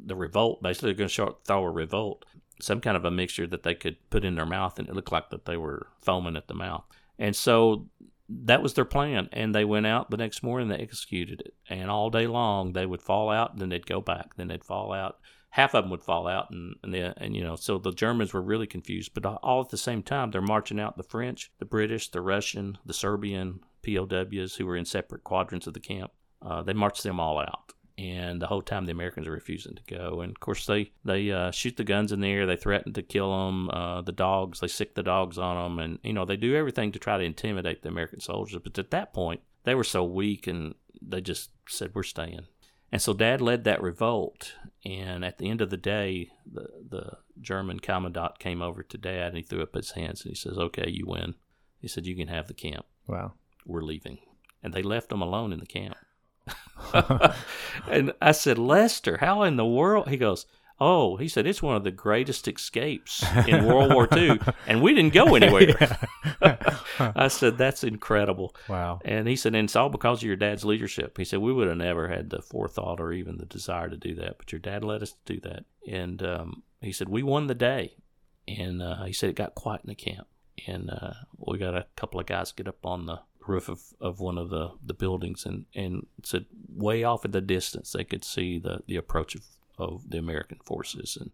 the 0.04 0.16
revolt. 0.16 0.62
Basically, 0.62 0.92
they're 0.92 1.06
going 1.06 1.10
to 1.10 1.36
throw 1.44 1.64
a 1.64 1.70
revolt, 1.70 2.24
some 2.60 2.80
kind 2.80 2.96
of 2.96 3.04
a 3.04 3.10
mixture 3.10 3.46
that 3.46 3.62
they 3.62 3.74
could 3.74 3.96
put 4.10 4.24
in 4.24 4.36
their 4.36 4.46
mouth, 4.46 4.78
and 4.78 4.88
it 4.88 4.94
looked 4.94 5.12
like 5.12 5.30
that 5.30 5.44
they 5.44 5.56
were 5.56 5.88
foaming 6.00 6.36
at 6.36 6.48
the 6.48 6.54
mouth. 6.54 6.84
And 7.18 7.34
so 7.34 7.88
that 8.28 8.62
was 8.62 8.74
their 8.74 8.84
plan. 8.84 9.28
And 9.32 9.54
they 9.54 9.64
went 9.64 9.86
out 9.86 10.10
the 10.10 10.16
next 10.16 10.42
morning, 10.42 10.68
they 10.68 10.76
executed 10.76 11.40
it. 11.40 11.54
And 11.68 11.90
all 11.90 12.10
day 12.10 12.26
long, 12.26 12.72
they 12.72 12.86
would 12.86 13.02
fall 13.02 13.30
out, 13.30 13.58
then 13.58 13.68
they'd 13.68 13.86
go 13.86 14.00
back, 14.00 14.36
then 14.36 14.48
they'd 14.48 14.64
fall 14.64 14.92
out. 14.92 15.18
Half 15.50 15.74
of 15.74 15.84
them 15.84 15.90
would 15.90 16.02
fall 16.02 16.26
out, 16.28 16.50
and 16.50 16.74
and, 16.82 16.94
and 16.94 17.34
you 17.34 17.42
know, 17.42 17.56
so 17.56 17.78
the 17.78 17.92
Germans 17.92 18.34
were 18.34 18.42
really 18.42 18.66
confused. 18.66 19.12
But 19.14 19.24
all 19.24 19.62
at 19.62 19.70
the 19.70 19.78
same 19.78 20.02
time, 20.02 20.30
they're 20.30 20.42
marching 20.42 20.78
out 20.78 20.98
the 20.98 21.02
French, 21.02 21.50
the 21.58 21.64
British, 21.64 22.10
the 22.10 22.20
Russian, 22.20 22.76
the 22.84 22.92
Serbian 22.92 23.60
POWs 23.82 24.56
who 24.56 24.66
were 24.66 24.76
in 24.76 24.84
separate 24.84 25.24
quadrants 25.24 25.66
of 25.66 25.72
the 25.72 25.80
camp. 25.80 26.10
Uh, 26.42 26.62
they 26.62 26.74
marched 26.74 27.04
them 27.04 27.18
all 27.18 27.38
out, 27.38 27.72
and 27.98 28.42
the 28.42 28.46
whole 28.46 28.62
time 28.62 28.84
the 28.84 28.92
Americans 28.92 29.26
are 29.26 29.32
refusing 29.32 29.74
to 29.74 29.82
go. 29.94 30.20
And 30.20 30.30
of 30.30 30.40
course, 30.40 30.66
they 30.66 30.92
they 31.04 31.30
uh, 31.30 31.50
shoot 31.50 31.76
the 31.76 31.84
guns 31.84 32.12
in 32.12 32.20
the 32.20 32.30
air. 32.30 32.46
They 32.46 32.56
threaten 32.56 32.92
to 32.92 33.02
kill 33.02 33.30
them. 33.30 33.70
Uh, 33.70 34.02
the 34.02 34.12
dogs, 34.12 34.60
they 34.60 34.68
sick 34.68 34.94
the 34.94 35.02
dogs 35.02 35.38
on 35.38 35.56
them, 35.56 35.78
and 35.78 35.98
you 36.02 36.12
know 36.12 36.24
they 36.24 36.36
do 36.36 36.54
everything 36.54 36.92
to 36.92 36.98
try 36.98 37.16
to 37.16 37.24
intimidate 37.24 37.82
the 37.82 37.88
American 37.88 38.20
soldiers. 38.20 38.60
But 38.62 38.78
at 38.78 38.90
that 38.90 39.14
point, 39.14 39.40
they 39.64 39.74
were 39.74 39.84
so 39.84 40.04
weak, 40.04 40.46
and 40.46 40.74
they 41.00 41.20
just 41.20 41.50
said, 41.68 41.92
"We're 41.94 42.02
staying." 42.02 42.46
And 42.92 43.02
so 43.02 43.12
Dad 43.12 43.40
led 43.40 43.64
that 43.64 43.82
revolt. 43.82 44.54
And 44.84 45.24
at 45.24 45.38
the 45.38 45.50
end 45.50 45.60
of 45.60 45.70
the 45.70 45.76
day, 45.76 46.30
the 46.50 46.68
the 46.88 47.18
German 47.40 47.80
commandant 47.80 48.38
came 48.38 48.62
over 48.62 48.82
to 48.82 48.98
Dad 48.98 49.28
and 49.28 49.36
he 49.36 49.42
threw 49.42 49.62
up 49.62 49.74
his 49.74 49.92
hands 49.92 50.24
and 50.24 50.30
he 50.30 50.36
says, 50.36 50.58
"Okay, 50.58 50.90
you 50.90 51.06
win." 51.06 51.34
He 51.80 51.88
said, 51.88 52.06
"You 52.06 52.16
can 52.16 52.28
have 52.28 52.46
the 52.46 52.54
camp. 52.54 52.86
Wow. 53.06 53.34
We're 53.64 53.82
leaving." 53.82 54.18
And 54.62 54.72
they 54.72 54.82
left 54.82 55.12
him 55.12 55.22
alone 55.22 55.52
in 55.52 55.60
the 55.60 55.66
camp. 55.66 55.96
and 57.90 58.12
I 58.20 58.32
said, 58.32 58.58
Lester, 58.58 59.18
how 59.18 59.42
in 59.42 59.56
the 59.56 59.66
world? 59.66 60.08
He 60.08 60.16
goes, 60.16 60.46
Oh, 60.78 61.16
he 61.16 61.26
said, 61.26 61.46
it's 61.46 61.62
one 61.62 61.74
of 61.74 61.84
the 61.84 61.90
greatest 61.90 62.46
escapes 62.46 63.24
in 63.46 63.64
World 63.64 63.94
War 63.94 64.06
II, 64.14 64.38
and 64.66 64.82
we 64.82 64.94
didn't 64.94 65.14
go 65.14 65.34
anywhere. 65.34 65.98
I 67.00 67.28
said, 67.28 67.56
That's 67.56 67.82
incredible. 67.82 68.54
Wow. 68.68 69.00
And 69.02 69.26
he 69.26 69.36
said, 69.36 69.54
And 69.54 69.64
it's 69.64 69.76
all 69.76 69.88
because 69.88 70.18
of 70.18 70.26
your 70.26 70.36
dad's 70.36 70.66
leadership. 70.66 71.16
He 71.16 71.24
said, 71.24 71.38
We 71.38 71.52
would 71.52 71.68
have 71.68 71.78
never 71.78 72.08
had 72.08 72.28
the 72.28 72.42
forethought 72.42 73.00
or 73.00 73.12
even 73.12 73.38
the 73.38 73.46
desire 73.46 73.88
to 73.88 73.96
do 73.96 74.14
that, 74.16 74.36
but 74.36 74.52
your 74.52 74.58
dad 74.58 74.84
led 74.84 75.02
us 75.02 75.12
to 75.12 75.34
do 75.34 75.40
that. 75.48 75.64
And 75.88 76.22
um, 76.22 76.62
he 76.82 76.92
said, 76.92 77.08
We 77.08 77.22
won 77.22 77.46
the 77.46 77.54
day. 77.54 77.96
And 78.46 78.82
uh, 78.82 79.04
he 79.04 79.14
said, 79.14 79.30
It 79.30 79.36
got 79.36 79.54
quiet 79.54 79.80
in 79.82 79.88
the 79.88 79.94
camp. 79.94 80.26
And 80.66 80.90
uh, 80.90 81.14
we 81.38 81.56
got 81.56 81.74
a 81.74 81.86
couple 81.96 82.20
of 82.20 82.26
guys 82.26 82.52
get 82.52 82.68
up 82.68 82.84
on 82.84 83.06
the 83.06 83.20
roof 83.48 83.68
of, 83.68 83.80
of 84.00 84.20
one 84.20 84.38
of 84.38 84.50
the, 84.50 84.70
the 84.84 84.94
buildings 84.94 85.46
and, 85.46 85.66
and 85.74 86.06
said 86.22 86.46
way 86.68 87.04
off 87.04 87.24
in 87.24 87.30
the 87.30 87.40
distance 87.40 87.92
they 87.92 88.04
could 88.04 88.24
see 88.24 88.58
the, 88.58 88.80
the 88.86 88.96
approach 88.96 89.34
of, 89.34 89.42
of 89.78 90.10
the 90.10 90.18
American 90.18 90.58
forces 90.64 91.16
and 91.20 91.30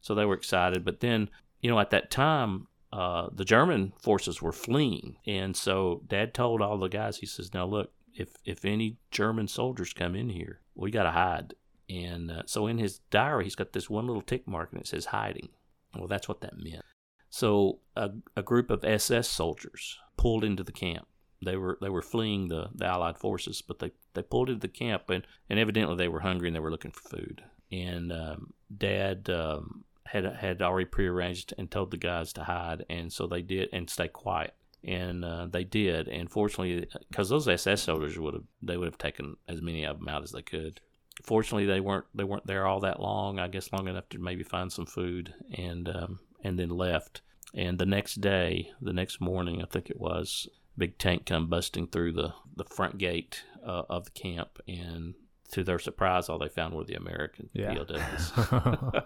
so 0.00 0.14
they 0.14 0.24
were 0.24 0.34
excited. 0.34 0.84
But 0.84 1.00
then, 1.00 1.28
you 1.60 1.70
know, 1.70 1.78
at 1.78 1.90
that 1.90 2.10
time, 2.10 2.68
uh, 2.92 3.28
the 3.32 3.44
German 3.44 3.92
forces 3.98 4.42
were 4.42 4.52
fleeing, 4.52 5.16
and 5.26 5.56
so 5.56 6.02
Dad 6.08 6.34
told 6.34 6.60
all 6.60 6.78
the 6.78 6.88
guys, 6.88 7.18
he 7.18 7.26
says, 7.26 7.54
"Now 7.54 7.66
look, 7.66 7.92
if 8.14 8.30
if 8.44 8.64
any 8.64 8.96
German 9.10 9.46
soldiers 9.46 9.92
come 9.92 10.16
in 10.16 10.30
here, 10.30 10.60
we 10.74 10.90
got 10.90 11.04
to 11.04 11.12
hide." 11.12 11.54
And 11.88 12.30
uh, 12.30 12.42
so 12.46 12.66
in 12.66 12.78
his 12.78 12.98
diary, 13.10 13.44
he's 13.44 13.54
got 13.54 13.72
this 13.72 13.90
one 13.90 14.06
little 14.06 14.22
tick 14.22 14.46
mark, 14.46 14.72
and 14.72 14.80
it 14.80 14.86
says 14.86 15.06
hiding. 15.06 15.50
Well, 15.96 16.08
that's 16.08 16.28
what 16.28 16.40
that 16.40 16.58
meant. 16.58 16.84
So 17.30 17.78
a, 17.96 18.10
a 18.36 18.42
group 18.42 18.70
of 18.70 18.84
SS 18.84 19.28
soldiers 19.28 19.98
pulled 20.16 20.44
into 20.44 20.64
the 20.64 20.72
camp 20.72 21.06
they 21.42 21.56
were 21.56 21.78
they 21.80 21.88
were 21.88 22.02
fleeing 22.02 22.48
the, 22.48 22.68
the 22.74 22.86
Allied 22.86 23.18
forces, 23.18 23.62
but 23.62 23.78
they, 23.78 23.92
they 24.14 24.22
pulled 24.22 24.50
into 24.50 24.60
the 24.60 24.68
camp 24.68 25.10
and, 25.10 25.26
and 25.48 25.58
evidently 25.58 25.96
they 25.96 26.08
were 26.08 26.20
hungry 26.20 26.48
and 26.48 26.56
they 26.56 26.60
were 26.60 26.70
looking 26.70 26.90
for 26.90 27.16
food. 27.16 27.42
And 27.72 28.12
um, 28.12 28.52
Dad 28.76 29.30
um, 29.30 29.84
had 30.06 30.24
had 30.24 30.60
already 30.60 30.86
prearranged 30.86 31.54
and 31.56 31.70
told 31.70 31.90
the 31.90 31.96
guys 31.96 32.32
to 32.34 32.44
hide, 32.44 32.84
and 32.90 33.12
so 33.12 33.26
they 33.26 33.42
did 33.42 33.68
and 33.72 33.88
stay 33.88 34.08
quiet. 34.08 34.54
And 34.82 35.24
uh, 35.24 35.46
they 35.46 35.64
did. 35.64 36.08
And 36.08 36.30
fortunately, 36.30 36.88
because 37.10 37.28
those 37.28 37.46
SS 37.46 37.82
soldiers 37.82 38.18
would 38.18 38.34
have 38.34 38.44
they 38.62 38.76
would 38.76 38.86
have 38.86 38.98
taken 38.98 39.36
as 39.46 39.62
many 39.62 39.84
of 39.84 39.98
them 39.98 40.08
out 40.08 40.22
as 40.22 40.32
they 40.32 40.42
could. 40.42 40.80
Fortunately, 41.22 41.66
they 41.66 41.80
weren't 41.80 42.06
they 42.14 42.24
weren't 42.24 42.46
there 42.46 42.66
all 42.66 42.80
that 42.80 43.00
long. 43.00 43.38
I 43.38 43.48
guess 43.48 43.72
long 43.72 43.88
enough 43.88 44.08
to 44.10 44.18
maybe 44.18 44.42
find 44.42 44.72
some 44.72 44.86
food 44.86 45.34
and 45.54 45.88
um, 45.88 46.20
and 46.42 46.58
then 46.58 46.70
left. 46.70 47.22
And 47.54 47.78
the 47.78 47.86
next 47.86 48.20
day, 48.20 48.70
the 48.80 48.92
next 48.92 49.20
morning, 49.20 49.60
I 49.60 49.66
think 49.66 49.90
it 49.90 50.00
was, 50.00 50.48
big 50.78 50.98
tank 50.98 51.26
come 51.26 51.46
busting 51.48 51.88
through 51.88 52.12
the, 52.12 52.32
the 52.56 52.64
front 52.64 52.98
gate 52.98 53.42
uh, 53.66 53.82
of 53.90 54.04
the 54.06 54.10
camp, 54.12 54.58
and 54.68 55.14
to 55.52 55.62
their 55.64 55.78
surprise, 55.78 56.28
all 56.28 56.38
they 56.38 56.48
found 56.48 56.74
were 56.74 56.84
the 56.84 56.94
American 56.94 57.48
Yeah. 57.52 57.74
POWs. 57.74 58.32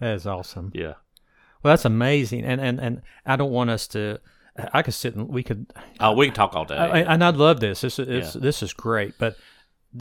That 0.00 0.14
is 0.14 0.26
awesome. 0.26 0.70
yeah, 0.74 0.94
Well, 1.62 1.72
that's 1.72 1.84
amazing. 1.84 2.44
And, 2.44 2.58
and, 2.58 2.80
and 2.80 3.02
I 3.26 3.36
don't 3.36 3.50
want 3.50 3.68
us 3.68 3.86
to, 3.88 4.18
I 4.72 4.80
could 4.80 4.94
sit 4.94 5.14
and 5.14 5.28
we 5.28 5.42
could, 5.42 5.66
oh, 6.00 6.12
we 6.14 6.24
can 6.28 6.34
talk 6.34 6.56
all 6.56 6.64
day. 6.64 6.74
I, 6.74 7.00
and 7.00 7.22
I'd 7.22 7.36
love 7.36 7.60
this. 7.60 7.82
This 7.82 7.98
is, 7.98 8.08
it's, 8.08 8.32
this 8.32 8.62
is 8.62 8.72
great, 8.72 9.18
but 9.18 9.36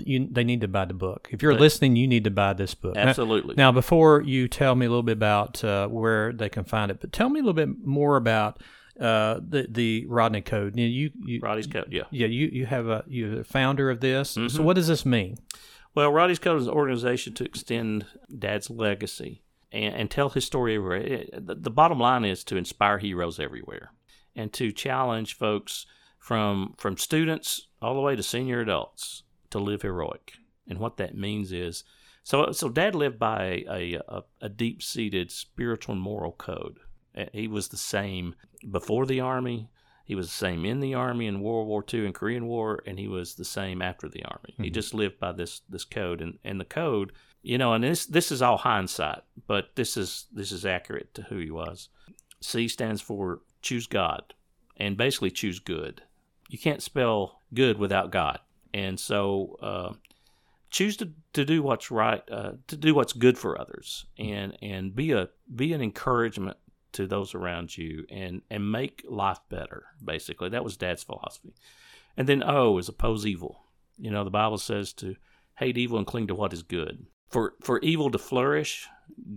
you, 0.05 0.25
they 0.31 0.45
need 0.45 0.61
to 0.61 0.69
buy 0.69 0.85
the 0.85 0.93
book. 0.93 1.27
If 1.31 1.43
you're 1.43 1.53
They- 1.53 1.59
listening, 1.59 1.97
you 1.97 2.07
need 2.07 2.23
to 2.23 2.31
buy 2.31 2.53
this 2.53 2.75
book. 2.75 2.95
Now- 2.95 3.07
Absolutely. 3.09 3.55
Now, 3.57 3.73
before 3.73 4.21
you 4.21 4.47
tell 4.47 4.73
me 4.73 4.85
a 4.85 4.89
little 4.89 5.03
bit 5.03 5.17
about 5.17 5.61
uh, 5.65 5.89
where 5.89 6.31
they 6.31 6.47
can 6.47 6.63
find 6.63 6.91
it, 6.91 7.01
but 7.01 7.11
tell 7.11 7.27
me 7.27 7.41
a 7.41 7.43
little 7.43 7.51
bit 7.53 7.85
more 7.85 8.15
about 8.15 8.61
uh, 8.99 9.39
the 9.41 9.67
the 9.69 10.05
Roddie 10.07 10.41
Code. 10.41 10.77
You, 10.77 10.85
you, 10.85 11.11
you 11.25 11.39
Roddie's 11.41 11.67
Code, 11.67 11.87
yeah. 11.89 12.03
yeah, 12.11 12.27
you 12.27 12.47
you 12.51 12.65
have 12.65 12.87
a 12.87 13.03
you're 13.07 13.37
the 13.37 13.43
founder 13.43 13.89
of 13.89 13.99
this. 14.01 14.35
Mm-hmm. 14.35 14.47
So, 14.49 14.63
what 14.63 14.75
does 14.75 14.87
this 14.87 15.05
mean? 15.05 15.37
Well, 15.95 16.11
Roddie's 16.11 16.39
Code 16.39 16.61
is 16.61 16.67
an 16.67 16.73
organization 16.73 17.33
to 17.33 17.45
extend 17.45 18.05
Dad's 18.37 18.69
legacy 18.69 19.41
and, 19.71 19.95
and 19.95 20.11
tell 20.11 20.29
his 20.29 20.45
story 20.45 20.75
everywhere. 20.75 20.97
It- 20.97 21.47
the, 21.47 21.55
the 21.55 21.71
bottom 21.71 21.99
line 21.99 22.25
is 22.25 22.43
to 22.45 22.57
inspire 22.57 22.97
heroes 22.99 23.39
everywhere 23.39 23.91
and 24.35 24.53
to 24.53 24.71
challenge 24.71 25.35
folks 25.37 25.85
from 26.17 26.75
from 26.77 26.97
students 26.97 27.67
all 27.81 27.95
the 27.95 28.01
way 28.01 28.15
to 28.15 28.23
senior 28.23 28.59
adults 28.59 29.23
to 29.49 29.59
live 29.59 29.81
heroic. 29.81 30.33
And 30.67 30.77
what 30.77 30.97
that 30.97 31.17
means 31.17 31.51
is, 31.51 31.83
so 32.23 32.51
so 32.51 32.69
Dad 32.69 32.95
lived 32.95 33.17
by 33.17 33.63
a 33.69 33.99
a, 34.07 34.23
a 34.41 34.49
deep 34.49 34.83
seated 34.83 35.31
spiritual 35.31 35.93
and 35.93 36.01
moral 36.01 36.33
code. 36.33 36.79
Uh, 37.15 37.25
He 37.33 37.47
was 37.47 37.67
the 37.69 37.77
same 37.77 38.35
before 38.69 39.05
the 39.05 39.19
army. 39.19 39.69
He 40.03 40.15
was 40.15 40.27
the 40.27 40.33
same 40.33 40.65
in 40.65 40.79
the 40.79 40.95
army 40.95 41.27
in 41.27 41.39
World 41.41 41.67
War 41.67 41.83
II 41.93 42.05
and 42.05 42.15
Korean 42.15 42.47
War, 42.47 42.81
and 42.87 42.97
he 42.97 43.07
was 43.07 43.35
the 43.35 43.45
same 43.45 43.79
after 43.79 44.09
the 44.09 44.23
army. 44.25 44.55
He 44.57 44.71
just 44.71 44.93
lived 44.93 45.19
by 45.19 45.33
this 45.33 45.61
this 45.69 45.85
code, 45.85 46.19
and, 46.19 46.39
and 46.43 46.59
the 46.59 46.65
code, 46.65 47.11
you 47.43 47.59
know, 47.59 47.73
and 47.73 47.83
this 47.83 48.07
this 48.07 48.31
is 48.31 48.41
all 48.41 48.57
hindsight, 48.57 49.21
but 49.45 49.75
this 49.75 49.95
is 49.97 50.25
this 50.33 50.51
is 50.51 50.65
accurate 50.65 51.13
to 51.13 51.21
who 51.23 51.37
he 51.37 51.51
was. 51.51 51.89
C 52.41 52.67
stands 52.67 53.01
for 53.01 53.41
choose 53.61 53.85
God, 53.85 54.33
and 54.77 54.97
basically 54.97 55.29
choose 55.29 55.59
good. 55.59 56.01
You 56.49 56.57
can't 56.57 56.81
spell 56.81 57.41
good 57.53 57.77
without 57.77 58.11
God, 58.11 58.39
and 58.73 58.99
so 58.99 59.57
uh, 59.61 59.93
choose 60.71 60.97
to, 60.97 61.11
to 61.33 61.45
do 61.45 61.61
what's 61.61 61.91
right, 61.91 62.23
uh, 62.31 62.53
to 62.67 62.77
do 62.77 62.95
what's 62.95 63.13
good 63.13 63.37
for 63.37 63.61
others, 63.61 64.05
and 64.17 64.57
and 64.61 64.95
be 64.95 65.11
a 65.11 65.29
be 65.53 65.73
an 65.73 65.81
encouragement 65.83 66.57
to 66.93 67.07
those 67.07 67.35
around 67.35 67.77
you, 67.77 68.05
and 68.09 68.41
and 68.49 68.71
make 68.71 69.03
life 69.07 69.39
better. 69.49 69.85
Basically, 70.03 70.49
that 70.49 70.63
was 70.63 70.77
Dad's 70.77 71.03
philosophy. 71.03 71.53
And 72.17 72.27
then 72.27 72.43
O 72.43 72.77
is 72.77 72.89
oppose 72.89 73.25
evil. 73.25 73.63
You 73.97 74.11
know, 74.11 74.23
the 74.23 74.29
Bible 74.29 74.57
says 74.57 74.93
to 74.93 75.15
hate 75.57 75.77
evil 75.77 75.97
and 75.97 76.07
cling 76.07 76.27
to 76.27 76.35
what 76.35 76.53
is 76.53 76.63
good. 76.63 77.05
For 77.29 77.53
for 77.61 77.79
evil 77.79 78.09
to 78.11 78.17
flourish, 78.17 78.87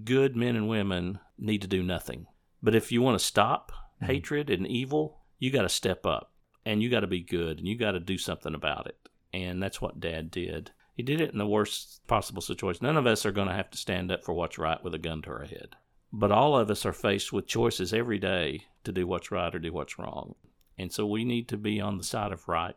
good 0.04 0.36
men 0.36 0.56
and 0.56 0.68
women 0.68 1.18
need 1.38 1.62
to 1.62 1.68
do 1.68 1.82
nothing. 1.82 2.26
But 2.62 2.74
if 2.74 2.92
you 2.92 3.02
want 3.02 3.18
to 3.18 3.24
stop 3.24 3.72
mm-hmm. 3.72 4.06
hatred 4.06 4.50
and 4.50 4.66
evil, 4.66 5.20
you 5.38 5.50
got 5.50 5.62
to 5.62 5.68
step 5.68 6.06
up 6.06 6.32
and 6.64 6.82
you 6.82 6.88
got 6.88 7.00
to 7.00 7.06
be 7.06 7.20
good 7.20 7.58
and 7.58 7.66
you 7.66 7.76
got 7.76 7.92
to 7.92 8.00
do 8.00 8.16
something 8.18 8.54
about 8.54 8.86
it. 8.86 8.96
And 9.32 9.62
that's 9.62 9.80
what 9.80 10.00
Dad 10.00 10.30
did. 10.30 10.70
He 10.94 11.02
did 11.02 11.20
it 11.20 11.32
in 11.32 11.38
the 11.38 11.46
worst 11.46 12.06
possible 12.06 12.42
situation. 12.42 12.86
None 12.86 12.96
of 12.96 13.06
us 13.06 13.24
are 13.24 13.32
going 13.32 13.48
to 13.48 13.54
have 13.54 13.70
to 13.70 13.78
stand 13.78 14.12
up 14.12 14.24
for 14.24 14.34
what's 14.34 14.58
right 14.58 14.82
with 14.84 14.94
a 14.94 14.98
gun 14.98 15.22
to 15.22 15.30
our 15.30 15.44
head. 15.44 15.76
But 16.12 16.30
all 16.30 16.56
of 16.56 16.70
us 16.70 16.84
are 16.84 16.92
faced 16.92 17.32
with 17.32 17.46
choices 17.46 17.94
every 17.94 18.18
day 18.18 18.64
to 18.84 18.92
do 18.92 19.06
what's 19.06 19.30
right 19.30 19.54
or 19.54 19.58
do 19.58 19.72
what's 19.72 19.98
wrong. 19.98 20.34
And 20.78 20.92
so 20.92 21.06
we 21.06 21.24
need 21.24 21.48
to 21.48 21.56
be 21.56 21.80
on 21.80 21.98
the 21.98 22.04
side 22.04 22.32
of 22.32 22.48
right. 22.48 22.76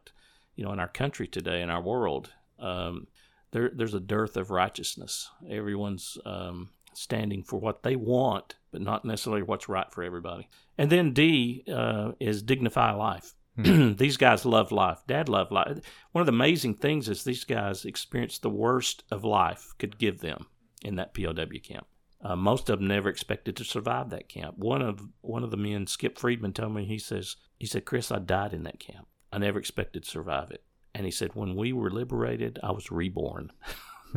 You 0.56 0.64
know, 0.64 0.72
in 0.72 0.80
our 0.80 0.88
country 0.88 1.28
today, 1.28 1.62
in 1.62 1.70
our 1.70 1.82
world, 1.82 2.32
um, 2.60 3.08
there, 3.52 3.72
there's 3.74 3.94
a 3.94 4.00
dearth 4.00 4.38
of 4.38 4.52
righteousness. 4.52 5.30
Everyone's 5.50 6.18
um, 6.26 6.70
standing 6.94 7.44
for 7.44 7.60
what 7.60 7.84
they 7.84 7.96
want, 7.96 8.56
but 8.72 8.82
not 8.82 9.06
necessarily 9.06 9.44
what's 9.44 9.68
right 9.70 9.92
for 9.92 10.04
everybody. 10.04 10.50
And 10.78 10.90
then 10.90 11.14
D 11.14 11.64
uh, 11.72 12.14
is 12.20 12.42
dignify 12.42 12.94
life. 12.94 13.34
these 13.58 14.18
guys 14.18 14.46
love 14.46 14.72
life. 14.72 15.00
Dad 15.08 15.30
loved 15.30 15.52
life. 15.52 15.80
One 16.12 16.22
of 16.22 16.26
the 16.26 16.34
amazing 16.34 16.76
things 16.76 17.08
is 17.08 17.24
these 17.24 17.44
guys 17.44 17.86
experienced 17.86 18.42
the 18.42 18.50
worst 18.50 19.04
of 19.12 19.24
life 19.24 19.74
could 19.80 19.98
give 19.98 20.20
them 20.20 20.48
in 20.84 20.96
that 20.96 21.14
POW 21.14 21.60
camp. 21.64 21.88
Uh, 22.26 22.36
most 22.36 22.72
of 22.72 22.80
them 22.80 22.88
never 22.88 23.08
expected 23.08 23.56
to 23.56 23.64
survive 23.64 24.10
that 24.10 24.28
camp. 24.28 24.58
One 24.58 24.82
of 24.82 25.10
one 25.22 25.44
of 25.44 25.52
the 25.52 25.58
men, 25.58 25.86
Skip 25.86 26.18
Friedman, 26.18 26.54
told 26.54 26.74
me 26.74 26.84
he 26.84 26.98
says 26.98 27.36
he 27.60 27.68
said, 27.68 27.86
"Chris, 27.86 28.12
I 28.12 28.18
died 28.18 28.52
in 28.52 28.64
that 28.64 28.80
camp. 28.80 29.08
I 29.32 29.38
never 29.38 29.60
expected 29.60 30.04
to 30.04 30.10
survive 30.10 30.50
it." 30.50 30.64
And 30.96 31.06
he 31.06 31.12
said, 31.12 31.36
"When 31.36 31.56
we 31.56 31.72
were 31.72 31.92
liberated, 31.92 32.58
I 32.64 32.72
was 32.72 32.90
reborn." 32.90 33.52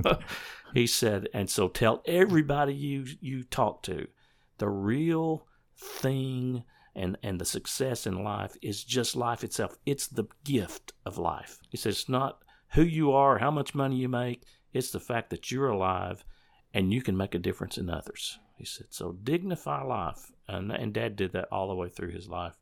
he 0.74 0.86
said, 0.86 1.28
and 1.34 1.50
so 1.50 1.68
tell 1.68 2.02
everybody 2.06 2.72
you 2.72 3.04
you 3.20 3.42
talk 3.42 3.82
to, 3.82 4.08
the 4.56 4.70
real 4.70 5.46
thing 5.76 6.64
and 6.94 7.18
and 7.22 7.38
the 7.38 7.44
success 7.44 8.06
in 8.06 8.24
life 8.24 8.56
is 8.62 8.84
just 8.84 9.16
life 9.16 9.44
itself. 9.44 9.76
It's 9.84 10.06
the 10.06 10.28
gift 10.44 10.94
of 11.04 11.18
life. 11.18 11.58
He 11.68 11.76
says 11.76 11.96
it's 11.96 12.08
not 12.08 12.42
who 12.70 12.82
you 12.82 13.12
are, 13.12 13.36
how 13.36 13.50
much 13.50 13.74
money 13.74 13.96
you 13.96 14.08
make. 14.08 14.44
It's 14.72 14.92
the 14.92 15.00
fact 15.00 15.28
that 15.28 15.50
you're 15.50 15.68
alive 15.68 16.24
and 16.74 16.92
you 16.92 17.02
can 17.02 17.16
make 17.16 17.34
a 17.34 17.38
difference 17.38 17.78
in 17.78 17.90
others. 17.90 18.38
He 18.56 18.64
said, 18.64 18.86
so 18.90 19.12
dignify 19.12 19.82
life. 19.82 20.32
And, 20.46 20.72
and 20.72 20.92
dad 20.92 21.16
did 21.16 21.32
that 21.32 21.48
all 21.52 21.68
the 21.68 21.74
way 21.74 21.88
through 21.88 22.10
his 22.10 22.28
life. 22.28 22.54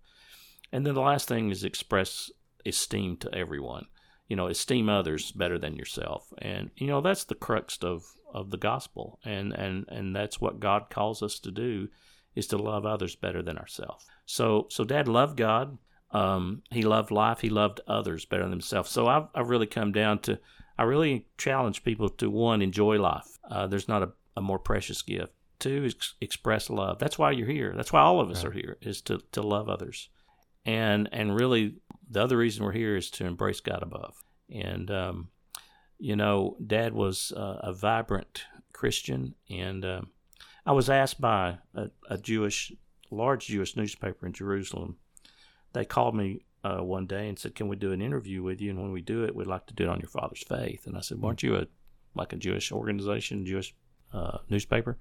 And 0.73 0.85
then 0.85 0.95
the 0.95 1.01
last 1.01 1.29
thing 1.29 1.51
is 1.51 1.65
express 1.65 2.31
esteem 2.65 3.17
to 3.19 3.35
everyone. 3.35 3.87
you 4.29 4.37
know, 4.37 4.49
esteem 4.49 4.89
others 4.89 5.33
better 5.33 5.59
than 5.59 5.77
yourself. 5.77 6.33
And 6.39 6.71
you 6.77 6.87
know, 6.87 7.01
that's 7.01 7.25
the 7.25 7.35
crux 7.35 7.79
of 7.83 8.05
of 8.33 8.51
the 8.51 8.57
gospel. 8.57 9.19
And 9.25 9.53
and 9.53 9.87
and 9.89 10.15
that's 10.15 10.41
what 10.41 10.61
God 10.61 10.91
calls 10.91 11.23
us 11.23 11.39
to 11.41 11.51
do 11.51 11.89
is 12.35 12.47
to 12.49 12.59
love 12.59 12.85
others 12.85 13.15
better 13.15 13.43
than 13.43 13.59
ourselves. 13.59 14.05
So 14.25 14.67
so 14.71 14.85
dad 14.85 15.09
loved 15.09 15.37
God. 15.37 15.79
Um, 16.13 16.63
he 16.71 16.83
loved 16.83 17.11
life. 17.11 17.41
He 17.41 17.51
loved 17.51 17.81
others 17.87 18.25
better 18.25 18.45
than 18.45 18.53
himself. 18.53 18.89
So 18.89 19.07
I've, 19.07 19.27
I've 19.35 19.51
really 19.51 19.67
come 19.67 19.93
down 19.93 20.21
to, 20.21 20.39
I 20.79 20.85
really 20.85 21.27
challenge 21.39 21.85
people 21.85 22.09
to 22.11 22.31
one, 22.31 22.63
enjoy 22.63 22.99
life. 22.99 23.39
Uh, 23.49 23.67
there's 23.67 23.89
not 23.89 24.03
a, 24.03 24.13
a 24.37 24.41
more 24.41 24.59
precious 24.59 25.03
gift. 25.03 25.33
Two, 25.59 25.85
ex- 25.87 26.15
express 26.21 26.69
love. 26.69 26.99
That's 26.99 27.19
why 27.19 27.31
you're 27.31 27.47
here. 27.47 27.73
That's 27.75 27.93
why 27.93 28.01
all 28.01 28.21
of 28.21 28.31
us 28.31 28.45
right. 28.45 28.51
are 28.51 28.53
here, 28.53 28.77
is 28.83 29.01
to, 29.03 29.21
to 29.33 29.43
love 29.43 29.69
others. 29.69 30.09
And, 30.65 31.09
and 31.13 31.35
really, 31.35 31.77
the 32.11 32.23
other 32.23 32.37
reason 32.37 32.65
we're 32.65 32.73
here 32.73 32.97
is 32.97 33.11
to 33.13 33.25
embrace 33.25 33.61
God 33.61 33.83
above. 33.83 34.17
And, 34.51 34.91
um, 34.91 35.29
you 35.99 36.17
know, 36.17 36.57
Dad 36.65 36.93
was 36.93 37.33
uh, 37.33 37.59
a 37.61 37.73
vibrant 37.73 38.45
Christian. 38.73 39.35
And 39.49 39.85
um, 39.85 40.11
I 40.67 40.73
was 40.73 40.91
asked 40.91 41.21
by 41.21 41.59
a, 41.75 41.91
a 42.11 42.19
Jewish, 42.19 42.73
large 43.11 43.47
Jewish 43.47 43.77
newspaper 43.77 44.27
in 44.27 44.33
Jerusalem 44.33 44.99
they 45.77 45.85
called 45.85 46.17
me 46.17 46.41
uh, 46.67 46.83
one 46.83 47.07
day 47.07 47.29
and 47.29 47.39
said, 47.39 47.55
"Can 47.55 47.69
we 47.69 47.77
do 47.77 47.93
an 47.93 48.03
interview 48.03 48.43
with 48.43 48.61
you? 48.61 48.71
And 48.71 48.81
when 48.81 48.93
we 48.93 49.03
do 49.03 49.25
it, 49.25 49.35
we'd 49.35 49.47
like 49.47 49.67
to 49.67 49.75
do 49.75 49.85
it 49.85 49.89
on 49.89 50.01
your 50.01 50.09
father's 50.09 50.43
faith." 50.43 50.87
And 50.87 50.97
I 50.97 51.01
said, 51.01 51.21
"Weren't 51.21 51.43
you 51.43 51.57
a 51.57 51.67
like 52.15 52.33
a 52.33 52.37
Jewish 52.37 52.73
organization, 52.73 53.47
Jewish 53.47 53.75
uh, 54.13 54.39
newspaper?" 54.49 54.99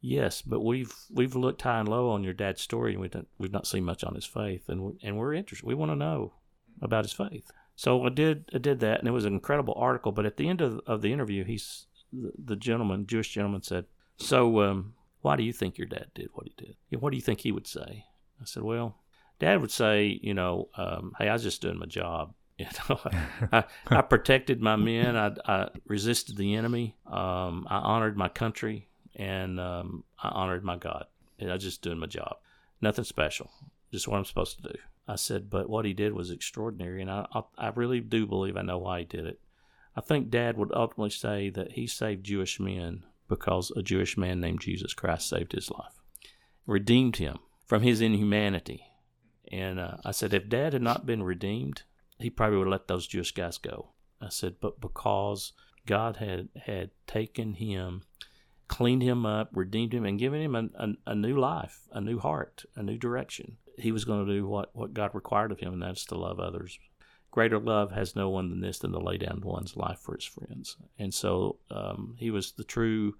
Yes, 0.00 0.42
but 0.42 0.60
we've 0.60 0.94
we've 1.10 1.36
looked 1.36 1.62
high 1.62 1.80
and 1.80 1.88
low 1.88 2.10
on 2.10 2.24
your 2.24 2.32
dad's 2.32 2.62
story, 2.62 2.92
and 2.92 3.00
we've 3.00 3.14
not, 3.14 3.26
we've 3.38 3.52
not 3.52 3.66
seen 3.66 3.84
much 3.84 4.02
on 4.04 4.14
his 4.14 4.24
faith, 4.24 4.68
and 4.68 4.82
we, 4.82 4.92
and 5.02 5.18
we're 5.18 5.34
interested. 5.34 5.66
We 5.66 5.74
want 5.74 5.92
to 5.92 5.96
know 5.96 6.34
about 6.80 7.04
his 7.04 7.12
faith. 7.12 7.50
So 7.76 8.04
I 8.06 8.10
did 8.10 8.50
I 8.54 8.58
did 8.58 8.80
that, 8.80 9.00
and 9.00 9.08
it 9.08 9.12
was 9.12 9.24
an 9.24 9.34
incredible 9.34 9.74
article. 9.76 10.12
But 10.12 10.26
at 10.26 10.36
the 10.36 10.48
end 10.48 10.60
of, 10.60 10.80
of 10.86 11.02
the 11.02 11.12
interview, 11.12 11.44
he's 11.44 11.86
the, 12.12 12.32
the 12.38 12.56
gentleman, 12.56 13.06
Jewish 13.06 13.30
gentleman, 13.30 13.62
said, 13.62 13.86
"So, 14.16 14.62
um, 14.62 14.94
why 15.20 15.36
do 15.36 15.42
you 15.42 15.52
think 15.52 15.78
your 15.78 15.86
dad 15.86 16.10
did 16.14 16.30
what 16.32 16.46
he 16.46 16.54
did? 16.56 17.00
What 17.00 17.10
do 17.10 17.16
you 17.16 17.22
think 17.22 17.40
he 17.40 17.52
would 17.52 17.66
say?" 17.66 18.04
I 18.40 18.44
said, 18.44 18.62
"Well, 18.62 18.96
Dad 19.40 19.62
would 19.62 19.72
say, 19.72 20.20
you 20.22 20.34
know, 20.34 20.68
um, 20.76 21.14
hey, 21.18 21.28
I 21.28 21.32
was 21.32 21.42
just 21.42 21.62
doing 21.62 21.78
my 21.78 21.86
job. 21.86 22.34
You 22.60 22.66
know, 22.90 23.00
I, 23.52 23.64
I 23.86 24.02
protected 24.02 24.60
my 24.60 24.76
men. 24.76 25.16
I, 25.16 25.34
I 25.46 25.68
resisted 25.86 26.36
the 26.36 26.56
enemy. 26.56 26.94
Um, 27.06 27.66
I 27.70 27.78
honored 27.78 28.18
my 28.18 28.28
country, 28.28 28.86
and 29.16 29.58
um, 29.58 30.04
I 30.22 30.28
honored 30.28 30.62
my 30.62 30.76
God. 30.76 31.06
And 31.38 31.48
I 31.48 31.54
was 31.54 31.62
just 31.62 31.80
doing 31.80 31.98
my 31.98 32.06
job. 32.06 32.36
Nothing 32.82 33.04
special. 33.06 33.50
Just 33.90 34.06
what 34.06 34.18
I'm 34.18 34.26
supposed 34.26 34.58
to 34.58 34.74
do. 34.74 34.78
I 35.08 35.14
said, 35.14 35.48
but 35.48 35.70
what 35.70 35.86
he 35.86 35.94
did 35.94 36.12
was 36.12 36.30
extraordinary, 36.30 37.00
and 37.00 37.10
I, 37.10 37.24
I, 37.32 37.42
I 37.56 37.68
really 37.68 38.00
do 38.00 38.26
believe 38.26 38.58
I 38.58 38.62
know 38.62 38.76
why 38.76 38.98
he 38.98 39.04
did 39.06 39.24
it. 39.24 39.40
I 39.96 40.02
think 40.02 40.28
Dad 40.28 40.58
would 40.58 40.70
ultimately 40.74 41.08
say 41.08 41.48
that 41.48 41.72
he 41.72 41.86
saved 41.86 42.24
Jewish 42.26 42.60
men 42.60 43.04
because 43.26 43.72
a 43.74 43.80
Jewish 43.80 44.18
man 44.18 44.38
named 44.38 44.60
Jesus 44.60 44.92
Christ 44.92 45.30
saved 45.30 45.52
his 45.52 45.70
life, 45.70 45.94
redeemed 46.66 47.16
him 47.16 47.38
from 47.64 47.80
his 47.80 48.02
inhumanity 48.02 48.84
and 49.50 49.80
uh, 49.80 49.96
I 50.04 50.12
said, 50.12 50.32
if 50.32 50.48
dad 50.48 50.72
had 50.72 50.82
not 50.82 51.06
been 51.06 51.22
redeemed, 51.22 51.82
he 52.18 52.30
probably 52.30 52.58
would 52.58 52.66
have 52.66 52.72
let 52.72 52.88
those 52.88 53.06
Jewish 53.06 53.32
guys 53.32 53.58
go. 53.58 53.90
I 54.20 54.28
said, 54.28 54.56
but 54.60 54.80
because 54.80 55.52
God 55.86 56.16
had, 56.16 56.48
had 56.66 56.90
taken 57.06 57.54
him, 57.54 58.02
cleaned 58.68 59.02
him 59.02 59.26
up, 59.26 59.50
redeemed 59.52 59.94
him, 59.94 60.04
and 60.04 60.18
given 60.18 60.40
him 60.40 60.54
a, 60.54 60.68
a, 60.74 60.88
a 61.06 61.14
new 61.14 61.36
life, 61.38 61.88
a 61.92 62.00
new 62.00 62.18
heart, 62.18 62.64
a 62.76 62.82
new 62.82 62.98
direction, 62.98 63.56
he 63.78 63.92
was 63.92 64.04
going 64.04 64.26
to 64.26 64.32
do 64.32 64.46
what, 64.46 64.70
what 64.74 64.94
God 64.94 65.10
required 65.14 65.52
of 65.52 65.60
him, 65.60 65.72
and 65.72 65.82
that's 65.82 66.04
to 66.06 66.14
love 66.14 66.38
others. 66.38 66.78
Greater 67.30 67.58
love 67.58 67.92
has 67.92 68.16
no 68.16 68.28
one 68.28 68.50
than 68.50 68.60
this 68.60 68.80
than 68.80 68.92
to 68.92 68.98
lay 68.98 69.16
down 69.16 69.40
one's 69.42 69.76
life 69.76 70.00
for 70.00 70.14
his 70.16 70.24
friends. 70.24 70.76
And 70.98 71.14
so 71.14 71.58
um, 71.70 72.16
he 72.18 72.30
was 72.30 72.52
the 72.52 72.64
true 72.64 73.14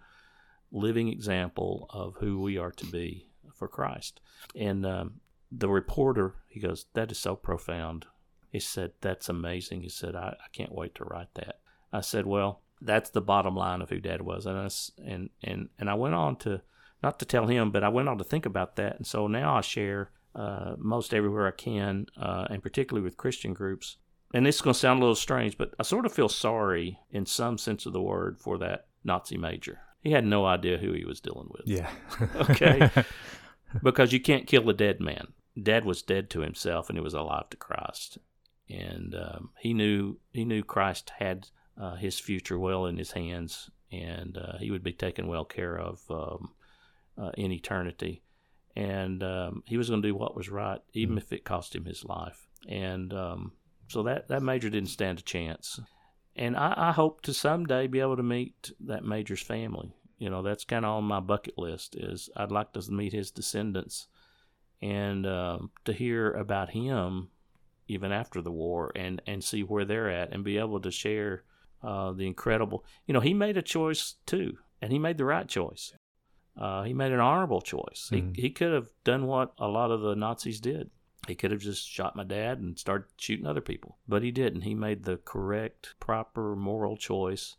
living 0.73 1.09
example 1.09 1.87
of 1.91 2.17
who 2.19 2.41
we 2.41 2.59
are 2.59 2.73
to 2.73 2.87
be 2.87 3.29
for 3.55 3.69
Christ. 3.69 4.21
And 4.57 4.85
um, 4.85 5.21
the 5.51 5.69
reporter, 5.69 6.35
he 6.49 6.61
goes, 6.61 6.87
That 6.95 7.11
is 7.11 7.19
so 7.19 7.37
profound. 7.37 8.07
He 8.51 8.61
said, 8.61 8.93
That's 9.01 9.29
amazing. 9.29 9.83
He 9.83 9.89
said, 9.89 10.15
I, 10.15 10.37
I 10.39 10.49
can't 10.53 10.75
wait 10.75 10.95
to 10.97 11.05
write 11.05 11.35
that. 11.35 11.61
I 11.93 12.01
said, 12.01 12.27
Well, 12.27 12.63
that's 12.81 13.11
the 13.11 13.21
bottom 13.21 13.55
line 13.55 13.83
of 13.83 13.91
who 13.91 14.01
dad 14.01 14.23
was. 14.23 14.47
And, 14.47 14.59
I, 14.59 14.71
and, 15.05 15.31
and, 15.43 15.69
and 15.79 15.91
I 15.91 15.95
went 15.95 16.15
on 16.15 16.37
to, 16.37 16.63
not 17.03 17.19
to 17.19 17.25
tell 17.25 17.47
him, 17.47 17.71
but 17.71 17.85
I 17.85 17.89
went 17.89 18.09
on 18.09 18.19
to 18.19 18.25
think 18.25 18.47
about 18.47 18.77
that. 18.77 18.97
And 18.97 19.07
so 19.07 19.27
now 19.27 19.57
I 19.57 19.61
share 19.61 20.11
uh, 20.35 20.75
most 20.79 21.13
everywhere 21.13 21.47
I 21.47 21.53
can, 21.53 22.07
uh, 22.17 22.47
and 22.51 22.63
particularly 22.63 23.05
with 23.05 23.17
Christian 23.17 23.53
groups. 23.53 23.97
And 24.33 24.47
this 24.47 24.57
is 24.57 24.63
going 24.63 24.75
to 24.75 24.81
sound 24.81 24.99
a 24.99 25.03
little 25.03 25.17
strange, 25.17 25.59
but 25.59 25.75
I 25.79 25.83
sort 25.83 26.07
of 26.07 26.13
feel 26.13 26.29
sorry 26.29 27.01
in 27.11 27.27
some 27.27 27.59
sense 27.59 27.85
of 27.85 27.93
the 27.93 28.01
word 28.01 28.39
for 28.39 28.59
that 28.59 28.87
Nazi 29.03 29.37
major. 29.37 29.81
He 30.03 30.13
had 30.13 30.25
no 30.25 30.47
idea 30.47 30.79
who 30.79 30.93
he 30.93 31.05
was 31.05 31.21
dealing 31.21 31.49
with. 31.51 31.63
Yeah. 31.67 31.91
okay. 32.37 32.91
because 33.83 34.13
you 34.13 34.21
can't 34.21 34.47
kill 34.47 34.69
a 34.71 34.75
dead 34.75 35.01
man. 35.01 35.29
Dad 35.61 35.85
was 35.85 36.03
dead 36.03 36.31
to 36.31 36.41
himself 36.41 36.89
and 36.89 36.99
he 36.99 37.03
was 37.03 37.15
alive 37.15 37.51
to 37.51 37.57
Christ, 37.57 38.19
and 38.69 39.15
um, 39.15 39.51
he 39.59 39.75
knew 39.75 40.19
he 40.33 40.45
knew 40.45 40.63
Christ 40.63 41.13
had 41.19 41.49
uh, 41.81 41.97
his 41.97 42.19
future 42.19 42.59
well 42.59 42.87
in 42.87 42.97
his 42.97 43.13
hands, 43.13 43.71
and 43.91 44.37
uh, 44.37 44.59
he 44.59 44.71
would 44.71 44.85
be 44.85 44.93
taken 44.93 45.27
well 45.27 45.45
care 45.45 45.79
of 45.79 46.03
um, 46.11 46.51
uh, 47.19 47.31
in 47.37 47.53
eternity. 47.53 48.23
And 48.77 49.23
um, 49.23 49.63
he 49.67 49.77
was 49.77 49.89
going 49.89 50.01
to 50.01 50.09
do 50.09 50.15
what 50.15 50.37
was 50.37 50.49
right, 50.49 50.81
even 50.93 51.17
mm-hmm. 51.17 51.19
if 51.19 51.33
it 51.33 51.45
cost 51.45 51.75
him 51.75 51.85
his 51.85 52.05
life. 52.05 52.47
And 52.69 53.13
um, 53.13 53.53
so 53.89 54.05
that 54.05 54.29
that 54.29 54.43
major 54.43 54.71
didn't 54.71 54.91
stand 54.91 55.19
a 55.19 55.23
chance. 55.23 55.81
And 56.37 56.57
I, 56.57 56.75
I 56.77 56.93
hope 56.93 57.23
to 57.23 57.35
someday 57.35 57.89
be 57.89 58.01
able 58.01 58.17
to 58.17 58.23
meet 58.23 58.71
that 58.81 59.05
major's 59.05 59.43
family. 59.43 59.93
You 60.19 60.31
know, 60.31 60.43
that's 60.43 60.65
kind 60.65 60.85
of 60.85 60.93
on 60.93 61.05
my 61.05 61.21
bucket 61.21 61.59
list. 61.59 61.97
Is 61.97 62.31
I'd 62.37 62.53
like 62.53 62.73
to 62.75 62.93
meet 62.93 63.13
his 63.13 63.31
descendants 63.31 64.07
and 64.83 65.27
um, 65.27 65.71
to 65.85 65.93
hear 65.93 66.33
about 66.33 66.71
him 66.71 67.29
even 67.89 68.13
after 68.13 68.41
the 68.41 68.53
war 68.53 68.93
and 68.95 69.21
and 69.27 69.43
see 69.43 69.63
where 69.63 69.85
they're 69.85 70.11
at 70.11 70.33
and 70.33 70.45
be 70.45 70.59
able 70.59 70.81
to 70.81 70.91
share 70.91 71.43
uh, 71.83 72.13
the 72.13 72.27
incredible 72.27 72.85
you 73.07 73.13
know 73.13 73.21
he 73.21 73.35
made 73.35 73.57
a 73.57 73.63
choice 73.63 74.15
too 74.27 74.57
and 74.81 74.93
he 74.93 74.99
made 74.99 75.19
the 75.19 75.25
right 75.25 75.49
choice. 75.49 75.93
Uh, 76.59 76.83
he 76.83 76.93
made 76.93 77.13
an 77.13 77.21
honorable 77.21 77.61
choice. 77.61 78.11
Mm-hmm. 78.13 78.33
he, 78.35 78.43
he 78.43 78.51
could 78.51 78.73
have 78.73 78.89
done 79.05 79.27
what 79.27 79.53
a 79.59 79.69
lot 79.69 79.91
of 79.91 80.01
the 80.01 80.15
nazis 80.15 80.61
did. 80.61 80.91
He 81.27 81.35
could 81.35 81.51
have 81.51 81.61
just 81.61 81.89
shot 81.89 82.17
my 82.17 82.25
dad 82.25 82.59
and 82.59 82.79
started 82.79 83.09
shooting 83.19 83.47
other 83.47 83.61
people 83.61 83.99
but 84.09 84.23
he 84.23 84.31
didn't. 84.31 84.63
He 84.63 84.75
made 84.75 85.05
the 85.05 85.19
correct 85.19 85.95
proper 86.01 86.57
moral 86.57 86.97
choice. 86.97 87.57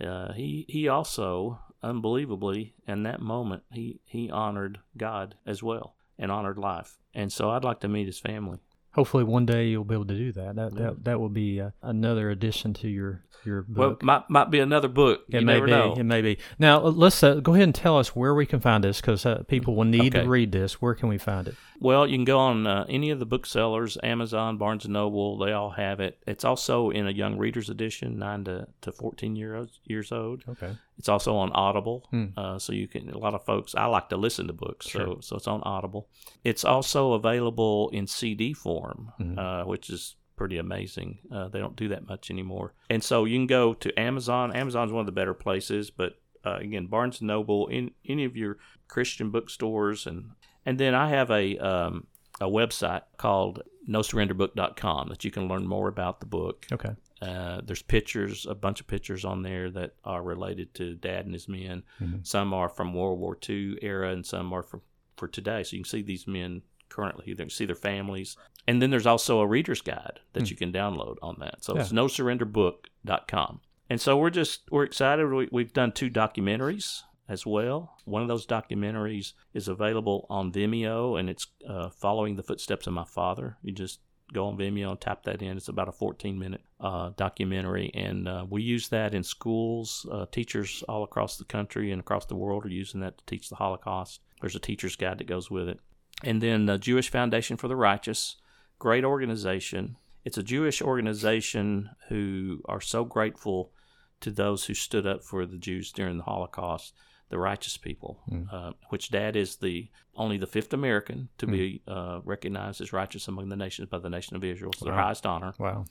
Uh, 0.00 0.32
he 0.32 0.64
he 0.68 0.88
also 0.88 1.58
unbelievably 1.82 2.74
in 2.86 3.02
that 3.02 3.20
moment 3.20 3.62
he 3.70 4.00
he 4.04 4.30
honored 4.30 4.78
god 4.96 5.36
as 5.46 5.62
well 5.62 5.94
and 6.18 6.30
honored 6.30 6.58
life. 6.58 6.98
And 7.14 7.32
so 7.32 7.50
I'd 7.50 7.64
like 7.64 7.80
to 7.80 7.88
meet 7.88 8.06
his 8.06 8.18
family. 8.18 8.58
Hopefully, 8.92 9.24
one 9.24 9.44
day 9.44 9.66
you'll 9.66 9.84
be 9.84 9.94
able 9.94 10.06
to 10.06 10.16
do 10.16 10.32
that. 10.32 10.56
That 10.56 10.72
yeah. 10.72 10.80
that, 10.80 11.04
that 11.04 11.20
will 11.20 11.28
be 11.28 11.60
uh, 11.60 11.70
another 11.82 12.30
addition 12.30 12.72
to 12.74 12.88
your 12.88 13.24
your 13.44 13.60
book. 13.62 14.00
Well, 14.02 14.06
might 14.06 14.30
might 14.30 14.50
be 14.50 14.58
another 14.58 14.88
book. 14.88 15.20
It 15.28 15.40
you 15.40 15.46
may 15.46 15.60
be. 15.60 15.70
Know. 15.70 15.94
It 15.98 16.04
may 16.04 16.22
be. 16.22 16.38
Now 16.58 16.80
let's 16.80 17.22
uh, 17.22 17.34
go 17.34 17.52
ahead 17.52 17.64
and 17.64 17.74
tell 17.74 17.98
us 17.98 18.16
where 18.16 18.34
we 18.34 18.46
can 18.46 18.58
find 18.58 18.82
this 18.82 19.02
because 19.02 19.26
uh, 19.26 19.42
people 19.48 19.76
will 19.76 19.84
need 19.84 20.14
okay. 20.14 20.24
to 20.24 20.30
read 20.30 20.50
this. 20.50 20.80
Where 20.80 20.94
can 20.94 21.10
we 21.10 21.18
find 21.18 21.46
it? 21.46 21.56
Well, 21.78 22.06
you 22.06 22.16
can 22.16 22.24
go 22.24 22.38
on 22.38 22.66
uh, 22.66 22.86
any 22.88 23.10
of 23.10 23.18
the 23.18 23.26
booksellers, 23.26 23.98
Amazon, 24.02 24.56
Barnes 24.56 24.86
and 24.86 24.94
Noble. 24.94 25.36
They 25.36 25.52
all 25.52 25.72
have 25.72 26.00
it. 26.00 26.18
It's 26.26 26.46
also 26.46 26.88
in 26.88 27.06
a 27.06 27.10
young 27.10 27.36
readers 27.36 27.68
edition, 27.68 28.18
nine 28.18 28.44
to, 28.44 28.66
to 28.80 28.92
fourteen 28.92 29.36
years 29.36 29.78
years 29.84 30.10
old. 30.10 30.42
Okay. 30.48 30.74
It's 30.98 31.08
also 31.08 31.36
on 31.36 31.52
Audible, 31.52 32.06
hmm. 32.10 32.26
uh, 32.36 32.58
so 32.58 32.72
you 32.72 32.88
can. 32.88 33.10
A 33.10 33.18
lot 33.18 33.34
of 33.34 33.44
folks. 33.44 33.74
I 33.74 33.86
like 33.86 34.08
to 34.08 34.16
listen 34.16 34.46
to 34.46 34.52
books, 34.52 34.88
sure. 34.88 35.06
so 35.06 35.18
so 35.20 35.36
it's 35.36 35.46
on 35.46 35.62
Audible. 35.62 36.08
It's 36.42 36.64
also 36.64 37.12
available 37.12 37.90
in 37.90 38.06
CD 38.06 38.54
form, 38.54 39.12
mm-hmm. 39.20 39.38
uh, 39.38 39.64
which 39.66 39.90
is 39.90 40.16
pretty 40.36 40.58
amazing. 40.58 41.18
Uh, 41.30 41.48
they 41.48 41.58
don't 41.58 41.76
do 41.76 41.88
that 41.88 42.08
much 42.08 42.30
anymore, 42.30 42.74
and 42.88 43.04
so 43.04 43.24
you 43.24 43.36
can 43.36 43.46
go 43.46 43.74
to 43.74 43.98
Amazon. 44.00 44.54
Amazon's 44.56 44.92
one 44.92 45.00
of 45.00 45.06
the 45.06 45.12
better 45.12 45.34
places, 45.34 45.90
but 45.90 46.18
uh, 46.46 46.56
again, 46.56 46.86
Barnes 46.86 47.20
and 47.20 47.28
Noble, 47.28 47.66
in 47.66 47.90
any 48.08 48.24
of 48.24 48.36
your 48.36 48.58
Christian 48.88 49.30
bookstores, 49.30 50.06
and 50.06 50.30
and 50.64 50.78
then 50.78 50.94
I 50.94 51.10
have 51.10 51.30
a 51.30 51.58
um, 51.58 52.06
a 52.40 52.46
website 52.46 53.02
called 53.16 53.62
nosurrenderbook.com 53.88 55.08
that 55.08 55.24
you 55.24 55.30
can 55.30 55.48
learn 55.48 55.66
more 55.66 55.88
about 55.88 56.20
the 56.20 56.26
book. 56.26 56.66
Okay. 56.72 56.90
Uh, 57.22 57.60
there's 57.64 57.82
pictures, 57.82 58.46
a 58.46 58.54
bunch 58.54 58.80
of 58.80 58.86
pictures 58.86 59.24
on 59.24 59.42
there 59.42 59.70
that 59.70 59.94
are 60.04 60.22
related 60.22 60.74
to 60.74 60.94
Dad 60.94 61.24
and 61.24 61.34
his 61.34 61.48
men. 61.48 61.82
Mm-hmm. 62.00 62.18
Some 62.22 62.52
are 62.52 62.68
from 62.68 62.92
World 62.92 63.18
War 63.18 63.36
II 63.48 63.78
era, 63.80 64.12
and 64.12 64.24
some 64.24 64.52
are 64.52 64.62
from 64.62 64.82
for 65.16 65.28
today. 65.28 65.62
So 65.62 65.76
you 65.76 65.82
can 65.82 65.88
see 65.88 66.02
these 66.02 66.26
men 66.26 66.62
currently. 66.88 67.24
You 67.26 67.36
can 67.36 67.48
see 67.48 67.64
their 67.64 67.74
families, 67.74 68.36
and 68.68 68.82
then 68.82 68.90
there's 68.90 69.06
also 69.06 69.40
a 69.40 69.46
reader's 69.46 69.80
guide 69.80 70.20
that 70.34 70.44
mm. 70.44 70.50
you 70.50 70.56
can 70.56 70.72
download 70.72 71.16
on 71.22 71.36
that. 71.40 71.64
So 71.64 71.74
yeah. 71.74 71.82
it's 71.82 71.92
nosurrenderbook.com. 71.92 73.60
And 73.88 74.00
so 74.00 74.16
we're 74.16 74.30
just 74.30 74.62
we're 74.70 74.84
excited. 74.84 75.30
We, 75.30 75.48
we've 75.50 75.72
done 75.72 75.92
two 75.92 76.10
documentaries 76.10 77.02
as 77.28 77.46
well. 77.46 77.96
One 78.04 78.22
of 78.22 78.28
those 78.28 78.46
documentaries 78.46 79.32
is 79.54 79.68
available 79.68 80.26
on 80.28 80.52
Vimeo, 80.52 81.18
and 81.18 81.30
it's 81.30 81.46
uh, 81.68 81.90
following 81.90 82.36
the 82.36 82.42
footsteps 82.42 82.86
of 82.86 82.92
my 82.92 83.04
father. 83.04 83.56
You 83.62 83.72
just 83.72 84.00
go 84.32 84.46
on 84.46 84.56
Vimeo 84.56 84.90
and 84.90 85.00
tap 85.00 85.22
that 85.24 85.42
in. 85.42 85.56
It's 85.56 85.68
about 85.68 85.88
a 85.88 85.92
14 85.92 86.38
minute 86.38 86.62
uh, 86.80 87.10
documentary, 87.16 87.90
and 87.94 88.28
uh, 88.28 88.46
we 88.48 88.62
use 88.62 88.88
that 88.88 89.14
in 89.14 89.22
schools. 89.22 90.06
Uh, 90.10 90.26
teachers 90.30 90.82
all 90.88 91.04
across 91.04 91.36
the 91.36 91.44
country 91.44 91.92
and 91.92 92.00
across 92.00 92.26
the 92.26 92.36
world 92.36 92.64
are 92.66 92.70
using 92.70 93.00
that 93.00 93.18
to 93.18 93.24
teach 93.26 93.48
the 93.48 93.56
Holocaust. 93.56 94.20
There's 94.40 94.56
a 94.56 94.60
teacher's 94.60 94.96
guide 94.96 95.18
that 95.18 95.26
goes 95.26 95.50
with 95.50 95.68
it. 95.68 95.80
And 96.22 96.42
then 96.42 96.66
the 96.66 96.78
Jewish 96.78 97.10
Foundation 97.10 97.56
for 97.56 97.68
the 97.68 97.76
Righteous, 97.76 98.36
great 98.78 99.04
organization. 99.04 99.96
It's 100.24 100.38
a 100.38 100.42
Jewish 100.42 100.82
organization 100.82 101.90
who 102.08 102.62
are 102.66 102.80
so 102.80 103.04
grateful 103.04 103.72
to 104.20 104.30
those 104.30 104.64
who 104.64 104.74
stood 104.74 105.06
up 105.06 105.22
for 105.22 105.46
the 105.46 105.58
Jews 105.58 105.92
during 105.92 106.16
the 106.16 106.24
Holocaust 106.24 106.94
the 107.28 107.38
righteous 107.38 107.76
people, 107.76 108.20
mm. 108.30 108.52
uh, 108.52 108.72
which 108.90 109.10
Dad 109.10 109.36
is 109.36 109.56
the 109.56 109.88
only 110.14 110.38
the 110.38 110.46
fifth 110.46 110.72
American 110.72 111.28
to 111.38 111.46
mm. 111.46 111.52
be 111.52 111.82
uh, 111.88 112.20
recognized 112.24 112.80
as 112.80 112.92
righteous 112.92 113.28
among 113.28 113.48
the 113.48 113.56
nations 113.56 113.88
by 113.88 113.98
the 113.98 114.10
nation 114.10 114.36
of 114.36 114.44
Israel. 114.44 114.70
It's 114.72 114.82
wow. 114.82 114.92
their 114.92 115.00
highest 115.00 115.26
honor. 115.26 115.54
Wow. 115.58 115.86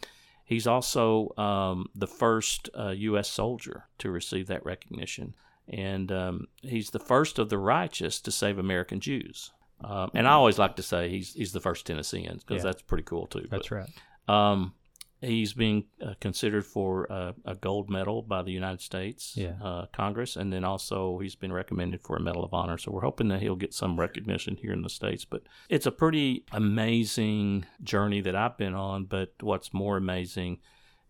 He's 0.46 0.68
also 0.68 1.34
um, 1.38 1.90
the 1.96 2.08
first 2.08 2.70
uh, 2.78 2.90
U.S. 2.90 3.28
soldier 3.28 3.86
to 3.98 4.12
receive 4.12 4.48
that 4.48 4.64
recognition, 4.64 5.36
and 5.68 6.12
um, 6.12 6.48
he's 6.62 6.92
the 6.92 7.00
first 7.00 7.40
of 7.40 7.50
the 7.50 7.58
righteous 7.58 8.22
to 8.22 8.32
save 8.32 8.60
American 8.60 9.00
Jews. 9.00 9.52
Um, 9.84 10.12
and 10.14 10.28
I 10.28 10.32
always 10.32 10.58
like 10.58 10.76
to 10.78 10.84
say 10.84 11.10
he's 11.10 11.34
he's 11.34 11.52
the 11.52 11.60
first 11.60 11.86
Tennessean 11.86 12.40
because 12.46 12.64
yeah. 12.64 12.72
that's 12.72 12.82
pretty 12.84 13.04
cool 13.04 13.28
too. 13.28 13.48
That's 13.50 13.70
but, 13.70 13.76
right. 13.76 13.90
He's 15.22 15.54
being 15.54 15.86
uh, 16.06 16.14
considered 16.20 16.66
for 16.66 17.12
uh, 17.12 17.34
a 17.46 17.56
gold 17.56 17.90
medal 17.90 18.22
by 18.22 18.44
the 18.44 18.52
United 18.52 18.82
States 18.82 19.34
yeah. 19.36 19.54
uh, 19.62 19.86
Congress, 19.94 20.36
and 20.36 20.52
then 20.52 20.64
also 20.64 21.18
he's 21.20 21.36
been 21.36 21.54
recommended 21.54 22.02
for 22.02 22.18
a 22.18 22.22
Medal 22.22 22.44
of 22.44 22.54
Honor. 22.54 22.78
So 22.78 22.92
we're 22.92 23.02
hoping 23.02 23.30
that 23.30 23.42
he'll 23.42 23.56
get 23.56 23.74
some 23.74 24.00
recognition 24.00 24.58
here 24.58 24.74
in 24.74 24.82
the 24.82 24.90
states. 24.90 25.26
But 25.26 25.44
it's 25.70 25.86
a 25.86 25.92
pretty 25.92 26.46
amazing 26.52 27.66
journey 27.82 28.22
that 28.22 28.36
I've 28.36 28.58
been 28.58 28.76
on. 28.76 29.06
But 29.06 29.34
what's 29.42 29.74
more 29.74 29.98
amazing 29.98 30.60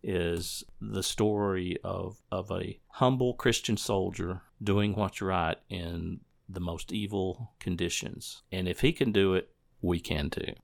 is 0.02 0.64
the 0.80 1.02
story 1.02 1.76
of 1.82 2.22
of 2.30 2.50
a 2.50 2.78
humble 2.88 3.34
Christian 3.34 3.76
soldier 3.76 4.42
doing 4.62 4.94
what's 4.94 5.20
right 5.20 5.58
in 5.68 6.20
the 6.48 6.60
most 6.60 6.92
evil 6.92 7.52
conditions. 7.58 8.42
And 8.52 8.68
if 8.68 8.80
he 8.80 8.92
can 8.92 9.12
do 9.12 9.34
it, 9.34 9.50
we 9.82 10.00
can 10.00 10.30
too. 10.30 10.54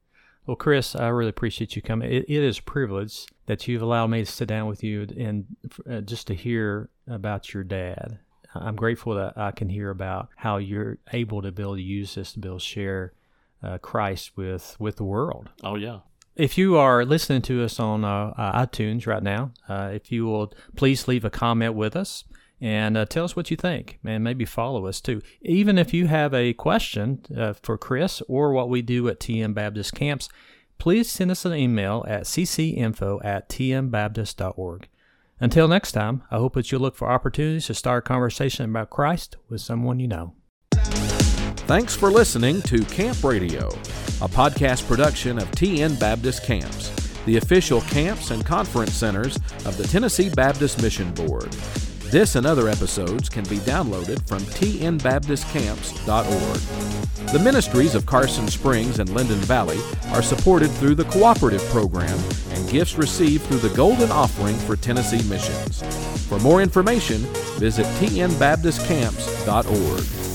Well, 0.47 0.57
Chris, 0.57 0.97
I 0.97 1.09
really 1.09 1.31
appreciate 1.31 1.77
you 1.77 1.83
coming. 1.83 2.13
it, 2.13 2.25
it 2.29 2.43
is 2.43 2.59
a 2.59 2.63
privilege 2.63 3.27
that 3.47 3.69
you've 3.69 3.83
allowed 3.83 4.09
me 4.09 4.25
to 4.25 4.31
sit 4.31 4.49
down 4.49 4.67
with 4.67 4.83
you 4.83 5.07
and 5.17 5.47
uh, 5.89 6.01
just 6.01 6.27
to 6.29 6.35
hear 6.35 6.91
about 7.07 7.55
your 7.55 7.63
dad. 7.63 8.19
I'm 8.55 8.77
grateful 8.77 9.15
that 9.15 9.39
I 9.39 9.53
can 9.53 9.69
hear 9.69 9.91
about 9.91 10.29
how 10.37 10.57
you're 10.59 10.99
able 11.13 11.43
to 11.43 11.53
be 11.53 11.63
able 11.63 11.77
to 11.77 11.83
use 11.83 12.17
this 12.17 12.33
to 12.33 12.41
be 12.41 12.49
able 12.49 12.59
to 12.59 12.65
share 12.65 13.13
uh, 13.63 13.79
Christ 13.79 14.37
with 14.37 14.77
with 14.79 14.97
the 14.97 15.05
world. 15.05 15.51
Oh 15.63 15.77
yeah. 15.77 16.01
If 16.35 16.59
you 16.59 16.77
are 16.77 17.05
listening 17.05 17.43
to 17.43 17.63
us 17.63 17.79
on 17.79 18.05
uh, 18.05 18.35
uh 18.37 18.67
iTunes 18.67 19.07
right 19.07 19.23
now, 19.23 19.53
uh, 19.69 19.91
if 19.95 20.11
you 20.11 20.27
will 20.27 20.53
please 20.77 21.07
leave 21.09 21.25
a 21.25 21.31
comment 21.31 21.75
with 21.75 21.95
us 21.97 22.25
and 22.63 22.97
uh, 22.97 23.05
tell 23.05 23.25
us 23.25 23.35
what 23.35 23.51
you 23.51 23.57
think 23.57 23.99
and 24.05 24.23
maybe 24.23 24.45
follow 24.45 24.87
us 24.87 25.01
too. 25.01 25.21
Even 25.43 25.77
if 25.77 25.93
you 25.93 26.07
have 26.07 26.33
a 26.33 26.53
question 26.55 27.21
uh, 27.37 27.53
for 27.55 27.77
Chris 27.77 28.23
or 28.29 28.53
what 28.53 28.69
we 28.69 28.81
do 28.81 29.09
at 29.09 29.19
TN 29.19 29.53
Baptist 29.53 29.95
Camps, 29.95 30.29
please 30.79 31.11
send 31.11 31.33
us 31.33 31.45
an 31.45 31.55
email 31.55 32.05
at 32.07 32.23
ccinfo 32.23 33.23
at 33.25 33.49
tnbaptist.org. 33.49 34.89
Until 35.41 35.67
next 35.67 35.91
time, 35.91 36.23
I 36.31 36.37
hope 36.37 36.55
that 36.55 36.71
you'll 36.71 36.81
look 36.81 36.95
for 36.95 37.11
opportunities 37.11 37.67
to 37.67 37.75
start 37.75 38.05
a 38.05 38.09
conversation 38.09 38.71
about 38.71 38.91
Christ 38.91 39.37
with 39.49 39.61
someone 39.61 39.99
you 39.99 40.07
know. 40.07 40.35
Thanks 41.67 41.97
for 41.97 42.13
listening 42.13 42.63
to 42.63 42.85
Camp 42.85 43.25
Radio, 43.25 43.67
a 44.21 44.29
podcast 44.29 44.87
production 44.87 45.39
of 45.39 45.51
TN 45.51 45.99
Baptist 45.99 46.45
Camps, 46.45 46.91
the 47.25 47.39
official 47.39 47.81
camps 47.83 48.31
and 48.31 48.47
conference 48.47 48.93
centers 48.93 49.37
of 49.67 49.77
the 49.77 49.85
Tennessee 49.85 50.31
Baptist 50.31 50.81
Mission 50.81 51.13
Board. 51.15 51.57
This 52.13 52.37
and 52.37 52.45
other 52.45 52.69
episodes 52.69 53.31
can 53.31 53.45
be 53.45 53.57
downloaded 53.61 54.29
from 54.29 54.41
tnbaptistcamps.org. 54.41 57.33
The 57.33 57.39
ministries 57.39 57.95
of 57.95 58.05
Carson 58.05 58.49
Springs 58.49 58.99
and 58.99 59.09
Linden 59.09 59.39
Valley 59.39 59.79
are 60.09 60.21
supported 60.21 60.71
through 60.73 60.97
the 60.97 61.05
Cooperative 61.05 61.63
Program 61.71 62.19
and 62.51 62.69
gifts 62.69 62.99
received 62.99 63.45
through 63.45 63.61
the 63.61 63.75
Golden 63.75 64.13
Offering 64.13 64.57
for 64.57 64.77
Tennessee 64.77 65.27
Missions. 65.27 65.83
For 66.29 66.39
more 66.41 66.61
information, 66.61 67.23
visit 67.57 67.87
tnbaptistcamps.org. 67.87 70.32